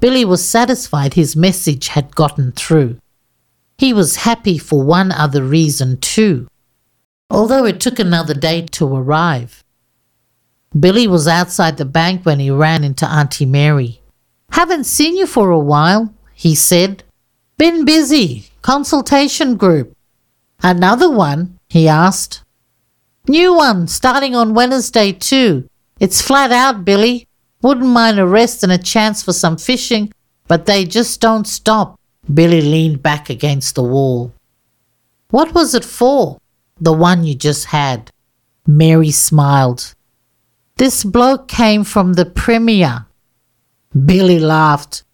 Billy 0.00 0.24
was 0.24 0.46
satisfied 0.46 1.14
his 1.14 1.34
message 1.34 1.88
had 1.88 2.14
gotten 2.14 2.52
through. 2.52 2.98
He 3.78 3.92
was 3.92 4.16
happy 4.16 4.58
for 4.58 4.82
one 4.82 5.10
other 5.10 5.42
reason 5.42 5.98
too, 5.98 6.46
although 7.30 7.64
it 7.64 7.80
took 7.80 7.98
another 7.98 8.34
day 8.34 8.62
to 8.62 8.86
arrive. 8.86 9.64
Billy 10.78 11.06
was 11.06 11.26
outside 11.26 11.76
the 11.76 11.84
bank 11.84 12.24
when 12.24 12.38
he 12.38 12.50
ran 12.50 12.84
into 12.84 13.06
Auntie 13.06 13.46
Mary. 13.46 14.00
Haven't 14.50 14.84
seen 14.84 15.16
you 15.16 15.26
for 15.26 15.50
a 15.50 15.58
while, 15.58 16.12
he 16.34 16.54
said. 16.54 17.02
Been 17.58 17.84
busy, 17.84 18.50
Consultation 18.62 19.56
group. 19.56 19.96
Another 20.62 21.10
one? 21.10 21.58
he 21.68 21.88
asked. 21.88 22.42
New 23.26 23.54
one, 23.54 23.86
starting 23.88 24.34
on 24.34 24.54
Wednesday 24.54 25.12
too. 25.12 25.68
It's 26.00 26.20
flat 26.20 26.52
out, 26.52 26.84
Billy. 26.84 27.28
Wouldn't 27.62 27.86
mind 27.86 28.18
a 28.18 28.26
rest 28.26 28.62
and 28.62 28.72
a 28.72 28.78
chance 28.78 29.22
for 29.22 29.32
some 29.32 29.56
fishing, 29.56 30.12
but 30.48 30.66
they 30.66 30.84
just 30.84 31.20
don't 31.20 31.46
stop. 31.46 31.98
Billy 32.32 32.60
leaned 32.60 33.02
back 33.02 33.30
against 33.30 33.74
the 33.74 33.82
wall. 33.82 34.32
What 35.30 35.54
was 35.54 35.74
it 35.74 35.84
for? 35.84 36.38
The 36.80 36.92
one 36.92 37.24
you 37.24 37.34
just 37.34 37.66
had. 37.66 38.10
Mary 38.66 39.10
smiled. 39.10 39.94
This 40.76 41.04
bloke 41.04 41.48
came 41.48 41.84
from 41.84 42.14
the 42.14 42.24
Premier. 42.24 43.06
Billy 44.04 44.40
laughed. 44.40 45.04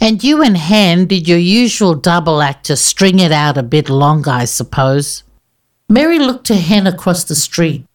And 0.00 0.22
you 0.22 0.42
and 0.42 0.56
Hen 0.56 1.06
did 1.06 1.26
your 1.26 1.38
usual 1.38 1.94
double 1.94 2.42
act 2.42 2.66
to 2.66 2.76
string 2.76 3.18
it 3.20 3.32
out 3.32 3.56
a 3.56 3.62
bit 3.62 3.88
longer, 3.88 4.30
I 4.30 4.44
suppose. 4.44 5.22
Mary 5.88 6.18
looked 6.18 6.46
to 6.46 6.56
Hen 6.56 6.86
across 6.86 7.24
the 7.24 7.34
street. 7.34 7.86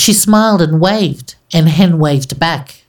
She 0.00 0.14
smiled 0.14 0.62
and 0.62 0.80
waved, 0.80 1.34
and 1.52 1.68
Hen 1.68 1.98
waved 1.98 2.40
back. 2.40 2.84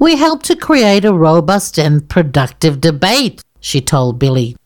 We 0.00 0.16
helped 0.16 0.46
to 0.46 0.56
create 0.56 1.04
a 1.04 1.14
robust 1.14 1.78
and 1.78 2.08
productive 2.08 2.80
debate, 2.80 3.40
she 3.60 3.80
told 3.80 4.18
Billy. 4.18 4.56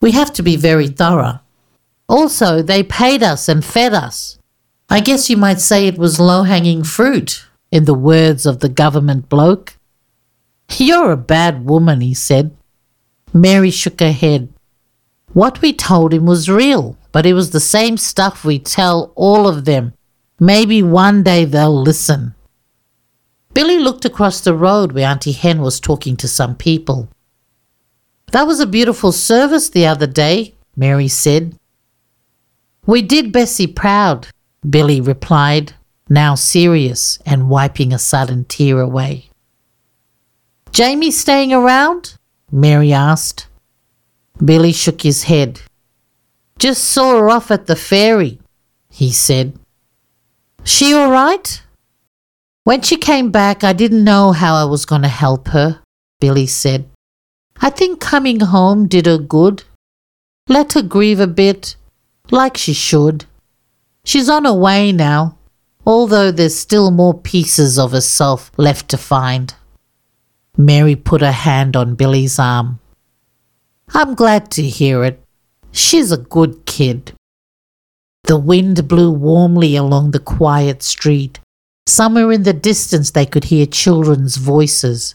We 0.00 0.12
have 0.12 0.32
to 0.32 0.42
be 0.42 0.56
very 0.56 0.88
thorough. 0.88 1.40
Also, 2.08 2.62
they 2.62 2.82
paid 2.82 3.22
us 3.22 3.46
and 3.46 3.62
fed 3.62 3.92
us. 3.92 4.38
I 4.88 5.00
guess 5.00 5.28
you 5.28 5.36
might 5.36 5.60
say 5.60 5.86
it 5.86 5.98
was 5.98 6.18
low 6.18 6.44
hanging 6.44 6.82
fruit, 6.82 7.46
in 7.70 7.84
the 7.84 8.00
words 8.12 8.46
of 8.46 8.60
the 8.60 8.70
government 8.70 9.28
bloke. 9.28 9.76
You're 10.78 11.12
a 11.12 11.28
bad 11.36 11.66
woman, 11.66 12.00
he 12.00 12.14
said. 12.14 12.56
Mary 13.34 13.70
shook 13.70 14.00
her 14.00 14.12
head. 14.12 14.48
What 15.34 15.60
we 15.60 15.74
told 15.74 16.14
him 16.14 16.24
was 16.24 16.48
real, 16.48 16.96
but 17.12 17.26
it 17.26 17.34
was 17.34 17.50
the 17.50 17.60
same 17.60 17.98
stuff 17.98 18.46
we 18.46 18.58
tell 18.58 19.12
all 19.14 19.46
of 19.46 19.66
them. 19.66 19.92
Maybe 20.42 20.82
one 20.82 21.22
day 21.22 21.44
they'll 21.44 21.82
listen. 21.82 22.34
Billy 23.54 23.78
looked 23.78 24.04
across 24.04 24.40
the 24.40 24.56
road 24.56 24.90
where 24.90 25.06
Auntie 25.06 25.30
Hen 25.30 25.62
was 25.62 25.78
talking 25.78 26.16
to 26.16 26.26
some 26.26 26.56
people. 26.56 27.08
That 28.32 28.48
was 28.48 28.58
a 28.58 28.66
beautiful 28.66 29.12
service 29.12 29.68
the 29.68 29.86
other 29.86 30.08
day, 30.08 30.56
Mary 30.74 31.06
said. 31.06 31.54
We 32.86 33.02
did 33.02 33.30
Bessie 33.30 33.68
proud, 33.68 34.26
Billy 34.68 35.00
replied, 35.00 35.74
now 36.08 36.34
serious 36.34 37.20
and 37.24 37.48
wiping 37.48 37.92
a 37.92 37.98
sudden 38.00 38.44
tear 38.46 38.80
away. 38.80 39.30
Jamie 40.72 41.12
staying 41.12 41.52
around? 41.52 42.18
Mary 42.50 42.92
asked. 42.92 43.46
Billy 44.44 44.72
shook 44.72 45.02
his 45.02 45.22
head. 45.22 45.60
Just 46.58 46.82
saw 46.82 47.12
her 47.12 47.30
off 47.30 47.52
at 47.52 47.66
the 47.66 47.76
ferry, 47.76 48.40
he 48.90 49.12
said. 49.12 49.56
She 50.64 50.94
all 50.94 51.10
right? 51.10 51.62
When 52.64 52.82
she 52.82 52.96
came 52.96 53.30
back, 53.30 53.64
I 53.64 53.72
didn't 53.72 54.04
know 54.04 54.32
how 54.32 54.54
I 54.54 54.64
was 54.64 54.86
going 54.86 55.02
to 55.02 55.08
help 55.08 55.48
her, 55.48 55.80
Billy 56.20 56.46
said. 56.46 56.88
I 57.60 57.70
think 57.70 58.00
coming 58.00 58.40
home 58.40 58.86
did 58.86 59.06
her 59.06 59.18
good. 59.18 59.64
Let 60.48 60.72
her 60.74 60.82
grieve 60.82 61.20
a 61.20 61.26
bit, 61.26 61.76
like 62.30 62.56
she 62.56 62.72
should. 62.72 63.24
She's 64.04 64.28
on 64.28 64.44
her 64.44 64.54
way 64.54 64.92
now, 64.92 65.38
although 65.86 66.30
there's 66.30 66.58
still 66.58 66.90
more 66.90 67.14
pieces 67.18 67.78
of 67.78 67.92
herself 67.92 68.50
left 68.56 68.88
to 68.90 68.98
find. 68.98 69.54
Mary 70.56 70.96
put 70.96 71.20
her 71.20 71.32
hand 71.32 71.76
on 71.76 71.94
Billy's 71.94 72.38
arm. 72.38 72.78
I'm 73.94 74.14
glad 74.14 74.50
to 74.52 74.62
hear 74.62 75.04
it. 75.04 75.22
She's 75.72 76.12
a 76.12 76.16
good 76.18 76.66
kid. 76.66 77.12
The 78.24 78.36
wind 78.36 78.88
blew 78.88 79.10
warmly 79.10 79.76
along 79.76 80.12
the 80.12 80.20
quiet 80.20 80.82
street. 80.82 81.40
Somewhere 81.86 82.30
in 82.32 82.44
the 82.44 82.52
distance 82.52 83.10
they 83.10 83.26
could 83.26 83.44
hear 83.44 83.66
children's 83.66 84.36
voices. 84.36 85.14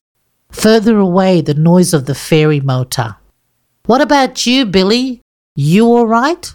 Further 0.51 0.97
away, 0.97 1.41
the 1.41 1.53
noise 1.53 1.93
of 1.93 2.05
the 2.05 2.15
ferry 2.15 2.59
motor. 2.59 3.15
What 3.85 4.01
about 4.01 4.45
you, 4.45 4.65
Billy? 4.65 5.21
You 5.55 5.85
all 5.85 6.07
right? 6.07 6.53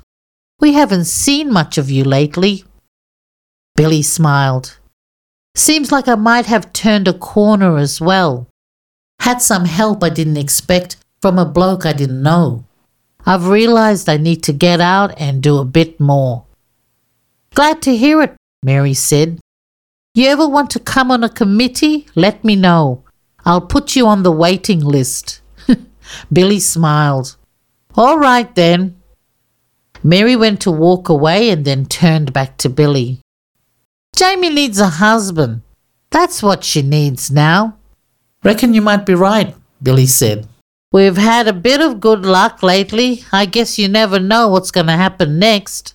We 0.61 0.75
haven't 0.75 1.07
seen 1.07 1.53
much 1.53 1.79
of 1.79 1.91
you 1.91 2.05
lately. 2.05 2.65
Billy 3.75 4.03
smiled. 4.03 4.79
Seems 5.55 5.91
like 5.91 6.09
I 6.09 6.15
might 6.15 6.47
have 6.47 6.73
turned 6.73 7.09
a 7.09 7.13
corner 7.13 7.79
as 7.79 8.01
well. 8.01 8.47
Had 9.21 9.41
some 9.41 9.65
help 9.65 10.05
I 10.05 10.09
didn't 10.09 10.37
expect 10.37 10.97
from 11.21 11.39
a 11.39 11.45
bloke 11.45 11.87
I 11.87 11.93
didn't 11.93 12.23
know. 12.23 12.65
I've 13.25 13.47
realized 13.47 14.09
I 14.09 14.17
need 14.17 14.43
to 14.45 14.53
get 14.53 14.81
out 14.81 15.15
and 15.19 15.43
do 15.43 15.59
a 15.59 15.65
bit 15.65 16.01
more. 16.01 16.45
Glad 17.55 17.83
to 17.83 17.97
hear 17.97 18.23
it, 18.23 18.35
Mary 18.63 18.95
said. 18.95 19.39
You 20.15 20.27
ever 20.27 20.47
want 20.47 20.71
to 20.71 20.81
come 20.81 21.11
on 21.11 21.23
a 21.25 21.29
committee? 21.29 22.07
Let 22.15 22.45
me 22.45 22.57
know. 22.57 23.05
I'll 23.45 23.61
put 23.61 23.97
you 23.97 24.07
on 24.07 24.23
the 24.23 24.33
waiting 24.33 24.81
list. 24.81 25.41
Billy 26.33 26.61
smiled. 26.61 27.37
All 27.97 28.19
right 28.19 28.53
then. 28.55 29.01
Mary 30.03 30.35
went 30.35 30.61
to 30.63 30.71
walk 30.71 31.09
away 31.09 31.51
and 31.51 31.65
then 31.65 31.87
turned 31.87 32.33
back 32.33 32.57
to 32.59 32.69
Billy. 32.69 33.21
Jamie 34.17 34.51
needs 34.51 34.79
a 34.81 34.89
husband. 34.89 35.63
That's 36.11 36.43
what 36.43 36.65
she 36.65 36.83
needs 36.83 37.31
now. 37.31 37.79
Reckon 38.45 38.75
you 38.75 38.83
might 38.83 39.07
be 39.07 39.15
right, 39.15 39.55
Billy 39.83 40.07
said. 40.07 40.49
We've 40.93 41.17
had 41.17 41.49
a 41.49 41.55
bit 41.55 41.81
of 41.81 42.01
good 42.01 42.27
luck 42.27 42.63
lately. 42.63 43.25
I 43.33 43.47
guess 43.47 43.79
you 43.79 43.89
never 43.89 44.21
know 44.21 44.49
what's 44.49 44.71
going 44.71 44.89
to 44.89 44.93
happen 44.93 45.39
next. 45.39 45.95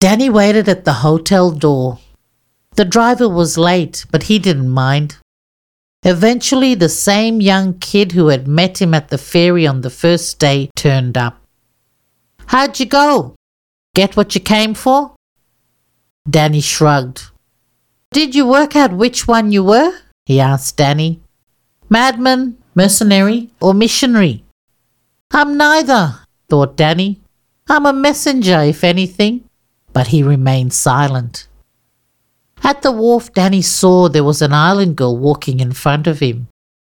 Danny 0.00 0.30
waited 0.30 0.70
at 0.70 0.86
the 0.86 1.04
hotel 1.04 1.50
door. 1.50 1.98
The 2.76 2.86
driver 2.86 3.28
was 3.28 3.58
late, 3.58 4.06
but 4.10 4.24
he 4.24 4.38
didn't 4.38 4.70
mind. 4.70 5.18
Eventually, 6.02 6.74
the 6.74 6.88
same 6.88 7.42
young 7.42 7.78
kid 7.78 8.12
who 8.12 8.28
had 8.28 8.48
met 8.48 8.80
him 8.80 8.94
at 8.94 9.08
the 9.08 9.18
ferry 9.18 9.66
on 9.66 9.82
the 9.82 9.90
first 9.90 10.38
day 10.38 10.70
turned 10.76 11.18
up. 11.18 11.40
How'd 12.46 12.80
you 12.80 12.86
go? 12.86 13.34
Get 13.94 14.16
what 14.16 14.34
you 14.34 14.40
came 14.40 14.72
for? 14.74 15.14
Danny 16.28 16.62
shrugged. 16.62 17.30
Did 18.12 18.34
you 18.34 18.46
work 18.46 18.74
out 18.76 18.92
which 18.92 19.28
one 19.28 19.52
you 19.52 19.62
were? 19.62 19.92
he 20.24 20.40
asked 20.40 20.78
Danny. 20.78 21.20
Madman, 21.90 22.56
mercenary, 22.74 23.50
or 23.60 23.74
missionary? 23.74 24.44
I'm 25.32 25.56
neither, 25.56 26.20
thought 26.48 26.76
Danny. 26.76 27.20
I'm 27.68 27.86
a 27.86 27.92
messenger, 27.92 28.60
if 28.60 28.84
anything. 28.84 29.44
But 29.92 30.08
he 30.08 30.22
remained 30.22 30.72
silent. 30.72 31.48
At 32.62 32.82
the 32.82 32.92
wharf, 32.92 33.32
Danny 33.32 33.62
saw 33.62 34.08
there 34.08 34.24
was 34.24 34.42
an 34.42 34.52
island 34.52 34.96
girl 34.96 35.16
walking 35.16 35.60
in 35.60 35.72
front 35.72 36.06
of 36.06 36.20
him. 36.20 36.48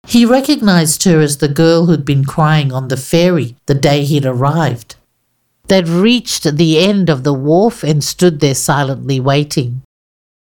He 0.08 0.26
recognized 0.26 1.04
her 1.04 1.20
as 1.20 1.38
the 1.38 1.48
girl 1.48 1.86
who'd 1.86 2.06
been 2.06 2.26
crying 2.26 2.72
on 2.72 2.88
the 2.88 2.98
ferry 2.98 3.56
the 3.66 3.74
day 3.74 4.06
he'd 4.06 4.26
arrived. 4.26 4.96
They'd 5.68 5.88
reached 5.88 6.44
the 6.44 6.78
end 6.78 7.10
of 7.10 7.24
the 7.24 7.34
wharf 7.34 7.84
and 7.84 8.04
stood 8.04 8.40
there 8.40 8.54
silently 8.54 9.20
waiting. 9.20 9.82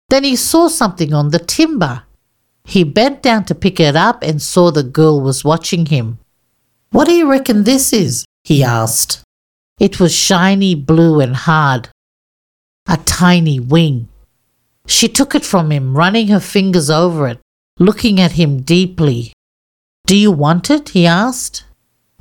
Then 0.10 0.24
he 0.24 0.38
saw 0.38 0.70
something 0.70 1.14
on 1.14 1.30
the 1.30 1.40
timber. 1.40 2.04
He 2.64 2.84
bent 2.84 3.22
down 3.22 3.46
to 3.46 3.56
pick 3.56 3.80
it 3.80 3.96
up 3.96 4.24
and 4.24 4.42
saw 4.42 4.72
the 4.72 4.84
girl 4.84 5.22
was 5.22 5.44
watching 5.44 5.88
him. 5.88 6.20
What 6.92 7.06
do 7.08 7.14
you 7.14 7.30
reckon 7.30 7.64
this 7.64 7.94
is? 7.94 8.26
he 8.44 8.64
asked. 8.64 9.24
It 9.80 10.00
was 10.00 10.14
shiny 10.14 10.76
blue 10.76 11.20
and 11.20 11.36
hard. 11.36 11.90
A 12.88 12.98
tiny 12.98 13.60
wing. 13.60 14.10
She 14.88 15.08
took 15.08 15.36
it 15.36 15.46
from 15.46 15.72
him, 15.72 15.96
running 15.96 16.28
her 16.28 16.40
fingers 16.40 16.90
over 16.90 17.28
it, 17.28 17.40
looking 17.80 18.20
at 18.20 18.34
him 18.34 18.62
deeply. 18.62 19.34
Do 20.06 20.16
you 20.16 20.32
want 20.32 20.70
it? 20.70 20.90
he 20.90 21.06
asked. 21.06 21.66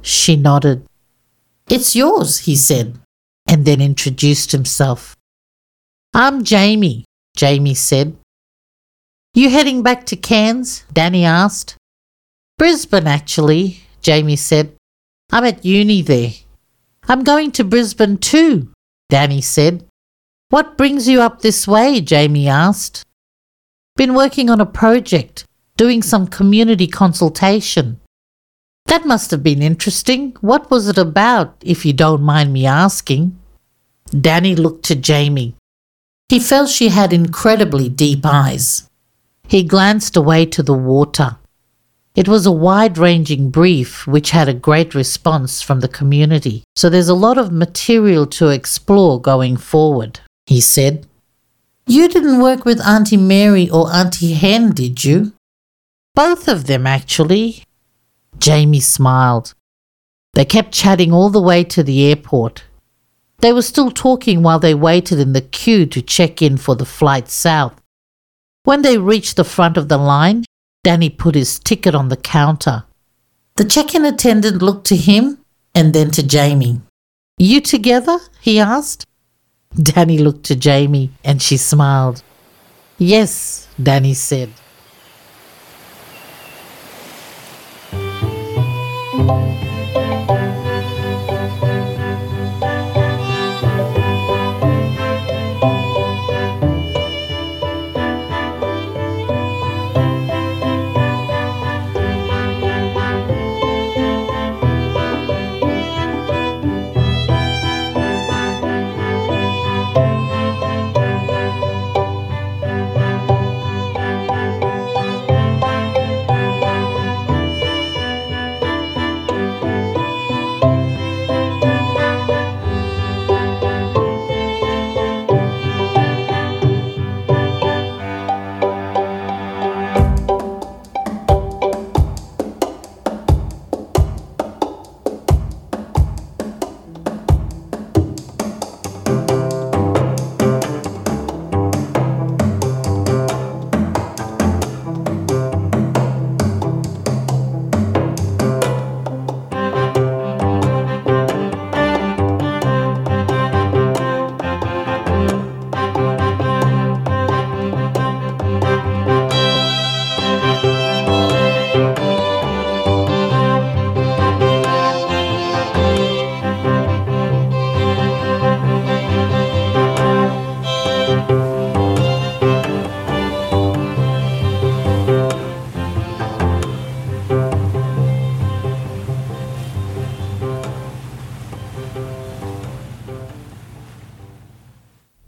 She 0.02 0.36
nodded. 0.36 0.86
It's 1.68 1.94
yours, 1.94 2.38
he 2.40 2.56
said, 2.56 2.98
and 3.46 3.64
then 3.64 3.80
introduced 3.80 4.52
himself. 4.52 5.16
I'm 6.14 6.44
Jamie, 6.44 7.04
Jamie 7.36 7.74
said. 7.74 8.16
You 9.32 9.48
heading 9.48 9.84
back 9.84 10.06
to 10.06 10.16
Cairns? 10.16 10.84
Danny 10.92 11.24
asked. 11.24 11.76
Brisbane, 12.58 13.06
actually, 13.06 13.80
Jamie 14.02 14.34
said. 14.34 14.74
I'm 15.30 15.44
at 15.44 15.64
uni 15.64 16.02
there. 16.02 16.32
I'm 17.08 17.22
going 17.22 17.52
to 17.52 17.62
Brisbane 17.62 18.18
too, 18.18 18.72
Danny 19.08 19.40
said. 19.40 19.86
What 20.48 20.76
brings 20.76 21.06
you 21.06 21.20
up 21.22 21.42
this 21.42 21.68
way? 21.68 22.00
Jamie 22.00 22.48
asked. 22.48 23.04
Been 23.96 24.14
working 24.14 24.50
on 24.50 24.60
a 24.60 24.66
project, 24.66 25.44
doing 25.76 26.02
some 26.02 26.26
community 26.26 26.88
consultation. 26.88 28.00
That 28.86 29.06
must 29.06 29.30
have 29.30 29.44
been 29.44 29.62
interesting. 29.62 30.36
What 30.40 30.72
was 30.72 30.88
it 30.88 30.98
about, 30.98 31.54
if 31.60 31.86
you 31.86 31.92
don't 31.92 32.22
mind 32.22 32.52
me 32.52 32.66
asking? 32.66 33.38
Danny 34.10 34.56
looked 34.56 34.86
to 34.86 34.96
Jamie. 34.96 35.54
He 36.28 36.40
felt 36.40 36.68
she 36.68 36.88
had 36.88 37.12
incredibly 37.12 37.88
deep 37.88 38.22
eyes. 38.24 38.89
He 39.50 39.64
glanced 39.64 40.16
away 40.16 40.46
to 40.46 40.62
the 40.62 40.74
water. 40.74 41.36
It 42.14 42.28
was 42.28 42.46
a 42.46 42.52
wide 42.52 42.96
ranging 42.96 43.50
brief 43.50 44.06
which 44.06 44.30
had 44.30 44.48
a 44.48 44.54
great 44.54 44.94
response 44.94 45.60
from 45.60 45.80
the 45.80 45.88
community, 45.88 46.62
so 46.76 46.88
there's 46.88 47.08
a 47.08 47.14
lot 47.14 47.36
of 47.36 47.50
material 47.50 48.26
to 48.38 48.50
explore 48.50 49.20
going 49.20 49.56
forward, 49.56 50.20
he 50.46 50.60
said. 50.60 51.04
You 51.84 52.06
didn't 52.06 52.40
work 52.40 52.64
with 52.64 52.80
Auntie 52.80 53.16
Mary 53.16 53.68
or 53.68 53.92
Auntie 53.92 54.34
Hen, 54.34 54.70
did 54.70 55.02
you? 55.02 55.32
Both 56.14 56.46
of 56.46 56.68
them, 56.68 56.86
actually. 56.86 57.64
Jamie 58.38 58.78
smiled. 58.78 59.54
They 60.34 60.44
kept 60.44 60.70
chatting 60.72 61.12
all 61.12 61.28
the 61.28 61.42
way 61.42 61.64
to 61.64 61.82
the 61.82 62.06
airport. 62.06 62.62
They 63.38 63.52
were 63.52 63.62
still 63.62 63.90
talking 63.90 64.44
while 64.44 64.60
they 64.60 64.74
waited 64.74 65.18
in 65.18 65.32
the 65.32 65.40
queue 65.40 65.86
to 65.86 66.02
check 66.02 66.40
in 66.40 66.56
for 66.56 66.76
the 66.76 66.84
flight 66.84 67.28
south. 67.28 67.79
When 68.64 68.82
they 68.82 68.98
reached 68.98 69.36
the 69.36 69.44
front 69.44 69.78
of 69.78 69.88
the 69.88 69.96
line, 69.96 70.44
Danny 70.84 71.08
put 71.08 71.34
his 71.34 71.58
ticket 71.58 71.94
on 71.94 72.08
the 72.08 72.16
counter. 72.16 72.84
The 73.56 73.64
check 73.64 73.94
in 73.94 74.04
attendant 74.04 74.60
looked 74.60 74.86
to 74.88 74.96
him 74.96 75.38
and 75.74 75.94
then 75.94 76.10
to 76.12 76.22
Jamie. 76.22 76.80
You 77.38 77.62
together? 77.62 78.18
he 78.40 78.60
asked. 78.60 79.06
Danny 79.74 80.18
looked 80.18 80.44
to 80.44 80.56
Jamie 80.56 81.10
and 81.24 81.40
she 81.40 81.56
smiled. 81.56 82.22
Yes, 82.98 83.66
Danny 83.82 84.12
said. 84.12 84.50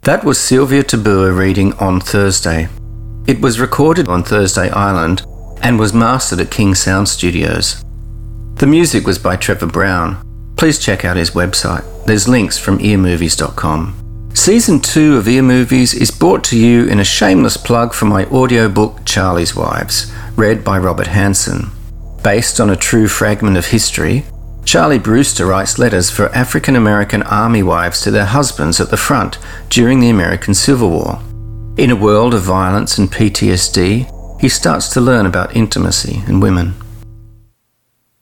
That 0.05 0.25
was 0.25 0.41
Sylvia 0.41 0.83
Tabua 0.83 1.33
reading 1.39 1.75
on 1.75 2.01
Thursday. 2.01 2.69
It 3.29 3.41
was 3.41 3.61
recorded 3.61 4.09
on 4.09 4.25
Thursday 4.25 4.69
Island 4.69 5.25
and 5.63 5.79
was 5.79 5.95
mastered 5.95 6.41
at 6.41 6.51
King 6.51 6.75
Sound 6.75 7.09
Studios. 7.09 7.85
The 8.57 8.67
music 8.67 9.07
was 9.07 9.21
by 9.21 9.37
Trevor 9.37 9.69
Brown. 9.69 10.21
Please 10.57 10.81
check 10.81 11.05
out 11.05 11.17
his 11.17 11.31
website. 11.31 11.85
There's 12.05 12.27
links 12.27 12.59
from 12.59 12.81
earmovies.com. 12.81 14.31
Season 14.35 14.81
2 14.81 15.19
of 15.19 15.29
Ear 15.29 15.43
Movies 15.43 15.95
is 15.95 16.11
brought 16.11 16.43
to 16.45 16.59
you 16.59 16.89
in 16.89 16.99
a 16.99 17.05
shameless 17.05 17.57
plug 17.57 17.95
for 17.95 18.07
my 18.07 18.25
audiobook 18.25 19.05
Charlie's 19.05 19.55
Wives, 19.55 20.13
read 20.35 20.65
by 20.65 20.79
Robert 20.79 21.07
Hanson. 21.07 21.71
Based 22.25 22.59
on 22.59 22.71
a 22.71 22.77
true 22.77 23.07
fragment 23.07 23.57
of 23.57 23.67
history, 23.67 24.25
Charlie 24.65 24.99
Brewster 24.99 25.47
writes 25.47 25.79
letters 25.79 26.11
for 26.11 26.29
African 26.31 26.77
American 26.77 27.23
army 27.25 27.63
wives 27.63 28.01
to 28.03 28.11
their 28.11 28.27
husbands 28.27 28.81
at 28.81 28.91
the 28.91 28.97
front 28.97 29.39
during 29.69 30.01
the 30.01 30.09
American 30.09 30.55
Civil 30.55 30.91
War. 30.91 31.21
In 31.77 31.91
a 31.91 31.97
world 31.97 32.33
of 32.33 32.43
violence 32.43 32.99
and 32.99 33.11
PTSD, 33.11 34.41
he 34.41 34.49
starts 34.49 34.89
to 34.89 35.01
learn 35.01 35.27
about 35.27 35.57
intimacy 35.57 36.23
and 36.27 36.41
women. 36.41 36.75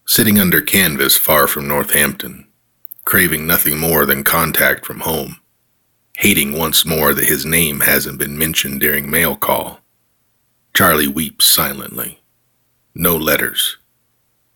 Sitting 0.07 0.39
under 0.39 0.61
canvas 0.61 1.17
far 1.17 1.47
from 1.47 1.69
Northampton, 1.69 2.47
craving 3.05 3.47
nothing 3.47 3.79
more 3.79 4.07
than 4.07 4.25
contact 4.25 4.85
from 4.85 5.01
home, 5.01 5.41
hating 6.17 6.57
once 6.59 6.85
more 6.85 7.15
that 7.15 7.27
his 7.27 7.47
name 7.47 7.81
hasn't 7.81 8.19
been 8.19 8.37
mentioned 8.37 8.81
during 8.81 9.11
mail 9.11 9.37
call, 9.37 9.81
Charlie 10.75 11.09
weeps 11.09 11.45
silently. 11.45 12.21
No 12.95 13.17
letters. 13.17 13.77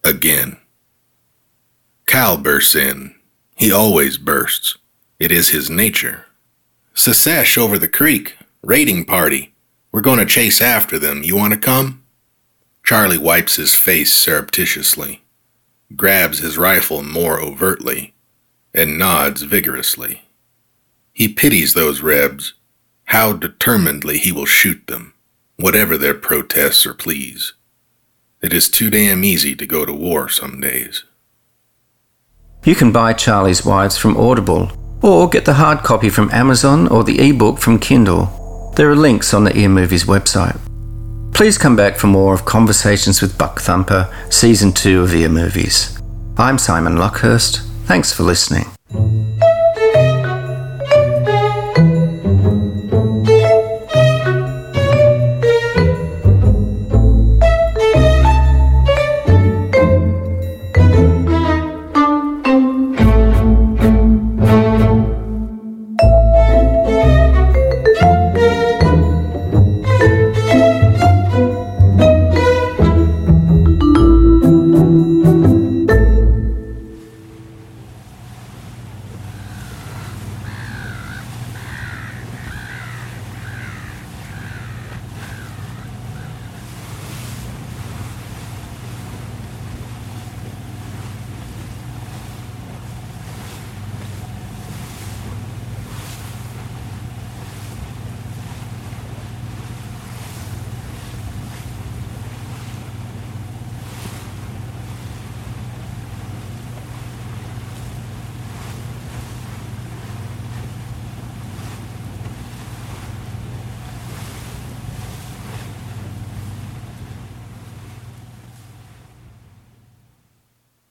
Again. 0.02 0.58
Cal 2.14 2.36
bursts 2.36 2.76
in. 2.76 3.12
He 3.56 3.72
always 3.72 4.18
bursts. 4.18 4.78
It 5.18 5.32
is 5.32 5.48
his 5.48 5.68
nature. 5.68 6.26
Secesh 6.94 7.58
over 7.58 7.76
the 7.76 7.88
creek. 7.88 8.36
Raiding 8.62 9.04
party. 9.04 9.52
We're 9.90 10.00
going 10.00 10.20
to 10.20 10.24
chase 10.24 10.60
after 10.60 10.96
them. 10.96 11.24
You 11.24 11.34
want 11.34 11.54
to 11.54 11.58
come? 11.58 12.04
Charlie 12.84 13.18
wipes 13.18 13.56
his 13.56 13.74
face 13.74 14.12
surreptitiously, 14.12 15.24
grabs 15.96 16.38
his 16.38 16.56
rifle 16.56 17.02
more 17.02 17.40
overtly, 17.40 18.14
and 18.72 18.96
nods 18.96 19.42
vigorously. 19.42 20.22
He 21.12 21.26
pities 21.26 21.74
those 21.74 22.00
rebs, 22.00 22.54
how 23.06 23.32
determinedly 23.32 24.18
he 24.18 24.30
will 24.30 24.46
shoot 24.46 24.86
them, 24.86 25.14
whatever 25.56 25.98
their 25.98 26.14
protests 26.14 26.86
or 26.86 26.94
pleas. 26.94 27.54
It 28.40 28.52
is 28.52 28.68
too 28.68 28.88
damn 28.88 29.24
easy 29.24 29.56
to 29.56 29.66
go 29.66 29.84
to 29.84 29.92
war 29.92 30.28
some 30.28 30.60
days. 30.60 31.02
You 32.64 32.74
can 32.74 32.92
buy 32.92 33.12
Charlie's 33.12 33.66
Wives 33.66 33.98
from 33.98 34.16
Audible, 34.16 34.72
or 35.02 35.28
get 35.28 35.44
the 35.44 35.52
hard 35.52 35.80
copy 35.80 36.08
from 36.08 36.30
Amazon 36.30 36.88
or 36.88 37.04
the 37.04 37.20
ebook 37.28 37.58
from 37.58 37.78
Kindle. 37.78 38.72
There 38.74 38.90
are 38.90 38.96
links 38.96 39.34
on 39.34 39.44
the 39.44 39.54
Ear 39.54 39.68
Movies 39.68 40.04
website. 40.04 40.58
Please 41.34 41.58
come 41.58 41.76
back 41.76 41.98
for 41.98 42.06
more 42.06 42.32
of 42.32 42.46
Conversations 42.46 43.20
with 43.20 43.36
Buck 43.36 43.60
Thumper, 43.60 44.10
Season 44.30 44.72
2 44.72 45.02
of 45.02 45.14
Ear 45.14 45.28
Movies. 45.28 46.00
I'm 46.38 46.56
Simon 46.56 46.96
Lockhurst. 46.96 47.60
Thanks 47.84 48.14
for 48.14 48.22
listening. 48.22 48.64